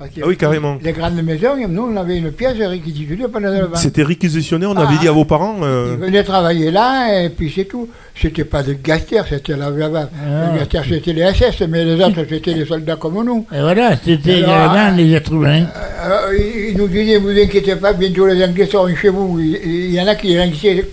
Ah 0.00 0.04
oui, 0.26 0.36
carrément. 0.36 0.78
Les 0.82 0.92
grandes 0.92 1.22
maisons, 1.22 1.56
nous 1.68 1.82
on 1.92 1.96
avait 1.96 2.18
une 2.18 2.30
pièce 2.32 2.56
réquisitionnée 2.58 3.28
par 3.28 3.40
les 3.40 3.48
Allemands. 3.48 3.76
C'était 3.76 4.02
réquisitionné, 4.02 4.66
on 4.66 4.76
avait 4.76 4.94
Ah. 4.98 5.00
dit 5.02 5.08
à 5.08 5.12
vos 5.12 5.24
parents. 5.24 5.56
euh, 5.62 5.96
Ils 5.98 6.04
venaient 6.06 6.24
travailler 6.24 6.70
là, 6.70 7.22
et 7.24 7.30
puis 7.30 7.52
c'est 7.54 7.64
tout. 7.64 7.88
C'était 8.14 8.44
pas 8.44 8.62
des 8.62 8.78
gastières, 8.82 9.26
c'était 9.28 9.56
la, 9.56 9.70
la, 9.70 9.88
la- 9.88 10.10
Ah. 10.14 10.52
les 10.52 10.58
gastières, 10.60 10.84
c'était 10.88 11.12
les 11.12 11.22
SS, 11.22 11.62
mais 11.68 11.84
les 11.84 12.02
autres, 12.02 12.24
c'était 12.28 12.54
les 12.54 12.64
soldats 12.64 12.96
comme 12.96 13.24
nous. 13.24 13.46
Et 13.54 13.60
voilà, 13.60 13.96
c'était 13.96 14.42
les 14.42 15.04
les 15.04 15.12
êtres 15.14 15.32
humains. 15.32 15.66
Euh, 16.04 16.36
ils 16.38 16.70
ils 16.70 16.76
nous 16.76 16.88
disaient, 16.88 17.18
vous 17.18 17.30
inquiétez 17.30 17.76
pas, 17.76 17.92
bientôt 17.92 18.26
les 18.26 18.42
Anglais 18.44 18.66
seront 18.70 18.94
chez 18.94 19.08
vous. 19.08 19.38
Il, 19.40 19.90
y 19.94 20.00
en 20.00 20.06
a 20.06 20.14
qui 20.14 20.34
languissaient 20.34 20.84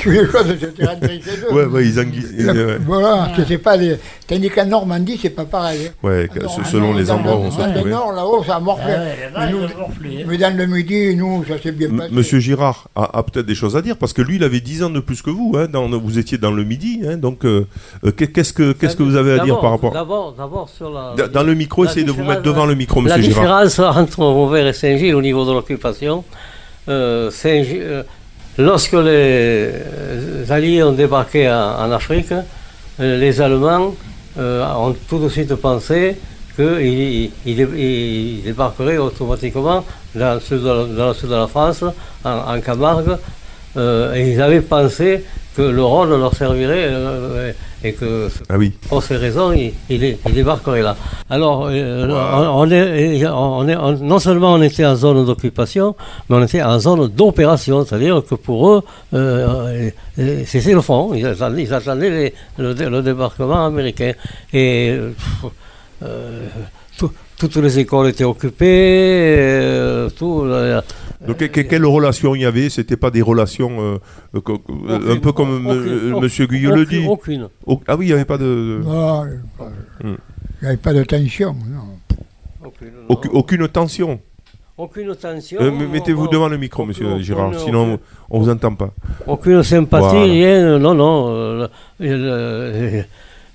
sur 0.00 0.10
les 0.10 0.26
choses, 0.26 0.56
c'était 0.60 0.86
rentré 0.86 1.20
chez 1.20 1.30
eux. 1.48 1.52
Ouais, 1.54 1.64
ouais, 1.64 1.84
ils 1.86 2.00
anguissent. 2.00 2.32
Voilà, 2.86 3.28
c'était 3.36 3.58
pas 3.58 3.76
des... 3.78 3.96
Tandis 4.26 4.48
qu'en 4.50 4.66
Normandie, 4.66 5.18
c'est 5.20 5.30
pas 5.30 5.44
pareil. 5.44 5.88
hein. 5.88 5.92
Ouais, 6.06 6.28
que- 6.32 6.38
Alors, 6.40 6.60
selon 6.66 6.92
dans- 6.92 6.98
les 6.98 7.10
endroits 7.10 7.36
où 7.36 7.40
on 7.40 7.50
se 7.50 7.58
dans 7.58 7.66
le 7.66 7.74
trouvait. 7.74 7.90
nord, 7.90 8.12
là-haut, 8.12 8.44
ça 8.44 8.56
a 8.56 8.60
morflé. 8.60 8.92
Ah 8.94 8.98
ouais, 9.00 9.16
mais, 9.34 10.20
hein. 10.22 10.24
mais 10.28 10.38
dans 10.38 10.56
le 10.56 10.66
midi, 10.66 11.16
nous, 11.16 11.44
ça 11.48 11.58
s'est 11.60 11.72
bien 11.72 11.88
M- 11.88 11.96
passé. 11.98 12.10
Monsieur 12.12 12.38
Girard 12.38 12.88
a, 12.94 13.18
a 13.18 13.22
peut-être 13.24 13.46
des 13.46 13.54
choses 13.56 13.76
à 13.76 13.82
dire 13.82 13.96
parce 13.96 14.12
que 14.12 14.22
lui, 14.22 14.36
il 14.36 14.44
avait 14.44 14.60
10 14.60 14.84
ans 14.84 14.90
de 14.90 15.00
plus 15.00 15.20
que 15.22 15.30
vous. 15.30 15.54
Hein, 15.56 15.66
dans, 15.72 15.88
vous 15.88 16.18
étiez 16.18 16.38
dans 16.38 16.52
le 16.52 16.62
midi, 16.64 17.00
hein, 17.06 17.16
donc 17.16 17.44
euh, 17.44 17.66
euh, 18.04 18.12
qu'est- 18.12 18.28
qu'est-ce 18.28 18.52
que 18.52 18.72
qu'est-ce 18.72 18.96
que 18.96 19.02
vous 19.02 19.16
avez 19.16 19.32
à 19.38 19.44
dire 19.44 19.58
par 19.60 19.70
rapport 19.72 19.92
D'abord, 19.92 20.32
d'abord 20.38 20.68
sur 20.68 20.90
la. 20.90 21.14
Da- 21.16 21.28
dans 21.28 21.42
le 21.42 21.54
micro, 21.54 21.82
la 21.84 21.90
essayez 21.90 22.06
de 22.06 22.12
vous 22.12 22.22
mettre 22.24 22.42
devant 22.42 22.66
le 22.66 22.74
micro, 22.76 23.00
La 23.04 23.16
Monsieur 23.18 23.32
Girard. 23.34 23.64
différence 23.66 23.96
entre 23.96 24.20
Vauvert 24.24 24.66
et 24.66 24.72
Saint-Gilles 24.72 25.14
au 25.16 25.22
niveau 25.22 25.44
de 25.44 25.52
l'occupation, 25.52 26.24
euh, 26.88 27.30
Saint-Gilles, 27.30 28.04
lorsque 28.58 28.92
les, 28.92 29.00
euh, 29.04 30.44
Alliés 30.50 30.82
ont 30.82 30.92
débarqué 30.92 31.48
en, 31.48 31.90
Afrique, 31.92 32.32
euh, 32.32 33.18
les 33.18 33.40
Allemands 33.40 33.94
euh, 34.38 34.64
ont 34.74 34.94
tout 35.08 35.18
de 35.18 35.28
suite 35.28 35.54
pensé 35.56 36.16
qu'ils 36.56 36.80
ils, 36.80 37.30
ils- 37.46 37.78
ils 37.78 38.42
débarqueraient 38.44 38.98
automatiquement 38.98 39.84
dans 40.14 40.34
le 40.34 40.40
sud 40.40 40.62
de 40.62 41.34
la, 41.34 41.46
France, 41.46 41.84
en, 42.24 42.60
Camargue, 42.60 43.16
et 43.76 44.32
ils 44.32 44.40
avaient 44.42 44.60
pensé 44.60 45.24
que 45.60 45.66
le 45.70 45.84
Rhône 45.84 46.10
leur 46.18 46.34
servirait 46.34 46.86
euh, 46.88 47.52
et 47.84 47.92
que 47.92 48.28
Ah 48.48 48.56
oui. 48.56 48.72
pour 48.88 49.02
ces 49.02 49.16
raisons, 49.16 49.52
il, 49.52 49.72
il, 49.90 50.02
est- 50.04 50.18
il 50.26 50.32
débarquerait 50.34 50.80
là. 50.82 50.96
Alors, 51.28 51.66
euh, 51.70 52.06
on, 52.08 52.60
on 52.62 52.70
est, 52.70 53.26
on 53.26 53.68
est, 53.68 53.76
on- 53.76 53.98
non 54.12 54.18
seulement 54.18 54.54
on 54.54 54.62
était 54.62 54.86
en 54.86 54.96
zone 54.96 55.24
d'occupation, 55.26 55.94
mais 56.28 56.36
on 56.36 56.42
était 56.42 56.62
en 56.62 56.78
zone 56.78 57.08
d'opération, 57.08 57.84
c'est-à-dire 57.84 58.22
que 58.28 58.34
pour 58.36 58.70
eux, 58.70 58.82
euh, 59.14 59.90
euh, 60.18 60.42
c'était 60.46 60.72
le 60.72 60.80
front, 60.80 61.12
ils 61.14 61.26
attendaient, 61.26 61.62
ils 61.64 61.74
attendaient 61.74 62.10
les- 62.10 62.34
le, 62.58 62.72
le 62.96 63.02
débarquement 63.02 63.66
américain. 63.66 64.12
Et 64.54 64.90
euh, 64.98 65.10
euh, 66.02 66.46
tout- 66.98 67.12
toutes 67.40 67.56
les 67.56 67.78
écoles 67.78 68.08
étaient 68.08 68.24
occupées, 68.24 69.34
euh, 69.38 70.10
tout, 70.10 70.42
euh, 70.44 70.80
Donc, 71.26 71.38
que- 71.38 71.46
que- 71.46 71.60
quelle 71.62 71.86
relation 71.86 72.34
il 72.34 72.42
y 72.42 72.44
avait? 72.44 72.68
C'était 72.68 72.96
pas 72.98 73.10
des 73.10 73.22
relations 73.22 73.98
euh, 74.34 74.40
co- 74.40 74.60
un 74.88 75.16
peu 75.16 75.32
comme 75.32 75.66
aucune, 75.66 76.20
Monsieur 76.20 76.46
Guyot 76.46 76.74
le 76.76 76.84
dit. 76.84 77.04
aucune. 77.08 77.48
Au- 77.66 77.80
ah 77.88 77.96
oui, 77.96 78.04
il 78.06 78.08
n'y 78.08 78.12
avait 78.12 78.24
pas 78.26 78.36
de. 78.38 78.80
Non, 78.84 79.24
Hmm. 79.24 79.28
il 80.04 80.62
n'y 80.62 80.68
avait 80.68 80.76
pas 80.76 80.92
de 80.92 81.02
tension. 81.04 81.54
non. 81.54 81.96
aucune, 82.66 82.88
non. 82.88 83.04
Aucune, 83.08 83.30
aucune 83.32 83.68
tension. 83.68 84.20
Aucune 84.76 85.14
tension. 85.14 85.58
Euh, 85.60 85.68
m- 85.68 85.88
Mettez-vous 85.92 86.28
devant 86.28 86.48
le 86.48 86.56
micro, 86.58 86.84
Monsieur 86.86 87.06
aucune- 87.06 87.22
Girard, 87.22 87.48
aucune- 87.48 87.60
sinon 87.60 87.98
on 88.30 88.38
vous 88.40 88.48
entend 88.50 88.74
pas. 88.74 88.90
Aucune 89.26 89.62
sympathie, 89.62 90.06
Voilà. 90.16 90.22
rien. 90.32 90.78
Non, 90.78 90.94
non. 90.94 91.28
euh, 91.30 91.68
euh, 92.02 93.02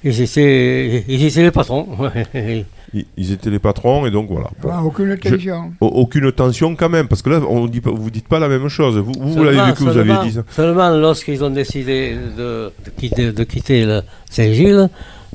ils, 0.04 0.22
étaient, 0.22 1.04
ils 1.08 1.24
étaient 1.26 1.44
les 1.44 1.52
patrons. 1.52 1.88
Ils, 3.18 3.32
étaient 3.34 3.50
les 3.50 3.60
patrons 3.60 4.06
et 4.06 4.12
donc 4.12 4.28
voilà. 4.30 4.50
Ah, 4.70 4.82
aucune 4.84 5.18
tension. 5.18 5.74
Au- 5.82 5.88
Aucune 5.88 6.32
tension 6.32 6.76
quand 6.76 6.88
même, 6.90 7.08
parce 7.10 7.22
que 7.22 7.30
là, 7.30 7.42
on 7.50 7.68
dit, 7.68 7.82
pas- 7.82 7.92
vous 7.92 8.10
dites 8.10 8.28
pas 8.28 8.40
la 8.40 8.48
même 8.48 8.70
chose. 8.70 8.98
Vous, 8.98 9.12
vous, 9.20 9.34
vous 9.34 9.44
l'avez 9.44 9.58
vécu, 9.72 9.84
vous 9.84 9.98
aviez 9.98 10.14
dit 10.24 10.32
ça. 10.32 10.44
Seulement 10.52 10.90
lorsqu'ils 10.92 11.44
ont 11.44 11.50
décidé 11.50 12.16
de, 12.38 12.72
de 12.86 12.90
quitter, 12.98 13.32
de 13.32 13.44
quitter 13.44 13.86
le 13.86 14.02
Saint-Gilles, 14.30 14.90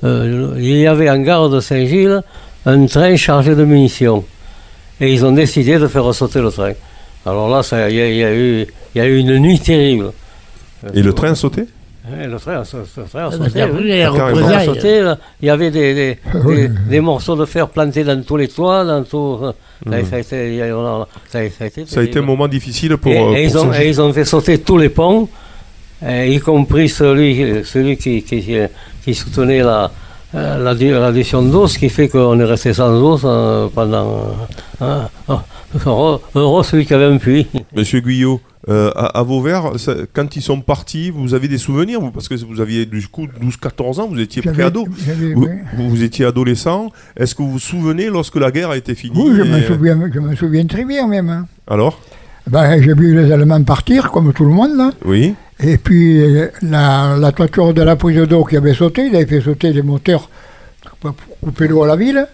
euh, 0.04 0.54
il 0.58 0.76
y 0.78 0.86
avait 0.86 1.11
en 1.11 1.18
gare 1.20 1.50
de 1.50 1.61
Saint-Gilles 1.61 2.22
un 2.66 2.86
train 2.86 3.14
chargé 3.16 3.54
de 3.54 3.64
munitions. 3.64 4.24
Et 5.00 5.12
ils 5.12 5.24
ont 5.24 5.32
décidé 5.32 5.78
de 5.78 5.86
faire 5.88 6.14
sauter 6.14 6.40
le 6.40 6.50
train. 6.50 6.72
Alors 7.26 7.48
là, 7.50 7.62
ça- 7.62 7.90
il 7.90 7.96
y, 7.96 8.16
y 8.18 8.24
a 8.24 8.34
eu, 8.34 8.66
il 8.94 8.98
y 8.98 9.00
a 9.02 9.06
eu 9.06 9.18
une 9.18 9.36
nuit 9.38 9.58
terrible. 9.61 10.12
Et 10.94 11.02
le 11.02 11.12
train 11.12 11.32
a 11.32 11.34
sauté? 11.34 11.66
Le 12.28 12.38
train, 12.38 12.61
a 12.61 12.64
sa- 12.64 12.78
sa- 12.94 13.02
train 13.02 13.26
a 13.28 13.30
sauté. 13.32 13.61
après, 13.62 13.82
il 13.82 13.88
y 13.88 14.02
a 14.54 14.64
sauté, 14.64 15.00
là. 15.00 15.18
Il 15.40 15.50
avait 15.50 15.70
des, 15.70 15.94
des, 15.94 16.18
Oui. 16.44 16.56
des, 16.56 16.68
des 16.68 17.00
morceaux 17.00 17.36
de 17.36 17.44
fer 17.44 17.68
plantés 17.68 18.04
dans 18.04 18.20
tous 18.22 18.36
les 18.36 18.48
toits, 18.48 18.84
dans 18.84 19.02
tout. 19.04 19.38
Ça, 19.42 19.54
Mhm. 19.86 20.04
ça 20.06 20.16
a 20.16 20.18
été, 20.18 20.58
ça 20.58 21.38
a- 21.38 21.48
ça 21.50 21.64
a 21.64 21.66
été 21.66 21.86
Ça 21.86 22.00
a 22.00 22.02
été 22.02 22.18
un 22.18 22.22
moment 22.22 22.48
difficile 22.48 22.96
pour. 22.96 23.12
Et, 23.12 23.18
euh, 23.18 23.34
et 23.36 23.44
ils 23.44 23.56
ont, 23.56 23.62
Saint-Gilles. 23.64 23.82
et 23.82 23.88
ils 23.88 24.00
ont 24.00 24.12
fait 24.12 24.24
sauter 24.24 24.58
tous 24.58 24.76
les 24.78 24.88
ponts, 24.90 25.28
euh, 26.04 26.26
y 26.26 26.38
compris 26.40 26.88
celui, 26.88 27.64
celui 27.64 27.96
qui, 27.96 28.22
qui, 28.22 28.44
qui 29.04 29.14
soutenait 29.14 29.62
la, 29.62 29.90
euh, 30.34 30.62
l'addition 31.00 31.42
d'eau, 31.42 31.66
ce 31.66 31.78
qui 31.78 31.88
fait 31.88 32.08
qu'on 32.08 32.38
est 32.40 32.44
resté 32.44 32.72
sans 32.74 32.92
eau 33.00 33.18
euh, 33.24 33.68
pendant. 33.74 34.34
euh, 34.82 35.02
euh, 35.30 35.34
heureux, 35.86 36.20
heureux 36.34 36.62
celui 36.62 36.84
qui 36.86 36.94
avait 36.94 37.04
un 37.06 37.16
puits. 37.18 37.46
Monsieur 37.76 38.00
Guyot, 38.00 38.40
euh, 38.68 38.90
à, 38.96 39.18
à 39.18 39.22
Vauvert, 39.22 39.72
ça- 39.78 39.94
quand 40.12 40.36
ils 40.36 40.42
sont 40.42 40.60
partis, 40.60 41.10
vous 41.10 41.34
avez 41.34 41.48
des 41.48 41.58
souvenirs 41.58 42.00
vous? 42.00 42.10
Parce 42.10 42.28
que 42.28 42.34
vous 42.34 42.60
aviez 42.60 42.84
du 42.86 43.06
coup 43.08 43.26
12-14 43.26 44.00
ans, 44.00 44.08
vous 44.08 44.20
étiez 44.20 44.42
pré-ado. 44.42 44.86
Vous, 45.34 45.48
vous- 45.76 46.02
étiez 46.02 46.24
adolescent. 46.24 46.90
Est-ce 47.16 47.34
que 47.34 47.42
vous 47.42 47.52
vous 47.52 47.58
souvenez 47.58 48.06
lorsque 48.06 48.36
la 48.36 48.50
guerre 48.50 48.70
a 48.70 48.76
été 48.76 48.94
finie 48.94 49.14
Oui, 49.22 49.34
je 49.36 49.42
me, 49.42 49.60
souviens, 49.62 49.98
je 50.12 50.20
me 50.20 50.34
souviens 50.36 50.66
très 50.66 50.84
bien 50.84 51.06
même. 51.06 51.28
hein. 51.30 51.46
Alors? 51.68 52.00
Ben, 52.48 52.82
j'ai 52.82 52.94
vu 52.94 53.14
les 53.14 53.30
Allemands 53.30 53.62
partir, 53.62 54.10
comme 54.10 54.32
tout 54.32 54.44
le 54.44 54.50
monde, 54.52 54.76
là. 54.76 54.90
Oui. 55.04 55.34
Et 55.62 55.76
puis, 55.76 56.20
euh, 56.22 56.48
la, 56.62 57.16
la 57.18 57.32
toiture 57.32 57.72
de 57.74 57.82
la 57.82 57.94
prise 57.96 58.16
d'eau 58.26 58.44
qui 58.44 58.56
avait 58.56 58.74
sauté, 58.74 59.06
il 59.06 59.14
avait 59.16 59.26
fait 59.26 59.40
sauter 59.42 59.72
les 59.72 59.82
moteurs 59.82 60.28
pour 61.00 61.14
couper 61.42 61.68
l'eau 61.68 61.82
à 61.84 61.86
la 61.86 61.96
ville. 61.96 62.26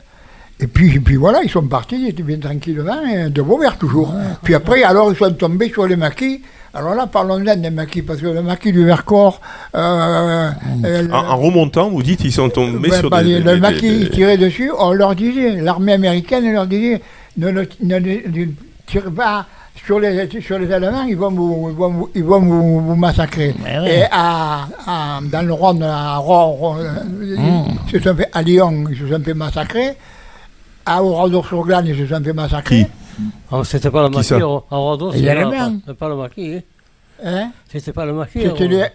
Et 0.59 0.67
puis, 0.67 0.99
puis 1.01 1.17
voilà, 1.17 1.41
ils 1.43 1.51
sont 1.51 1.67
partis, 1.67 1.97
ils 2.01 2.09
étaient 2.09 2.23
bien 2.23 2.39
tranquillement, 2.39 3.03
et 3.05 3.29
de 3.29 3.43
Vauvert 3.43 3.77
toujours. 3.77 4.15
Puis 4.43 4.55
après, 4.55 4.83
alors, 4.85 5.11
ils 5.13 5.17
sont 5.17 5.33
tombés 5.33 5.69
sur 5.69 5.87
les 5.87 5.97
maquis. 5.97 6.43
Alors 6.73 6.95
là, 6.95 7.07
parlons-en 7.07 7.57
des 7.57 7.71
maquis, 7.71 8.03
parce 8.03 8.21
que 8.21 8.27
le 8.27 8.43
maquis 8.43 8.73
du 8.73 8.85
Vercors... 8.85 9.41
euh, 9.75 10.51
euh, 10.85 11.09
En, 11.13 11.29
en 11.33 11.37
remontant, 11.37 11.91
vous 11.91 12.03
dites 12.03 12.23
ils 12.25 12.33
sont 12.33 12.49
tombés 12.49 12.89
ben, 12.91 12.99
sur 13.01 13.11
ben, 13.11 13.23
des, 13.23 13.41
le 13.41 13.55
des- 13.55 13.61
maquis 13.61 13.81
des- 13.91 13.97
ils 14.05 14.11
tiraient 14.11 14.37
dessus, 14.39 14.71
on 14.79 14.93
leur 14.93 15.15
disait, 15.15 15.61
l'armée 15.61 15.93
américaine 15.93 16.51
leur 16.53 16.67
disait, 16.67 17.01
ne, 17.39 17.51
ne, 17.51 18.47
tirez 18.87 19.11
pas 19.11 19.47
sur 19.85 20.01
les, 20.01 20.29
sur 20.41 20.59
les 20.59 20.73
Allemands, 20.73 21.03
ils 21.05 21.17
vont 21.17 21.31
vous, 21.31 21.69
ils 21.71 21.77
vont 21.77 21.91
vous, 21.91 22.11
ils 22.15 22.25
vont 22.25 22.41
vous, 22.41 22.81
vous 22.81 22.97
massacrer. 22.97 23.55
Ouais. 23.63 24.01
Et 24.01 24.03
à, 24.11 24.67
à- 24.87 25.21
dans 25.23 25.43
le 25.47 25.53
Rhône, 25.53 25.83
à, 25.83 26.19
sont 28.03 28.17
fait- 28.17 28.31
à 28.33 28.43
Lyon, 28.43 28.85
ils 28.91 28.97
se 28.99 29.07
sont 29.07 29.23
fait 29.23 29.35
massacrer. 29.35 29.93
À 30.87 31.03
Oradour-sur-Glane, 31.03 31.87
ils 31.89 31.97
se 31.99 32.07
sont 32.07 32.23
fait 32.23 32.33
massacrer. 32.33 32.87
Ah, 33.51 33.63
c'était 33.65 33.91
pas 33.91 34.03
le 34.05 34.09
Qui 34.11 34.17
maquis, 34.17 34.29
ça 34.29 34.37
Les 34.37 35.19
c'était 35.19 35.35
pas, 35.35 35.95
pas 35.99 36.09
le 36.09 36.17
maquis. 36.17 36.55
hein. 36.57 36.61
Hein 37.25 37.51
C'était 37.73 37.93
pas 37.93 38.05
le 38.07 38.13
maquis. 38.13 38.41
C'était 38.43 38.69
les-. 38.69 38.87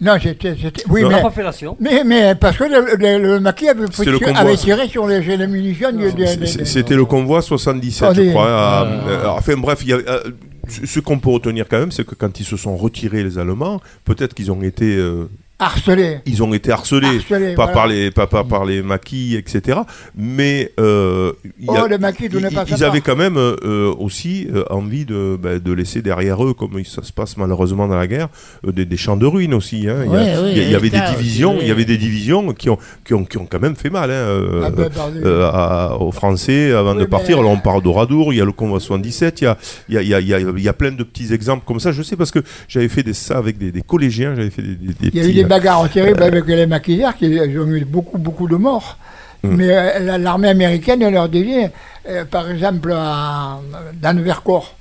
Non, 0.00 0.14
c'était. 0.22 0.56
c'était- 0.60 0.84
Oui, 0.88 1.02
Non. 1.02 1.08
mais. 1.08 1.14
La 1.16 1.20
population. 1.22 1.76
Mais, 1.80 2.02
mais 2.04 2.34
parce 2.34 2.56
que 2.56 2.64
le, 2.64 2.96
le, 2.96 3.18
le 3.18 3.40
maquis 3.40 3.68
avait, 3.68 3.84
C'était 3.92 4.10
le 4.10 4.18
tiré- 4.18 4.30
convoi. 4.32 4.40
avait 4.40 4.56
tiré 4.56 4.88
sur 4.88 5.06
les, 5.06 5.22
sur 5.22 5.36
les 5.36 5.46
munitions 5.46 5.92
du. 5.92 6.12
du- 6.12 6.36
du- 6.36 6.46
C- 6.46 6.64
C'était 6.64 6.94
le 6.94 7.04
convoi 7.04 7.42
77, 7.42 8.08
Allez. 8.08 8.24
je 8.26 8.30
crois. 8.30 8.46
à- 8.50 8.84
Ouais. 8.84 8.90
euh, 9.08 9.26
enfin 9.28 9.54
bref, 9.56 9.80
il 9.82 9.88
y 9.88 9.92
a, 9.92 9.96
euh, 9.96 10.20
ce 10.68 10.86
ce 10.86 11.00
qu'on 11.00 11.18
peut 11.18 11.30
retenir 11.30 11.66
quand 11.68 11.78
même, 11.78 11.92
c'est 11.92 12.04
que 12.06 12.14
quand 12.14 12.38
ils 12.40 12.44
se 12.46 12.56
sont 12.56 12.76
retirés, 12.76 13.22
les 13.22 13.38
Allemands, 13.38 13.80
peut-être 14.04 14.34
qu'ils 14.34 14.50
ont 14.52 14.62
été 14.62 14.96
euh, 14.96 15.28
Harcelés. 15.64 16.18
Ils 16.26 16.42
ont 16.42 16.52
été 16.54 16.70
harcelés, 16.70 17.18
Harcelés, 17.18 17.54
pas, 17.54 17.64
voilà. 17.66 17.72
par 17.72 17.86
les, 17.86 18.10
pas, 18.10 18.26
pas 18.26 18.44
par 18.44 18.64
les 18.64 18.82
maquis, 18.82 19.36
etc. 19.36 19.80
Mais 20.16 20.72
euh, 20.80 21.32
il 21.60 21.66
y 21.66 21.68
a- 21.68 21.84
Oh, 21.84 21.86
les 21.88 21.98
maquis, 21.98 22.28
tout 22.28 22.40
n'est 22.40 22.48
ils, 22.50 22.54
pas 22.54 22.64
ils 22.66 22.70
sympa. 22.76 22.86
avaient 22.86 23.00
quand 23.00 23.16
même 23.16 23.36
euh, 23.36 23.92
aussi 23.98 24.48
euh, 24.54 24.64
envie 24.70 25.04
de, 25.04 25.38
ben, 25.40 25.58
de 25.58 25.72
laisser 25.72 26.02
derrière 26.02 26.44
eux, 26.44 26.54
comme 26.54 26.84
ça 26.84 27.02
se 27.02 27.12
passe 27.12 27.36
malheureusement 27.36 27.86
dans 27.88 27.96
la 27.96 28.06
guerre, 28.06 28.28
euh, 28.66 28.72
des, 28.72 28.84
des 28.84 28.96
champs 28.96 29.16
de 29.16 29.26
ruines 29.26 29.54
aussi. 29.54 29.88
hein. 29.88 30.04
Il 30.06 30.12
y, 30.12 30.16
a- 30.16 30.18
Ouais, 30.18 30.42
ouais, 30.42 30.52
il 30.52 30.58
y 30.58 30.60
a- 30.60 30.64
il 30.64 30.70
y 30.70 30.74
avait 30.74 30.90
des 30.90 31.00
divisions, 31.16 31.58
il 31.60 31.68
y 31.68 31.70
avait 31.70 31.84
des 31.84 31.96
divisions 31.98 32.52
qui 32.52 32.68
ont, 32.70 32.78
qui 33.04 33.14
ont, 33.14 33.24
qui 33.24 33.38
ont 33.38 33.46
quand 33.46 33.60
même 33.60 33.76
fait 33.76 33.90
mal 33.90 34.10
hein, 34.10 34.14
euh, 34.14 34.62
Ah 34.66 34.70
ben, 34.70 34.88
euh, 35.24 35.50
à- 35.52 35.96
aux 36.00 36.12
Français 36.12 36.72
avant 36.72 36.94
de 36.94 37.04
partir. 37.04 37.38
Alors 37.38 37.50
on 37.50 37.58
parle 37.58 37.82
d'Oradour, 37.82 38.32
il 38.32 38.36
y 38.36 38.40
a 38.40 38.44
le 38.44 38.52
convoi 38.52 38.80
77, 38.80 39.40
il 39.40 39.44
y 39.44 39.46
a, 39.46 39.56
il 39.88 39.94
y, 39.94 39.98
a, 39.98 40.02
il 40.02 40.08
y, 40.08 40.14
a, 40.14 40.20
il 40.20 40.28
y, 40.28 40.34
a, 40.34 40.38
il 40.56 40.62
y 40.62 40.68
a 40.68 40.72
plein 40.72 40.92
de 40.92 41.02
petits 41.02 41.32
exemples 41.32 41.64
comme 41.66 41.80
ça. 41.80 41.92
Je 41.92 42.02
sais 42.02 42.16
parce 42.16 42.30
que 42.30 42.40
j'avais 42.68 42.88
fait 42.88 43.02
des, 43.02 43.12
ça 43.14 43.38
avec 43.38 43.58
des, 43.58 43.72
des 43.72 43.82
collégiens, 43.82 44.34
j'avais 44.34 44.50
fait 44.50 44.62
des, 44.62 44.74
des, 44.74 45.10
petits, 45.10 45.44
des 45.60 45.66
euh, 45.66 45.70
bagarres 45.70 45.88
terribles 45.90 46.22
avec 46.22 46.46
les 46.46 46.66
maquisards, 46.66 47.16
qui 47.16 47.26
ont 47.26 47.66
eu 47.66 47.84
beaucoup, 47.84 48.18
beaucoup 48.18 48.48
de 48.48 48.56
morts. 48.56 48.96
Mm. 49.42 49.56
Mais 49.56 49.68
euh, 49.70 49.98
la- 50.00 50.18
l'armée 50.18 50.48
américaine 50.48 51.02
elle 51.02 51.14
leur 51.14 51.28
disait, 51.28 51.70
euh, 52.08 52.24
par 52.24 52.50
exemple, 52.50 52.92
à- 52.92 53.58
dans 54.00 54.16
le 54.16 54.22
Vercors, 54.22 54.74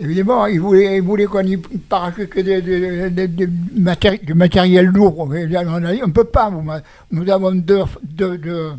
évidemment, 0.00 0.46
ils 0.46 0.60
voulaient, 0.60 0.96
ils 0.96 1.02
voulaient 1.02 1.26
qu'on 1.26 1.40
y 1.42 1.56
parachute 1.56 2.28
que 2.30 2.40
des, 2.40 2.60
des- 2.62 3.10
des- 3.10 3.28
des 3.28 3.48
matéri- 3.78 4.24
du 4.24 4.34
matériel 4.34 4.86
lourd. 4.86 5.18
On 5.18 5.26
ne 5.26 6.12
peut 6.12 6.24
pas. 6.24 6.50
nous 7.12 7.30
avons 7.30 7.52
deux, 7.52 7.82
deux, 8.02 8.38
deux, 8.38 8.70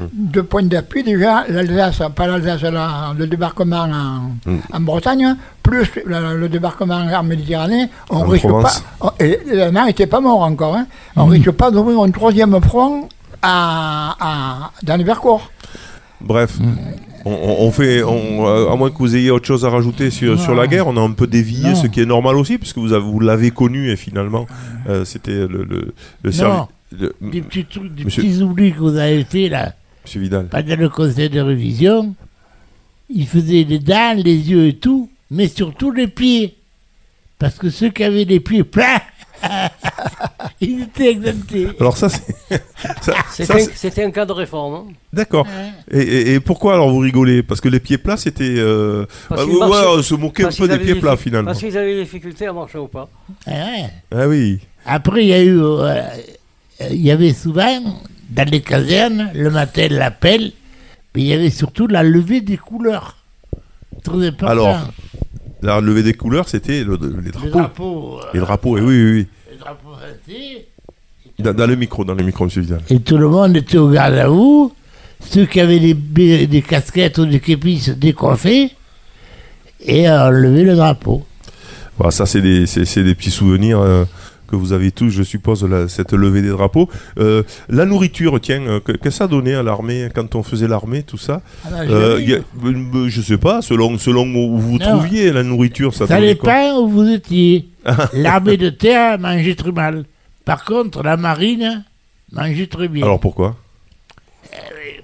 Mm. 0.00 0.04
deux 0.12 0.42
points 0.42 0.62
d'appui 0.62 1.02
déjà, 1.02 1.44
l'Alsace, 1.48 2.02
pas 2.14 2.26
l'Alsace, 2.26 2.62
la- 2.62 3.14
le 3.18 3.26
débarquement 3.26 3.82
en, 3.82 4.50
Mm. 4.50 4.58
en 4.72 4.80
Bretagne, 4.80 5.36
plus 5.62 5.88
le, 6.06 6.36
le 6.38 6.48
débarquement 6.48 6.94
en 6.96 7.22
Méditerranée, 7.22 7.88
on 8.08 8.16
En 8.18 8.24
risque 8.24 8.46
Provence. 8.48 8.82
pas. 9.00 9.14
on- 9.18 9.24
et 9.24 9.38
les 9.46 9.70
mains 9.70 9.86
n'étaient 9.86 10.06
pas 10.06 10.20
morts 10.20 10.42
encore. 10.42 10.76
Hein. 10.76 10.86
On 11.16 11.26
risque 11.26 11.50
pas 11.50 11.70
d'ouvrir 11.70 12.00
un 12.00 12.10
troisième 12.10 12.58
front 12.62 13.08
à, 13.42 14.16
à- 14.20 14.70
dans 14.82 14.96
le 14.96 15.04
Vercors. 15.04 15.50
Bref, 16.20 16.58
on, 17.24 17.70
fait, 17.70 18.02
on, 18.02 18.46
euh, 18.46 18.70
à 18.70 18.76
moins 18.76 18.90
que 18.90 18.98
vous 18.98 19.14
ayez 19.16 19.30
autre 19.30 19.46
chose 19.46 19.64
à 19.64 19.70
rajouter 19.70 20.10
sur, 20.10 20.40
sur 20.40 20.54
la 20.54 20.66
guerre, 20.66 20.86
on 20.86 20.96
a 20.96 21.00
un 21.00 21.12
peu 21.12 21.26
dévié, 21.26 21.70
Non. 21.70 21.74
ce 21.74 21.86
qui 21.86 22.00
est 22.00 22.06
normal 22.06 22.36
aussi, 22.36 22.56
puisque 22.58 22.78
vous, 22.78 22.92
avez- 22.92 23.04
vous 23.04 23.20
l'avez 23.20 23.50
connu 23.50 23.90
et 23.90 23.96
finalement, 23.96 24.46
euh, 24.88 25.04
c'était 25.04 25.46
le, 25.46 25.64
le, 25.68 25.92
le 26.22 26.32
servi- 26.32 26.56
Non, 26.56 26.68
le- 26.98 27.14
des 27.30 27.42
petits 27.42 27.64
trucs, 27.66 27.94
des 27.94 28.04
Monsieur- 28.04 28.22
petits 28.22 28.40
oublis 28.42 28.72
que 28.72 28.78
vous 28.78 28.96
avez 28.96 29.24
fait 29.24 29.48
là, 29.48 29.74
Monsieur 30.04 30.20
Vidal. 30.20 30.46
pendant 30.48 30.76
le 30.76 30.88
conseil 30.88 31.28
de 31.28 31.40
révision. 31.40 32.14
Il 33.10 33.26
faisait 33.26 33.64
les 33.64 33.80
dents, 33.80 34.14
les 34.16 34.50
yeux 34.50 34.68
et 34.68 34.74
tout, 34.76 35.10
mais 35.30 35.48
surtout 35.48 35.90
les 35.90 36.06
pieds. 36.06 36.54
Parce 37.38 37.56
que 37.56 37.70
ceux 37.70 37.88
qui 37.90 38.04
avaient 38.04 38.24
les 38.24 38.38
pieds 38.40 38.64
pleins, 38.64 39.00
ils 40.60 40.82
étaient 40.82 41.10
exemptés. 41.10 41.68
Alors 41.80 41.96
ça, 41.96 42.08
c'est... 42.08 42.22
ça- 43.00 43.14
C'était 43.30 43.44
ça, 43.44 43.54
un- 43.54 43.58
c'est- 43.58 43.76
C'était 43.76 44.04
un 44.04 44.10
cas 44.10 44.26
de 44.26 44.32
réforme. 44.32 44.74
hein. 44.74 44.84
D'accord. 45.12 45.46
Et, 45.90 45.98
et- 46.00 46.34
et 46.34 46.40
pourquoi 46.40 46.74
alors 46.74 46.90
vous 46.90 46.98
rigolez? 46.98 47.42
Parce 47.42 47.60
que 47.60 47.68
les 47.68 47.80
pieds 47.80 47.98
plats, 47.98 48.16
c'était... 48.16 48.54
euh, 48.58 49.06
Parce 49.28 49.42
ah, 49.42 49.68
ouais, 49.68 49.98
on 49.98 50.02
se 50.02 50.14
moquait 50.14 50.42
un 50.42 50.46
parce 50.46 50.56
peu 50.56 50.64
qu'ils 50.64 50.68
des 50.68 50.74
avaient 50.74 50.84
pieds 50.84 50.94
des 50.94 51.00
plats 51.00 51.14
diffi- 51.14 51.18
finalement. 51.22 51.46
Parce 51.46 51.58
qu'ils 51.60 51.76
avaient 51.78 51.94
des 51.96 52.02
difficultés 52.04 52.46
à 52.46 52.52
marcher 52.52 52.78
ou 52.78 52.88
pas. 52.88 53.08
Ah 53.46 53.50
ouais. 53.50 53.90
Ah 54.14 54.28
oui. 54.28 54.60
Après, 54.86 55.22
il 55.24 55.28
y 55.28 55.32
a 55.34 55.42
eu. 55.42 55.60
euh, 55.60 56.02
il 56.90 57.00
y 57.02 57.10
avait 57.10 57.32
souvent, 57.34 57.80
dans 58.30 58.48
les 58.50 58.60
casernes, 58.62 59.30
le 59.34 59.50
matin, 59.50 59.86
l'appel, 59.90 60.52
mais 61.14 61.20
il 61.22 61.26
y 61.26 61.32
avait 61.34 61.50
surtout 61.50 61.86
la 61.86 62.02
levée 62.02 62.40
des 62.40 62.56
couleurs. 62.56 63.16
Très 64.02 64.28
important. 64.28 64.46
Alors, 64.46 64.88
la 65.62 65.80
levée 65.80 66.02
des 66.02 66.14
couleurs, 66.14 66.48
c'était 66.48 66.84
le- 66.84 66.98
les 67.00 67.26
le 67.26 67.30
drapeaux. 67.32 67.48
drapeau. 67.50 68.18
euh, 68.20 68.26
Les 68.34 68.40
drapeaux, 68.40 68.78
et 68.78 68.80
oui, 68.80 68.86
oui, 69.04 69.12
oui. 69.12 69.26
le 69.52 69.58
drapeau 69.58 69.88
français. 69.92 70.66
Dans, 71.38 71.54
dans 71.54 71.66
le 71.66 71.74
micro, 71.76 72.04
dans 72.04 72.14
le 72.14 72.22
micro, 72.24 72.44
monsieur 72.44 72.60
Vidal. 72.62 72.80
Et 72.90 73.00
tout 73.00 73.16
le 73.16 73.28
monde 73.28 73.56
était 73.56 73.78
au 73.78 73.88
garde 73.90 74.14
à 74.14 74.28
vous. 74.28 74.72
Ceux 75.20 75.46
qui 75.46 75.60
avaient 75.60 75.78
des, 75.80 76.46
des 76.46 76.62
casquettes 76.62 77.18
ou 77.18 77.26
des 77.26 77.40
képis 77.40 77.78
se 77.80 77.90
décoiffaient 77.92 78.70
et 79.84 80.08
euh, 80.08 80.30
levaient 80.30 80.64
le 80.64 80.76
drapeau. 80.76 81.24
Voilà, 81.96 82.10
ça, 82.10 82.24
c'est 82.26 82.40
des, 82.40 82.66
c'est- 82.66 82.84
c'est 82.86 83.02
des 83.04 83.14
petits 83.14 83.30
souvenirs 83.30 83.80
euh, 83.80 84.04
que 84.50 84.56
vous 84.56 84.72
avez 84.72 84.90
tous, 84.90 85.10
je 85.10 85.22
suppose, 85.22 85.64
la- 85.64 85.88
cette 85.88 86.12
levée 86.12 86.42
des 86.42 86.48
drapeaux. 86.50 86.88
Euh, 87.18 87.42
la 87.68 87.84
nourriture, 87.86 88.40
tiens, 88.40 88.62
euh, 88.66 88.80
que, 88.80 88.92
que 88.92 89.10
ça 89.10 89.26
donnait 89.28 89.54
à 89.54 89.62
l'armée 89.62 90.08
quand 90.14 90.34
on 90.34 90.42
faisait 90.42 90.68
l'armée, 90.68 91.02
tout 91.02 91.16
ça 91.18 91.40
Ah, 91.64 91.82
Euh, 91.88 92.20
y 92.20 92.34
a- 92.34 92.38
euh, 92.64 93.08
Je 93.08 93.20
sais 93.22 93.38
pas, 93.38 93.62
selon, 93.62 93.96
selon 93.98 94.26
où 94.34 94.58
vous 94.58 94.78
Non. 94.78 94.98
trouviez, 94.98 95.32
la 95.32 95.42
nourriture, 95.42 95.94
ça, 95.94 96.06
Ça 96.06 96.20
dépend 96.20 96.78
où 96.80 96.88
vous 96.88 97.08
étiez. 97.08 97.68
L'armée 98.12 98.56
de 98.56 98.68
terre 98.70 99.18
mangeait 99.18 99.54
très 99.54 99.72
mal. 99.72 100.04
Par 100.44 100.64
contre, 100.64 101.02
la 101.02 101.16
marine 101.16 101.84
mangeait 102.32 102.66
très 102.66 102.88
bien. 102.88 103.04
Alors 103.04 103.20
pourquoi? 103.20 103.56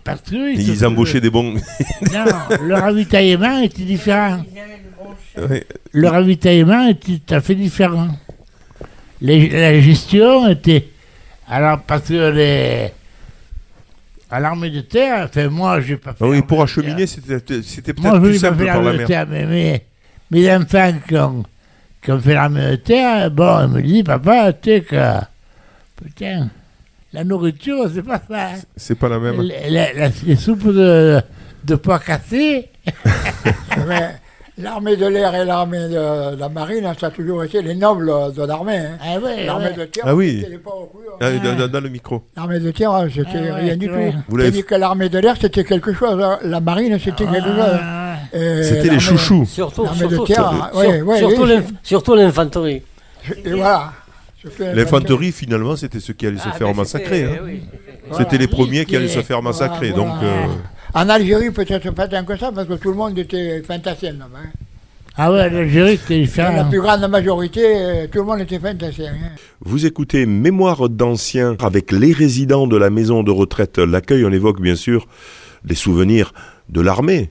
Parce 0.05 0.21
que 0.23 0.55
Ils 0.57 0.85
embauchaient 0.87 1.21
des 1.21 1.31
bons. 1.31 1.55
Non, 2.13 2.25
le 2.63 2.75
ravitaillement 2.75 3.59
était 3.61 3.83
différent. 3.83 4.43
Le 5.93 6.09
ravitaillement 6.09 6.89
était 6.89 7.19
tout 7.19 7.35
à 7.35 7.41
fait 7.41 7.55
différent. 7.55 8.09
Les- 9.21 9.49
la 9.49 9.81
gestion 9.81 10.49
était. 10.49 10.89
Alors, 11.49 11.81
parce 11.81 12.09
que 12.09 12.31
les. 12.31 12.93
À 14.29 14.41
l'armée 14.41 14.71
de 14.71 14.81
terre, 14.81 15.27
enfin, 15.29 15.49
moi, 15.49 15.81
je 15.81 15.93
n'ai 15.93 15.97
pas 15.99 16.13
fait. 16.13 16.25
Oui, 16.25 16.43
pour 16.43 16.63
acheminer, 16.63 17.07
c'était 17.07 17.39
peut-être 17.39 18.21
plus 18.21 18.39
simple 18.39 18.65
par 18.67 18.67
la 18.67 18.83
l'armée 18.83 18.93
de 18.93 18.99
mer. 18.99 19.07
terre, 19.07 19.27
mais 19.29 19.47
mes, 19.47 19.83
mes 20.33 20.53
enfants 20.57 20.93
qui 21.07 21.17
ont, 21.17 21.45
qui 22.03 22.11
ont 22.11 22.21
fait 22.21 22.35
l'armée 22.35 22.71
de 22.73 22.77
terre, 22.77 23.31
bon, 23.31 23.69
ils 23.69 23.75
me 23.75 23.83
disent, 23.83 24.03
papa, 24.05 24.53
tu 24.53 24.71
sais 24.71 24.81
que. 24.81 25.15
Putain, 26.03 26.49
la 27.13 27.23
nourriture, 27.25 27.89
c'est 27.95 28.03
pas 28.03 28.21
ça. 28.29 28.49
hein. 28.49 28.55
C'est 28.77 28.97
pas 28.99 29.09
la 29.09 29.21
même. 29.21 29.41
Les- 29.41 29.93
les 30.27 30.37
soupes 30.37 30.67
de, 30.67 31.23
de 31.65 31.75
pois 31.77 32.01
cassés. 32.01 32.69
L'armée 34.59 34.97
de 34.97 35.05
l'air 35.07 35.35
et 35.35 35.45
l'armée 35.45 35.87
de 35.89 36.37
la 36.39 36.49
marine, 36.49 36.91
ça 36.99 37.09
a 37.09 37.11
toujours 37.11 37.45
été 37.45 37.61
les 37.61 37.75
nobles 37.75 38.11
de 38.35 38.43
l'armée. 38.43 38.79
hein. 38.79 38.99
Ah 39.03 39.19
ouais, 39.19 39.45
l'armée 39.45 39.67
ouais. 39.67 39.73
de 39.75 39.85
terre, 39.85 40.05
Ah 40.07 40.15
oui. 40.15 40.43
c'était. 40.43 40.59
Ah, 41.21 41.31
dans, 41.55 41.69
dans- 41.69 41.81
le 41.81 41.89
micro. 41.91 42.23
L'armée 42.37 42.59
de 42.61 42.71
terre, 42.71 43.07
c'était 43.15 43.29
Ah 43.35 43.41
ouais, 43.43 43.53
rien 43.53 43.77
du 43.77 43.87
vrai. 43.89 44.13
tout. 44.13 44.19
Vous 44.29 44.37
l'avez 44.39 44.51
Tandis 44.53 44.65
que 44.65 44.75
l'armée 44.77 45.09
de 45.11 45.19
l'air, 45.19 45.35
c'était 45.39 45.63
quelque 45.65 45.93
chose. 45.93 46.19
hein. 46.23 46.39
La 46.43 46.61
marine, 46.61 46.99
c'était 46.99 47.27
quelque 47.27 47.45
chose. 47.45 47.79
Et 48.33 48.63
C'était 48.63 48.89
les 48.89 48.99
chouchous. 48.99 49.45
Surtout, 49.47 49.85
L'armée 49.85 50.07
de 50.09 50.17
surtout, 50.17 50.33
ouais, 50.75 51.63
surtout 51.83 52.15
l'infanterie. 52.15 52.83
Et 53.45 53.51
voilà. 53.53 53.93
L'infanterie, 54.75 55.33
finalement, 55.33 55.77
c'était 55.77 56.01
ceux 56.01 56.13
qui 56.15 56.27
allaient 56.27 56.39
se 56.39 56.49
Ah, 56.49 56.53
faire 56.53 56.69
ben, 56.69 56.77
massacrer. 56.77 57.21
c'était- 57.23 57.39
hein. 57.39 57.43
oui. 57.45 57.61
C'était 58.17 58.39
les 58.39 58.47
premiers 58.49 58.85
qui 58.85 58.95
allaient 58.97 59.09
se 59.09 59.23
faire 59.23 59.43
massacrer. 59.43 59.91
voilà, 59.91 60.05
Donc, 60.11 60.19
voilà. 60.21 60.33
euh, 60.45 60.47
En 60.95 61.09
Algérie, 61.09 61.51
peut-être 61.51 61.91
pas 61.91 62.09
tant 62.09 62.25
que 62.25 62.37
ça, 62.37 62.53
parce 62.53 62.69
que 62.69 62.75
tout 62.75 62.91
le 62.91 62.97
monde 62.97 63.19
était 63.19 63.63
fantasien 63.63 64.13
là-bas. 64.13 64.39
hein. 64.45 64.49
Ah 65.19 65.33
ouais, 65.33 65.49
l'Algérie, 65.51 65.99
c'était 65.99 66.15
Dans 66.15 66.21
la 66.21 66.27
différent. 66.27 66.69
plus 66.71 66.81
grande 66.81 67.11
majorité, 67.11 67.61
euh, 67.65 68.07
tout 68.07 68.19
le 68.19 68.25
monde 68.25 68.41
était 68.41 68.59
fantasien. 68.59 69.13
hein. 69.13 69.31
Vous 69.61 69.87
écoutez 69.87 70.27
Mémoire 70.27 70.89
d'anciens 70.89 71.57
avec 71.61 71.91
les 71.91 72.13
résidents 72.13 72.67
de 72.67 72.77
la 72.77 72.91
maison 72.91 73.23
de 73.23 73.31
retraite 73.31 73.79
L'accueil. 73.79 74.25
On 74.27 74.33
évoque 74.33 74.61
bien 74.61 74.77
sûr 74.77 75.07
les 75.65 75.75
souvenirs 75.75 76.33
de 76.69 76.81
l'armée, 76.83 77.31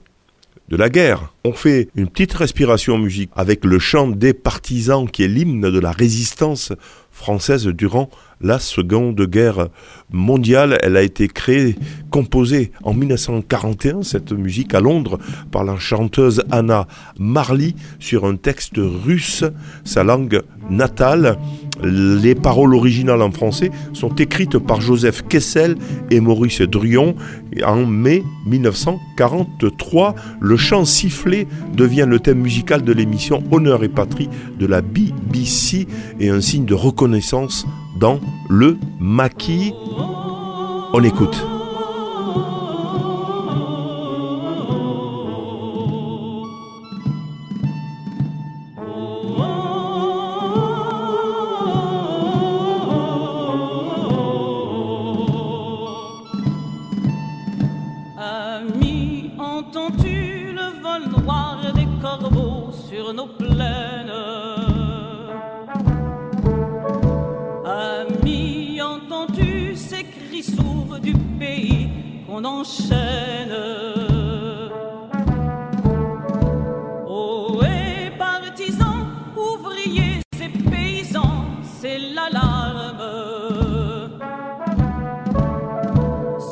de 0.70 0.76
la 0.78 0.90
guerre. 0.90 1.32
On 1.44 1.54
fait 1.54 1.90
une 1.96 2.08
petite 2.08 2.34
respiration 2.34 2.98
musique 2.98 3.30
avec 3.36 3.64
le 3.64 3.78
chant 3.78 4.08
des 4.08 4.34
partisans 4.34 5.08
qui 5.10 5.24
est 5.24 5.28
l'hymne 5.28 5.62
de 5.70 5.80
la 5.80 5.92
résistance 5.92 6.74
française 7.16 7.66
durant 7.68 8.10
la 8.42 8.60
Seconde 8.60 9.22
Guerre 9.22 9.70
mondiale. 10.12 10.78
Elle 10.84 10.98
a 10.98 11.02
été 11.02 11.30
créée, 11.30 11.78
composée 12.12 12.72
en 12.84 12.94
1941, 12.94 14.04
cette 14.04 14.34
musique 14.34 14.74
à 14.76 14.82
Londres, 14.82 15.18
par 15.50 15.64
la 15.64 15.78
chanteuse 15.78 16.44
Anna 16.52 16.88
Marley 17.18 17.74
sur 18.00 18.26
un 18.26 18.36
texte 18.36 18.78
russe, 18.78 19.46
sa 19.86 20.04
langue 20.04 20.44
natale. 20.70 21.38
Les 21.84 22.36
paroles 22.36 22.74
originales 22.74 23.22
en 23.22 23.32
français 23.32 23.72
sont 23.94 24.16
écrites 24.16 24.58
par 24.58 24.82
Joseph 24.82 25.24
Kessel 25.28 25.76
et 26.10 26.20
Maurice 26.20 26.62
Druon 26.62 27.16
en 27.66 27.86
mai 27.86 28.24
1943. 28.46 30.16
Le 30.40 30.58
chant 30.58 30.86
sifflé 30.86 31.48
devient 31.74 32.06
le 32.08 32.20
thème 32.20 32.40
musical 32.40 32.84
de 32.84 32.94
l'émission 32.94 33.44
Honneur 33.52 33.84
et 33.84 33.90
Patrie 33.90 34.30
de 34.58 34.66
la 34.66 34.82
BBC 34.82 35.88
et 36.20 36.30
un 36.30 36.42
signe 36.42 36.66
de 36.66 36.74
reconnaissance 36.74 37.66
dans 38.00 38.20
le 38.50 38.78
maquis. 39.00 39.74
On 40.94 41.04
écoute. 41.04 41.55
Qu'on 72.36 72.44
enchaîne 72.44 73.56
Oh, 77.08 77.62
et 77.64 78.10
partisans, 78.18 79.08
ouvriers 79.38 80.22
et 80.42 80.70
paysans, 80.70 81.46
c'est 81.80 82.00
l'alarme 82.14 83.04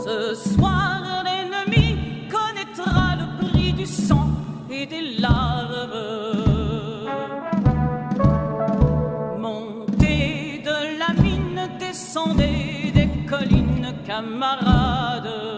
ce 0.06 0.36
soir, 0.36 1.24
l'ennemi 1.26 1.98
connaîtra 2.32 3.16
le 3.20 3.46
prix 3.46 3.74
du 3.74 3.86
sang 3.86 4.30
et 4.70 4.86
des 4.86 5.20
larmes. 5.20 5.90
Montez 9.38 10.62
de 10.64 11.00
la 11.00 11.22
mine, 11.22 11.70
descendez 11.80 12.92
des 12.94 13.10
collines, 13.28 13.94
camarades. 14.06 15.53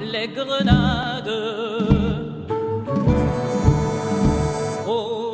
Les 0.00 0.28
grenades. 0.28 1.30
Oh. 4.86 5.32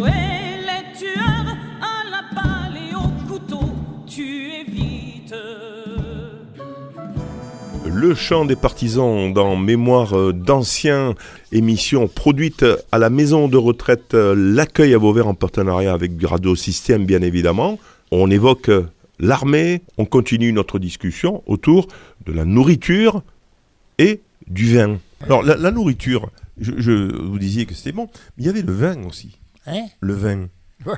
Le 8.00 8.14
chant 8.14 8.44
des 8.44 8.54
partisans 8.54 9.32
dans 9.32 9.56
Mémoire 9.56 10.32
d'anciens 10.32 11.14
émissions 11.50 12.06
produites 12.06 12.64
à 12.92 12.98
la 12.98 13.10
maison 13.10 13.48
de 13.48 13.56
retraite 13.56 14.14
L'accueil 14.14 14.94
à 14.94 14.98
Vauvert 14.98 15.26
en 15.26 15.34
partenariat 15.34 15.92
avec 15.92 16.12
Radio 16.22 16.54
Système 16.54 17.06
bien 17.06 17.22
évidemment. 17.22 17.78
On 18.12 18.30
évoque 18.30 18.70
l'armée, 19.18 19.82
on 19.98 20.04
continue 20.04 20.52
notre 20.52 20.78
discussion 20.78 21.42
autour 21.46 21.88
de 22.24 22.32
la 22.32 22.44
nourriture 22.44 23.22
et 23.98 24.20
du 24.46 24.74
vin. 24.76 24.98
Alors 25.24 25.42
la, 25.42 25.56
la 25.56 25.70
nourriture, 25.70 26.30
je, 26.60 26.72
je- 26.78 27.16
vous 27.16 27.38
disiez 27.38 27.66
que 27.66 27.74
c'était 27.74 27.92
bon, 27.92 28.08
mais 28.36 28.44
il 28.44 28.46
y 28.46 28.48
avait 28.48 28.62
le 28.62 28.72
vin 28.72 29.02
aussi. 29.04 29.36
Hein 29.66 29.86
Le 30.00 30.14
vin. 30.14 30.46
Ouais. 30.86 30.94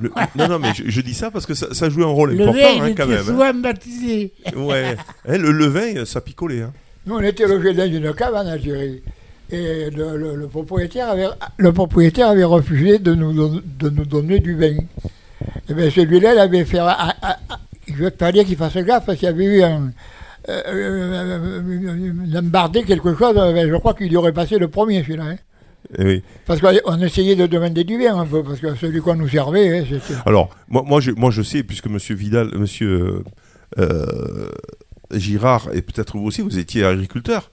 Le- 0.00 0.12
non, 0.36 0.48
non, 0.48 0.58
mais 0.60 0.72
je, 0.74 0.84
je 0.88 1.00
dis 1.00 1.12
ça 1.14 1.30
parce 1.32 1.44
que 1.44 1.54
ça, 1.54 1.74
ça 1.74 1.90
jouait 1.90 2.04
un 2.04 2.08
rôle 2.08 2.34
Le 2.36 2.44
important 2.48 2.78
vin, 2.78 2.84
hein, 2.86 2.94
quand 2.96 3.06
même. 3.08 3.18
hein. 3.18 3.24
souvent 3.24 3.52
baptisé. 3.54 4.32
Ouais. 4.54 4.96
Hein, 5.28 5.38
le, 5.38 5.50
le 5.50 5.66
vin, 5.66 6.04
ça 6.04 6.20
picolait. 6.20 6.62
Hein. 6.62 6.72
Nous, 7.06 7.16
on 7.16 7.20
était 7.20 7.48
logés 7.48 7.74
dans 7.74 7.90
une 7.92 8.14
cave 8.14 8.34
en 8.34 8.46
Algérie. 8.46 9.02
Et 9.50 9.90
le, 9.90 10.46
propriétaire 10.46 11.10
avait, 11.10 11.26
le 11.58 11.72
propriétaire 11.72 12.28
avait 12.28 12.44
refusé 12.44 13.00
de 13.00 13.12
nous, 13.14 13.32
don- 13.32 13.60
de 13.80 13.90
nous 13.90 14.04
donner 14.06 14.38
du 14.38 14.54
vin. 14.54 14.76
Et 15.68 15.74
bien 15.74 15.90
celui-là, 15.90 16.34
il 16.34 16.38
avait 16.38 16.64
fait. 16.64 16.78
un- 16.78 17.12
un- 17.20 17.36
je 17.88 17.94
vais 18.04 18.10
pas 18.12 18.30
dire 18.30 18.44
qu'il 18.44 18.56
fasse 18.56 18.76
gaffe 18.76 19.04
parce 19.04 19.18
qu'il 19.18 19.26
y 19.26 19.30
avait 19.30 19.44
eu 19.44 19.62
un. 19.64 19.90
Euh, 20.48 20.62
euh, 20.66 21.60
une 22.26 22.36
embardée, 22.36 22.82
quelque 22.84 23.14
chose. 23.14 23.34
euh, 23.36 23.52
ben, 23.52 23.68
je 23.70 23.76
crois 23.76 23.94
qu'il 23.94 24.10
y 24.12 24.16
aurait 24.16 24.32
passé 24.32 24.58
le 24.58 24.68
premier, 24.68 25.02
celui-là. 25.02 25.24
hein. 25.24 25.36
Eh 25.98 26.04
oui. 26.04 26.22
Parce 26.46 26.60
qu'on 26.60 26.72
on 26.86 27.00
essayait 27.02 27.36
de 27.36 27.46
demander 27.46 27.84
du 27.84 27.98
vin 27.98 28.16
un 28.18 28.24
peu, 28.26 28.42
parce 28.42 28.60
que 28.60 28.74
celui 28.76 29.00
qu'on 29.00 29.14
nous 29.16 29.28
servait, 29.28 29.78
hein, 29.80 29.84
c'était. 29.88 30.18
Alors, 30.26 30.50
moi, 30.68 30.82
moi, 30.86 31.00
je, 31.00 31.10
moi, 31.10 31.30
je 31.30 31.42
sais, 31.42 31.62
puisque 31.62 31.86
Monsieur 31.88 32.14
Vidal, 32.14 32.50
Monsieur 32.56 33.22
euh, 33.78 34.46
Girard, 35.12 35.68
et 35.74 35.82
peut-être 35.82 36.16
vous 36.16 36.24
aussi, 36.24 36.40
vous 36.42 36.58
étiez 36.58 36.84
agriculteur. 36.84 37.50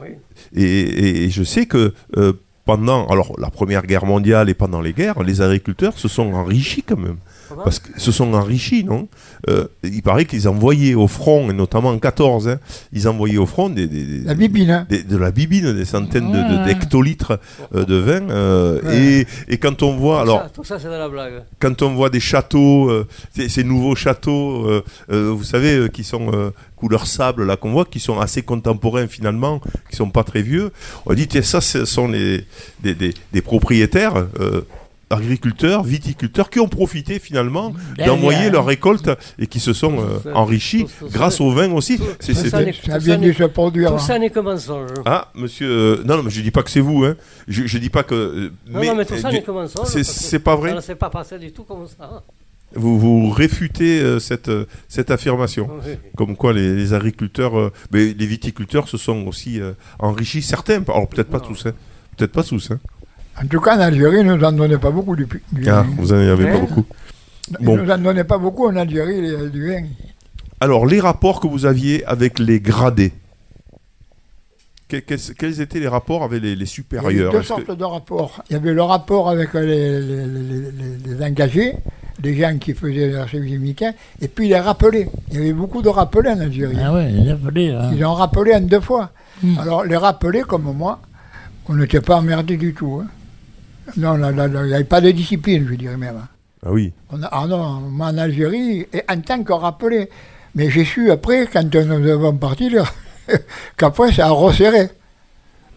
Oui. 0.00 0.08
Et, 0.54 0.62
et- 0.62 1.24
et 1.24 1.30
je 1.30 1.42
sais 1.42 1.66
que 1.66 1.92
euh, 2.16 2.32
pendant 2.64 3.06
alors, 3.06 3.32
la 3.40 3.50
Première 3.50 3.86
Guerre 3.86 4.04
mondiale 4.04 4.48
et 4.50 4.54
pendant 4.54 4.80
les 4.80 4.92
guerres, 4.92 5.22
les 5.22 5.40
agriculteurs 5.40 5.98
se 5.98 6.08
sont 6.08 6.32
enrichis 6.34 6.82
quand 6.82 6.98
même. 6.98 7.16
Comment 7.48 7.62
Parce 7.64 7.78
que 7.78 7.98
se 8.00 8.12
sont 8.12 8.32
enrichis, 8.34 8.84
non 8.84 9.08
Euh, 9.48 9.66
Il 9.82 10.02
paraît 10.02 10.24
qu'ils 10.26 10.48
envoyaient 10.48 10.94
au 10.94 11.06
front, 11.08 11.48
et 11.50 11.52
notamment 11.52 11.90
en 11.90 11.98
14, 11.98 12.48
hein, 12.48 12.58
ils 12.92 13.08
envoyaient 13.08 13.38
au 13.38 13.46
front 13.46 13.68
des, 13.70 13.86
des- 13.86 14.04
des- 14.04 14.24
La 14.24 14.34
bibine, 14.34 14.70
hein. 14.70 14.86
des- 14.90 15.02
de 15.02 15.16
la 15.16 15.30
bibine, 15.30 15.72
des 15.72 15.84
centaines 15.84 16.30
de- 16.32 16.64
d'hectolitres 16.66 17.38
euh, 17.74 17.84
de 17.84 17.94
vin. 17.96 18.28
euh, 18.30 18.82
Ouais. 18.82 19.24
et, 19.48 19.54
et 19.54 19.58
quand 19.58 19.82
on 19.82 19.96
voit, 19.96 20.16
Tout 20.18 20.22
alors, 20.22 20.42
ça, 20.42 20.48
tout 20.50 20.64
ça, 20.64 20.78
c'est 20.78 20.88
de 20.88 20.92
la 20.92 21.08
blague. 21.08 21.44
quand 21.60 21.82
on 21.82 21.94
voit 21.94 22.10
des 22.10 22.20
châteaux, 22.20 22.90
euh, 22.90 23.06
ces, 23.34 23.48
ces 23.48 23.64
nouveaux 23.64 23.94
châteaux, 23.94 24.66
euh, 24.66 24.84
euh, 25.10 25.30
vous 25.32 25.44
savez, 25.44 25.74
euh, 25.76 25.88
qui 25.88 26.04
sont 26.04 26.30
euh, 26.32 26.50
couleur 26.76 27.06
sable, 27.06 27.44
là 27.46 27.56
qu'on 27.56 27.72
voit, 27.72 27.84
qui 27.84 28.00
sont 28.00 28.18
assez 28.20 28.42
contemporains 28.42 29.06
finalement, 29.06 29.60
qui 29.90 29.96
sont 29.96 30.10
pas 30.10 30.24
très 30.24 30.42
vieux, 30.42 30.70
on 31.06 31.14
dit, 31.14 31.26
tiens, 31.28 31.42
ça, 31.42 31.60
ce 31.60 31.84
sont 31.84 32.08
les, 32.08 32.44
des, 32.82 32.94
des- 32.94 33.14
des 33.32 33.42
propriétaires. 33.42 34.26
euh, 34.40 34.62
agriculteurs, 35.10 35.82
viticulteurs 35.84 36.50
qui 36.50 36.60
ont 36.60 36.68
profité 36.68 37.18
finalement 37.18 37.72
Derrière. 37.96 38.14
d'envoyer 38.14 38.50
leur 38.50 38.66
récolte 38.66 39.10
et 39.38 39.46
qui 39.46 39.60
se 39.60 39.72
sont 39.72 39.96
euh, 39.98 40.32
enrichis 40.34 40.84
tout- 40.84 40.90
tout 41.00 41.08
ça- 41.08 41.12
grâce 41.18 41.40
au 41.40 41.50
vin 41.50 41.70
aussi. 41.72 41.98
tout- 41.98 42.04
C'est- 42.20 42.32
tout 42.34 42.40
c'est- 42.40 42.50
ça 42.50 42.62
n'est- 42.62 42.70
hein. 42.70 43.98
ça 43.98 44.18
n'est 44.18 44.30
que 44.30 44.40
mensonge. 44.40 44.90
Ah, 45.06 45.30
monsieur, 45.34 45.68
euh, 45.68 46.02
non, 46.04 46.16
non, 46.18 46.22
mais 46.24 46.30
je 46.30 46.40
dis 46.42 46.50
pas 46.50 46.62
que 46.62 46.70
c'est 46.70 46.80
vous, 46.80 47.04
hein. 47.04 47.16
Je, 47.46 47.66
je 47.66 47.78
dis 47.78 47.90
pas 47.90 48.02
que. 48.02 48.14
euh, 48.14 48.50
Non, 48.70 48.84
non, 48.84 48.94
mais 48.96 49.04
tout 49.04 49.16
ça 49.16 49.30
n'est 49.32 49.42
que 49.42 49.50
mensonge. 49.50 49.86
c'est- 49.86 50.00
parce 50.04 50.18
que 50.18 50.24
c'est 50.24 50.38
pas 50.38 50.56
vrai 50.56 50.70
Ça 50.70 50.76
ne 50.76 50.80
s'est 50.80 50.94
pas 50.94 51.10
passé 51.10 51.38
du 51.38 51.52
tout 51.52 51.64
comme 51.64 51.86
ça. 51.86 52.22
Vous, 52.74 52.98
vous 52.98 53.30
réfutez 53.30 54.00
euh, 54.00 54.18
cette, 54.18 54.50
euh, 54.50 54.66
cette 54.88 55.10
affirmation. 55.10 55.70
Oui. 55.86 55.92
Comme 56.18 56.36
quoi 56.36 56.52
les, 56.52 56.74
les 56.74 56.92
agriculteurs, 56.92 57.58
euh, 57.58 57.72
mais 57.92 58.12
les 58.12 58.26
viticulteurs 58.26 58.88
se 58.88 58.98
sont 58.98 59.26
aussi 59.26 59.58
euh, 59.58 59.72
enrichis, 59.98 60.42
certains, 60.42 60.82
alors 60.86 61.08
peut-être 61.08 61.30
pas 61.30 61.38
Non. 61.38 61.44
tous, 61.46 61.64
hein. 61.64 61.72
peut-être 62.18 62.32
pas 62.32 62.42
tous. 62.42 62.70
Hein. 62.70 62.78
En 63.42 63.46
tout 63.46 63.60
cas, 63.60 63.76
en 63.76 63.80
Algérie, 63.80 64.20
ils 64.20 64.26
nous 64.26 64.42
en 64.44 64.52
donnaient 64.52 64.78
pas 64.78 64.90
beaucoup 64.90 65.14
du, 65.16 65.26
du 65.52 65.68
Ah, 65.68 65.82
vin. 65.82 65.86
vous 65.96 66.12
en 66.12 66.16
avez 66.16 66.44
pas 66.44 66.56
Hein 66.56 66.60
beaucoup. 66.60 66.84
Ils 67.60 67.64
Bon. 67.66 67.76
nous 67.76 67.90
en 67.90 67.98
donnaient 67.98 68.24
pas 68.24 68.38
beaucoup 68.38 68.66
en 68.66 68.76
Algérie, 68.76 69.20
les- 69.22 69.48
du 69.50 69.68
vin. 69.68 69.84
Alors, 70.60 70.86
les 70.86 71.00
rapports 71.00 71.40
que 71.40 71.46
vous 71.46 71.66
aviez 71.66 72.04
avec 72.04 72.38
les 72.40 72.60
gradés, 72.60 73.12
que- 74.88 74.96
quels, 74.96 75.20
quels 75.38 75.60
étaient 75.60 75.78
les 75.80 75.88
rapports 75.88 76.24
avec 76.24 76.42
les, 76.42 76.48
les 76.48 76.52
Il 76.54 76.58
y 76.58 76.62
avait 76.62 76.66
supérieurs? 76.66 77.32
deux 77.32 77.38
Est-ce 77.38 77.54
que- 77.54 77.64
sortes 77.66 77.78
de 77.78 77.84
rapports. 77.84 78.42
Il 78.50 78.54
y 78.54 78.56
avait 78.56 78.72
le 78.74 78.82
rapport 78.82 79.30
avec 79.30 79.54
les, 79.54 79.66
les- 80.00 80.26
les- 80.26 80.70
les- 80.72 81.14
les 81.14 81.24
engagés, 81.24 81.74
les 82.22 82.36
gens 82.36 82.58
qui 82.58 82.74
faisaient 82.74 83.08
leur 83.10 83.28
service 83.30 83.58
militaire, 83.58 83.92
et 84.20 84.26
puis 84.28 84.48
les 84.48 84.58
rappelés. 84.58 85.08
Il 85.30 85.34
y 85.36 85.38
avait 85.38 85.52
beaucoup 85.52 85.80
de 85.80 85.88
rappelés 85.88 86.30
en 86.30 86.40
Algérie. 86.40 86.76
Ah 86.82 86.92
ouais, 86.92 87.12
il 87.12 87.30
a 87.30 87.36
fallu. 87.36 87.70
hein. 87.70 87.90
Ils 87.94 88.04
ont 88.04 88.14
rappelé 88.14 88.54
en 88.54 88.60
deux 88.60 88.80
fois. 88.80 89.10
Hmm. 89.42 89.58
Alors, 89.60 89.84
les 89.84 89.96
rappelés, 89.96 90.40
comme 90.42 90.64
moi, 90.76 91.00
on 91.68 91.74
n'était 91.76 92.00
pas 92.00 92.16
emmerdés 92.16 92.56
du 92.56 92.74
tout. 92.74 93.00
hein. 93.02 93.06
Non, 93.96 94.14
là, 94.16 94.30
là, 94.32 94.46
là, 94.48 94.60
il 94.62 94.68
n'y 94.68 94.74
avait 94.74 94.84
pas 94.84 95.00
de 95.00 95.10
discipline, 95.10 95.66
je 95.70 95.74
dirais 95.74 95.96
même. 95.96 96.20
Ah 96.64 96.70
oui. 96.72 96.92
On 97.10 97.22
a- 97.22 97.28
ah 97.30 97.46
non, 97.46 97.80
moi 97.80 98.08
en 98.08 98.18
Algérie, 98.18 98.86
et 98.92 99.02
en 99.08 99.20
tant 99.20 99.42
que 99.42 99.52
rappelé. 99.52 100.08
Mais 100.54 100.70
j'ai 100.70 100.84
su 100.84 101.10
après, 101.10 101.46
quand 101.52 101.62
nous 101.74 102.08
avons 102.10 102.36
parti, 102.36 102.68
là, 102.70 102.84
qu'après 103.76 104.12
ça 104.12 104.26
a 104.26 104.30
resserré. 104.30 104.88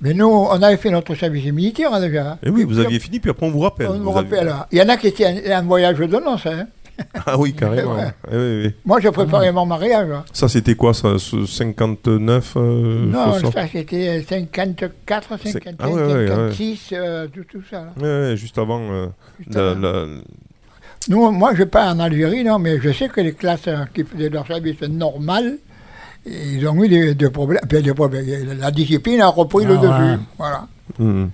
Mais 0.02 0.14
nous, 0.16 0.26
on 0.28 0.50
avait 0.64 0.78
fait 0.78 0.90
notre 0.90 1.14
service 1.14 1.46
militaire 1.52 1.94
hein, 1.94 2.00
déjà. 2.00 2.40
Et 2.42 2.48
Eh 2.48 2.50
oui, 2.50 2.62
Et 2.62 2.66
vous 2.66 2.76
puis, 2.76 2.86
aviez 2.86 3.00
fini, 3.00 3.20
puis 3.20 3.30
après 3.30 3.46
on 3.46 3.52
vous 3.52 3.60
rappelle. 3.60 3.88
On 3.88 4.00
Vous 4.00 4.10
avez- 4.18 4.30
rappelle. 4.38 4.48
hein. 4.50 4.66
Il 4.72 4.80
y 4.80 4.82
en 4.82 4.90
a 4.90 4.98
qui 4.98 5.08
étaient 5.08 5.54
en, 5.54 5.60
en 5.60 5.64
voyage 5.66 5.98
de 6.00 6.06
noces. 6.08 6.48
hein. 6.48 6.66
Ah 7.26 7.38
oui, 7.38 7.54
carrément. 7.54 7.96
Ouais. 7.96 8.14
Eh 8.32 8.36
oui, 8.38 8.62
oui. 8.66 8.74
Moi, 8.86 9.00
j'ai 9.00 9.12
préparé 9.12 9.52
mon 9.52 9.66
mariage. 9.66 10.10
hein. 10.12 10.24
Ça, 10.34 10.48
c'était 10.48 10.76
quoi, 10.76 10.94
ça 10.94 11.18
ce 11.20 11.46
59 11.46 12.54
euh, 12.58 13.06
non, 13.08 13.32
60? 13.34 13.54
ça 13.54 13.68
c'était 13.72 14.22
54, 14.28 15.30
55, 15.38 15.76
Ah 15.80 15.90
ouais, 15.90 15.94
ouais, 16.02 16.14
ouais. 16.14 16.28
56, 16.28 16.90
euh, 16.94 17.28
tout, 17.28 17.44
tout 17.50 17.64
ça. 17.70 17.86
là. 17.86 17.92
Ouais, 17.98 18.30
ouais, 18.30 18.38
juste 18.38 18.58
avant. 18.58 18.82
euh, 18.92 19.08
Juste 19.40 19.56
la- 19.56 19.72
avant. 19.72 19.80
la- 19.82 20.06
Nous, 21.10 21.32
moi, 21.32 21.54
je 21.56 21.64
pas 21.64 21.92
en 21.92 22.00
Algérie, 22.00 22.44
non, 22.44 22.60
mais 22.60 22.80
je 22.80 22.92
sais 22.92 23.10
que 23.10 23.22
les 23.22 23.34
classes 23.34 23.68
euh, 23.68 23.86
qui 23.94 24.04
faisaient 24.04 24.30
leur 24.30 24.46
service 24.46 24.82
normal, 24.82 25.58
ils 26.26 26.68
ont 26.68 26.84
eu 26.84 26.88
des, 26.88 27.16
des 27.16 27.30
problèmes. 27.32 27.62
Enfin, 27.66 27.82
des 27.82 27.94
problèmes. 27.94 28.26
La 28.60 28.70
discipline 28.70 29.22
a 29.22 29.28
repris 29.30 29.66
le 29.66 29.76
Ah, 29.76 29.78
dessus. 29.82 30.12
ouais. 30.12 30.20
Voilà. 30.38 30.68
Mhm. 31.00 31.32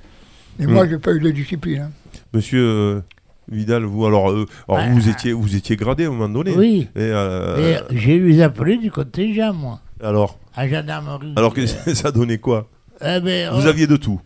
Et 0.59 0.65
moi, 0.67 0.83
Mhm. 0.85 0.89
j'ai 0.91 0.97
pas 0.97 1.11
eu 1.11 1.19
de 1.19 1.29
discipline. 1.31 1.81
hein. 1.81 1.91
Monsieur 2.33 2.61
euh, 2.63 3.01
Vidal, 3.49 3.83
vous 3.83 4.05
alors, 4.05 4.29
euh, 4.31 4.45
alors 4.67 4.81
Ah. 4.85 4.89
vous 4.91 5.07
étiez 5.09 5.31
vous 5.33 5.55
étiez 5.55 5.75
gradé 5.77 6.05
à 6.05 6.07
un 6.07 6.11
moment 6.11 6.27
donné. 6.29 6.51
Oui. 6.55 6.87
Et, 6.95 6.99
euh, 6.99 7.77
Et 7.91 7.97
j'ai 7.97 8.15
eu 8.15 8.27
les 8.29 8.41
appelés 8.41 8.77
du 8.77 8.91
contingent, 8.91 9.53
moi, 9.53 9.79
alors, 10.03 10.37
à 10.55 10.67
gendarmerie. 10.67 11.33
alors 11.37 11.53
que 11.53 11.65
ça 11.93 12.11
donnait 12.11 12.39
quoi? 12.39 12.67
Eh 13.01 13.19
ben, 13.21 13.51
Vous 13.53 13.67
aviez 13.67 13.87
de 13.87 13.95
tout. 13.95 14.19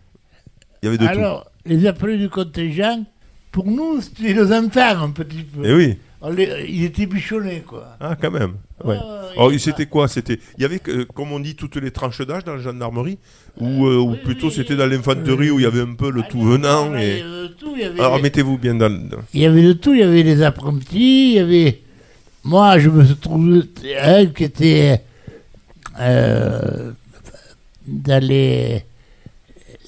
Il 0.81 0.85
y 0.85 0.89
avait 0.89 0.97
de 0.97 1.05
Alors, 1.05 1.45
les 1.65 1.85
appelés 1.85 2.17
du 2.17 2.29
contingent, 2.29 3.05
pour 3.51 3.65
nous, 3.67 4.01
c'était 4.01 4.33
nos 4.33 4.51
enfants, 4.51 5.03
un 5.03 5.09
petit 5.11 5.43
peu. 5.43 5.61
Eh 5.65 5.73
oui. 5.73 5.97
Les- 6.35 6.65
ils 6.69 6.85
étaient 6.85 7.07
bichonnés, 7.07 7.63
quoi. 7.65 7.97
Ah, 7.99 8.15
quand 8.19 8.29
même. 8.31 8.53
Ouais. 8.83 8.95
Ouais, 8.95 9.01
alors, 9.37 9.51
c'était 9.59 9.85
quoi? 9.87 10.07
C'était 10.07 10.39
il 10.57 10.61
y 10.61 10.65
avait 10.65 10.79
euh, 10.87 11.05
comme 11.15 11.31
on 11.31 11.39
dit 11.39 11.55
toutes 11.55 11.75
les 11.77 11.91
tranches 11.91 12.21
d'âge 12.21 12.43
dans 12.43 12.53
la 12.55 12.61
gendarmerie 12.61 13.17
ou 13.59 13.85
euh, 13.87 13.97
ou 13.97 14.15
plutôt 14.23 14.49
c'était 14.49 14.75
dans 14.75 14.85
l'infanterie 14.87 15.49
où 15.51 15.59
il 15.59 15.63
y 15.63 15.65
avait 15.65 15.81
un 15.81 15.93
peu 15.93 16.09
le 16.11 16.21
tout 16.23 16.41
venant 16.41 16.95
et 16.95 17.23
tout, 17.71 17.77
il 17.77 17.81
y 17.81 17.85
avait 17.85 17.99
alors 17.99 18.17
les- 18.17 18.21
mettez-vous 18.23 18.57
bien 18.57 18.75
dans. 18.75 18.89
le- 18.89 19.19
Il 19.33 19.41
y 19.41 19.45
avait 19.45 19.63
de 19.63 19.73
tout, 19.73 19.93
il 19.93 19.99
y 19.99 20.03
avait 20.03 20.23
les 20.23 20.41
apprentis, 20.43 21.31
il 21.31 21.35
y 21.35 21.39
avait... 21.39 21.81
Moi, 22.43 22.79
je 22.79 22.89
me 22.89 23.05
suis 23.05 23.15
trouvé 23.15 23.61
un 24.01 24.25
qui 24.27 24.43
était 24.45 25.01
euh, 25.99 26.91
dans 27.87 28.23
les... 28.23 28.83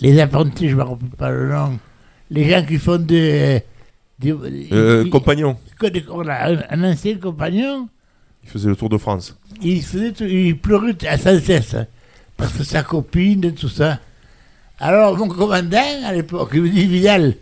Les 0.02 0.20
apprentis, 0.20 0.68
je 0.70 0.76
ne 0.76 0.80
me 0.82 0.84
rappelle 0.84 1.10
pas 1.18 1.30
le 1.32 1.50
nom. 1.50 1.80
Les 2.30 2.50
gens 2.50 2.64
qui 2.66 2.78
font 2.78 2.98
des... 2.98 3.64
des 4.20 4.32
Euh, 4.32 5.04
ils- 5.06 5.10
compagnon. 5.10 5.58
que 5.80 5.88
des- 5.88 6.02
voilà, 6.02 6.58
un, 6.70 6.84
ancien 6.84 7.16
compagnon, 7.16 7.88
Il 8.44 8.50
faisait 8.50 8.70
le 8.70 8.76
tour 8.76 8.90
de 8.90 8.98
France. 8.98 9.38
il, 9.62 9.82
faisait 9.82 10.12
tout- 10.12 10.26
il 10.26 10.58
pleurait 10.58 10.96
à 11.08 11.18
sans 11.18 11.40
cesse. 11.42 11.76
Parce 12.36 12.52
que 12.54 12.64
sa 12.64 12.84
copine 12.84 13.46
et 13.46 13.54
tout 13.54 13.70
ça. 13.70 14.00
Alors, 14.80 15.16
mon 15.18 15.28
commandant, 15.28 15.78
à 16.06 16.14
l'époque, 16.14 16.50
il 16.56 16.62
me 16.64 16.70
dit 16.70 16.86
Vidal, 16.88 17.36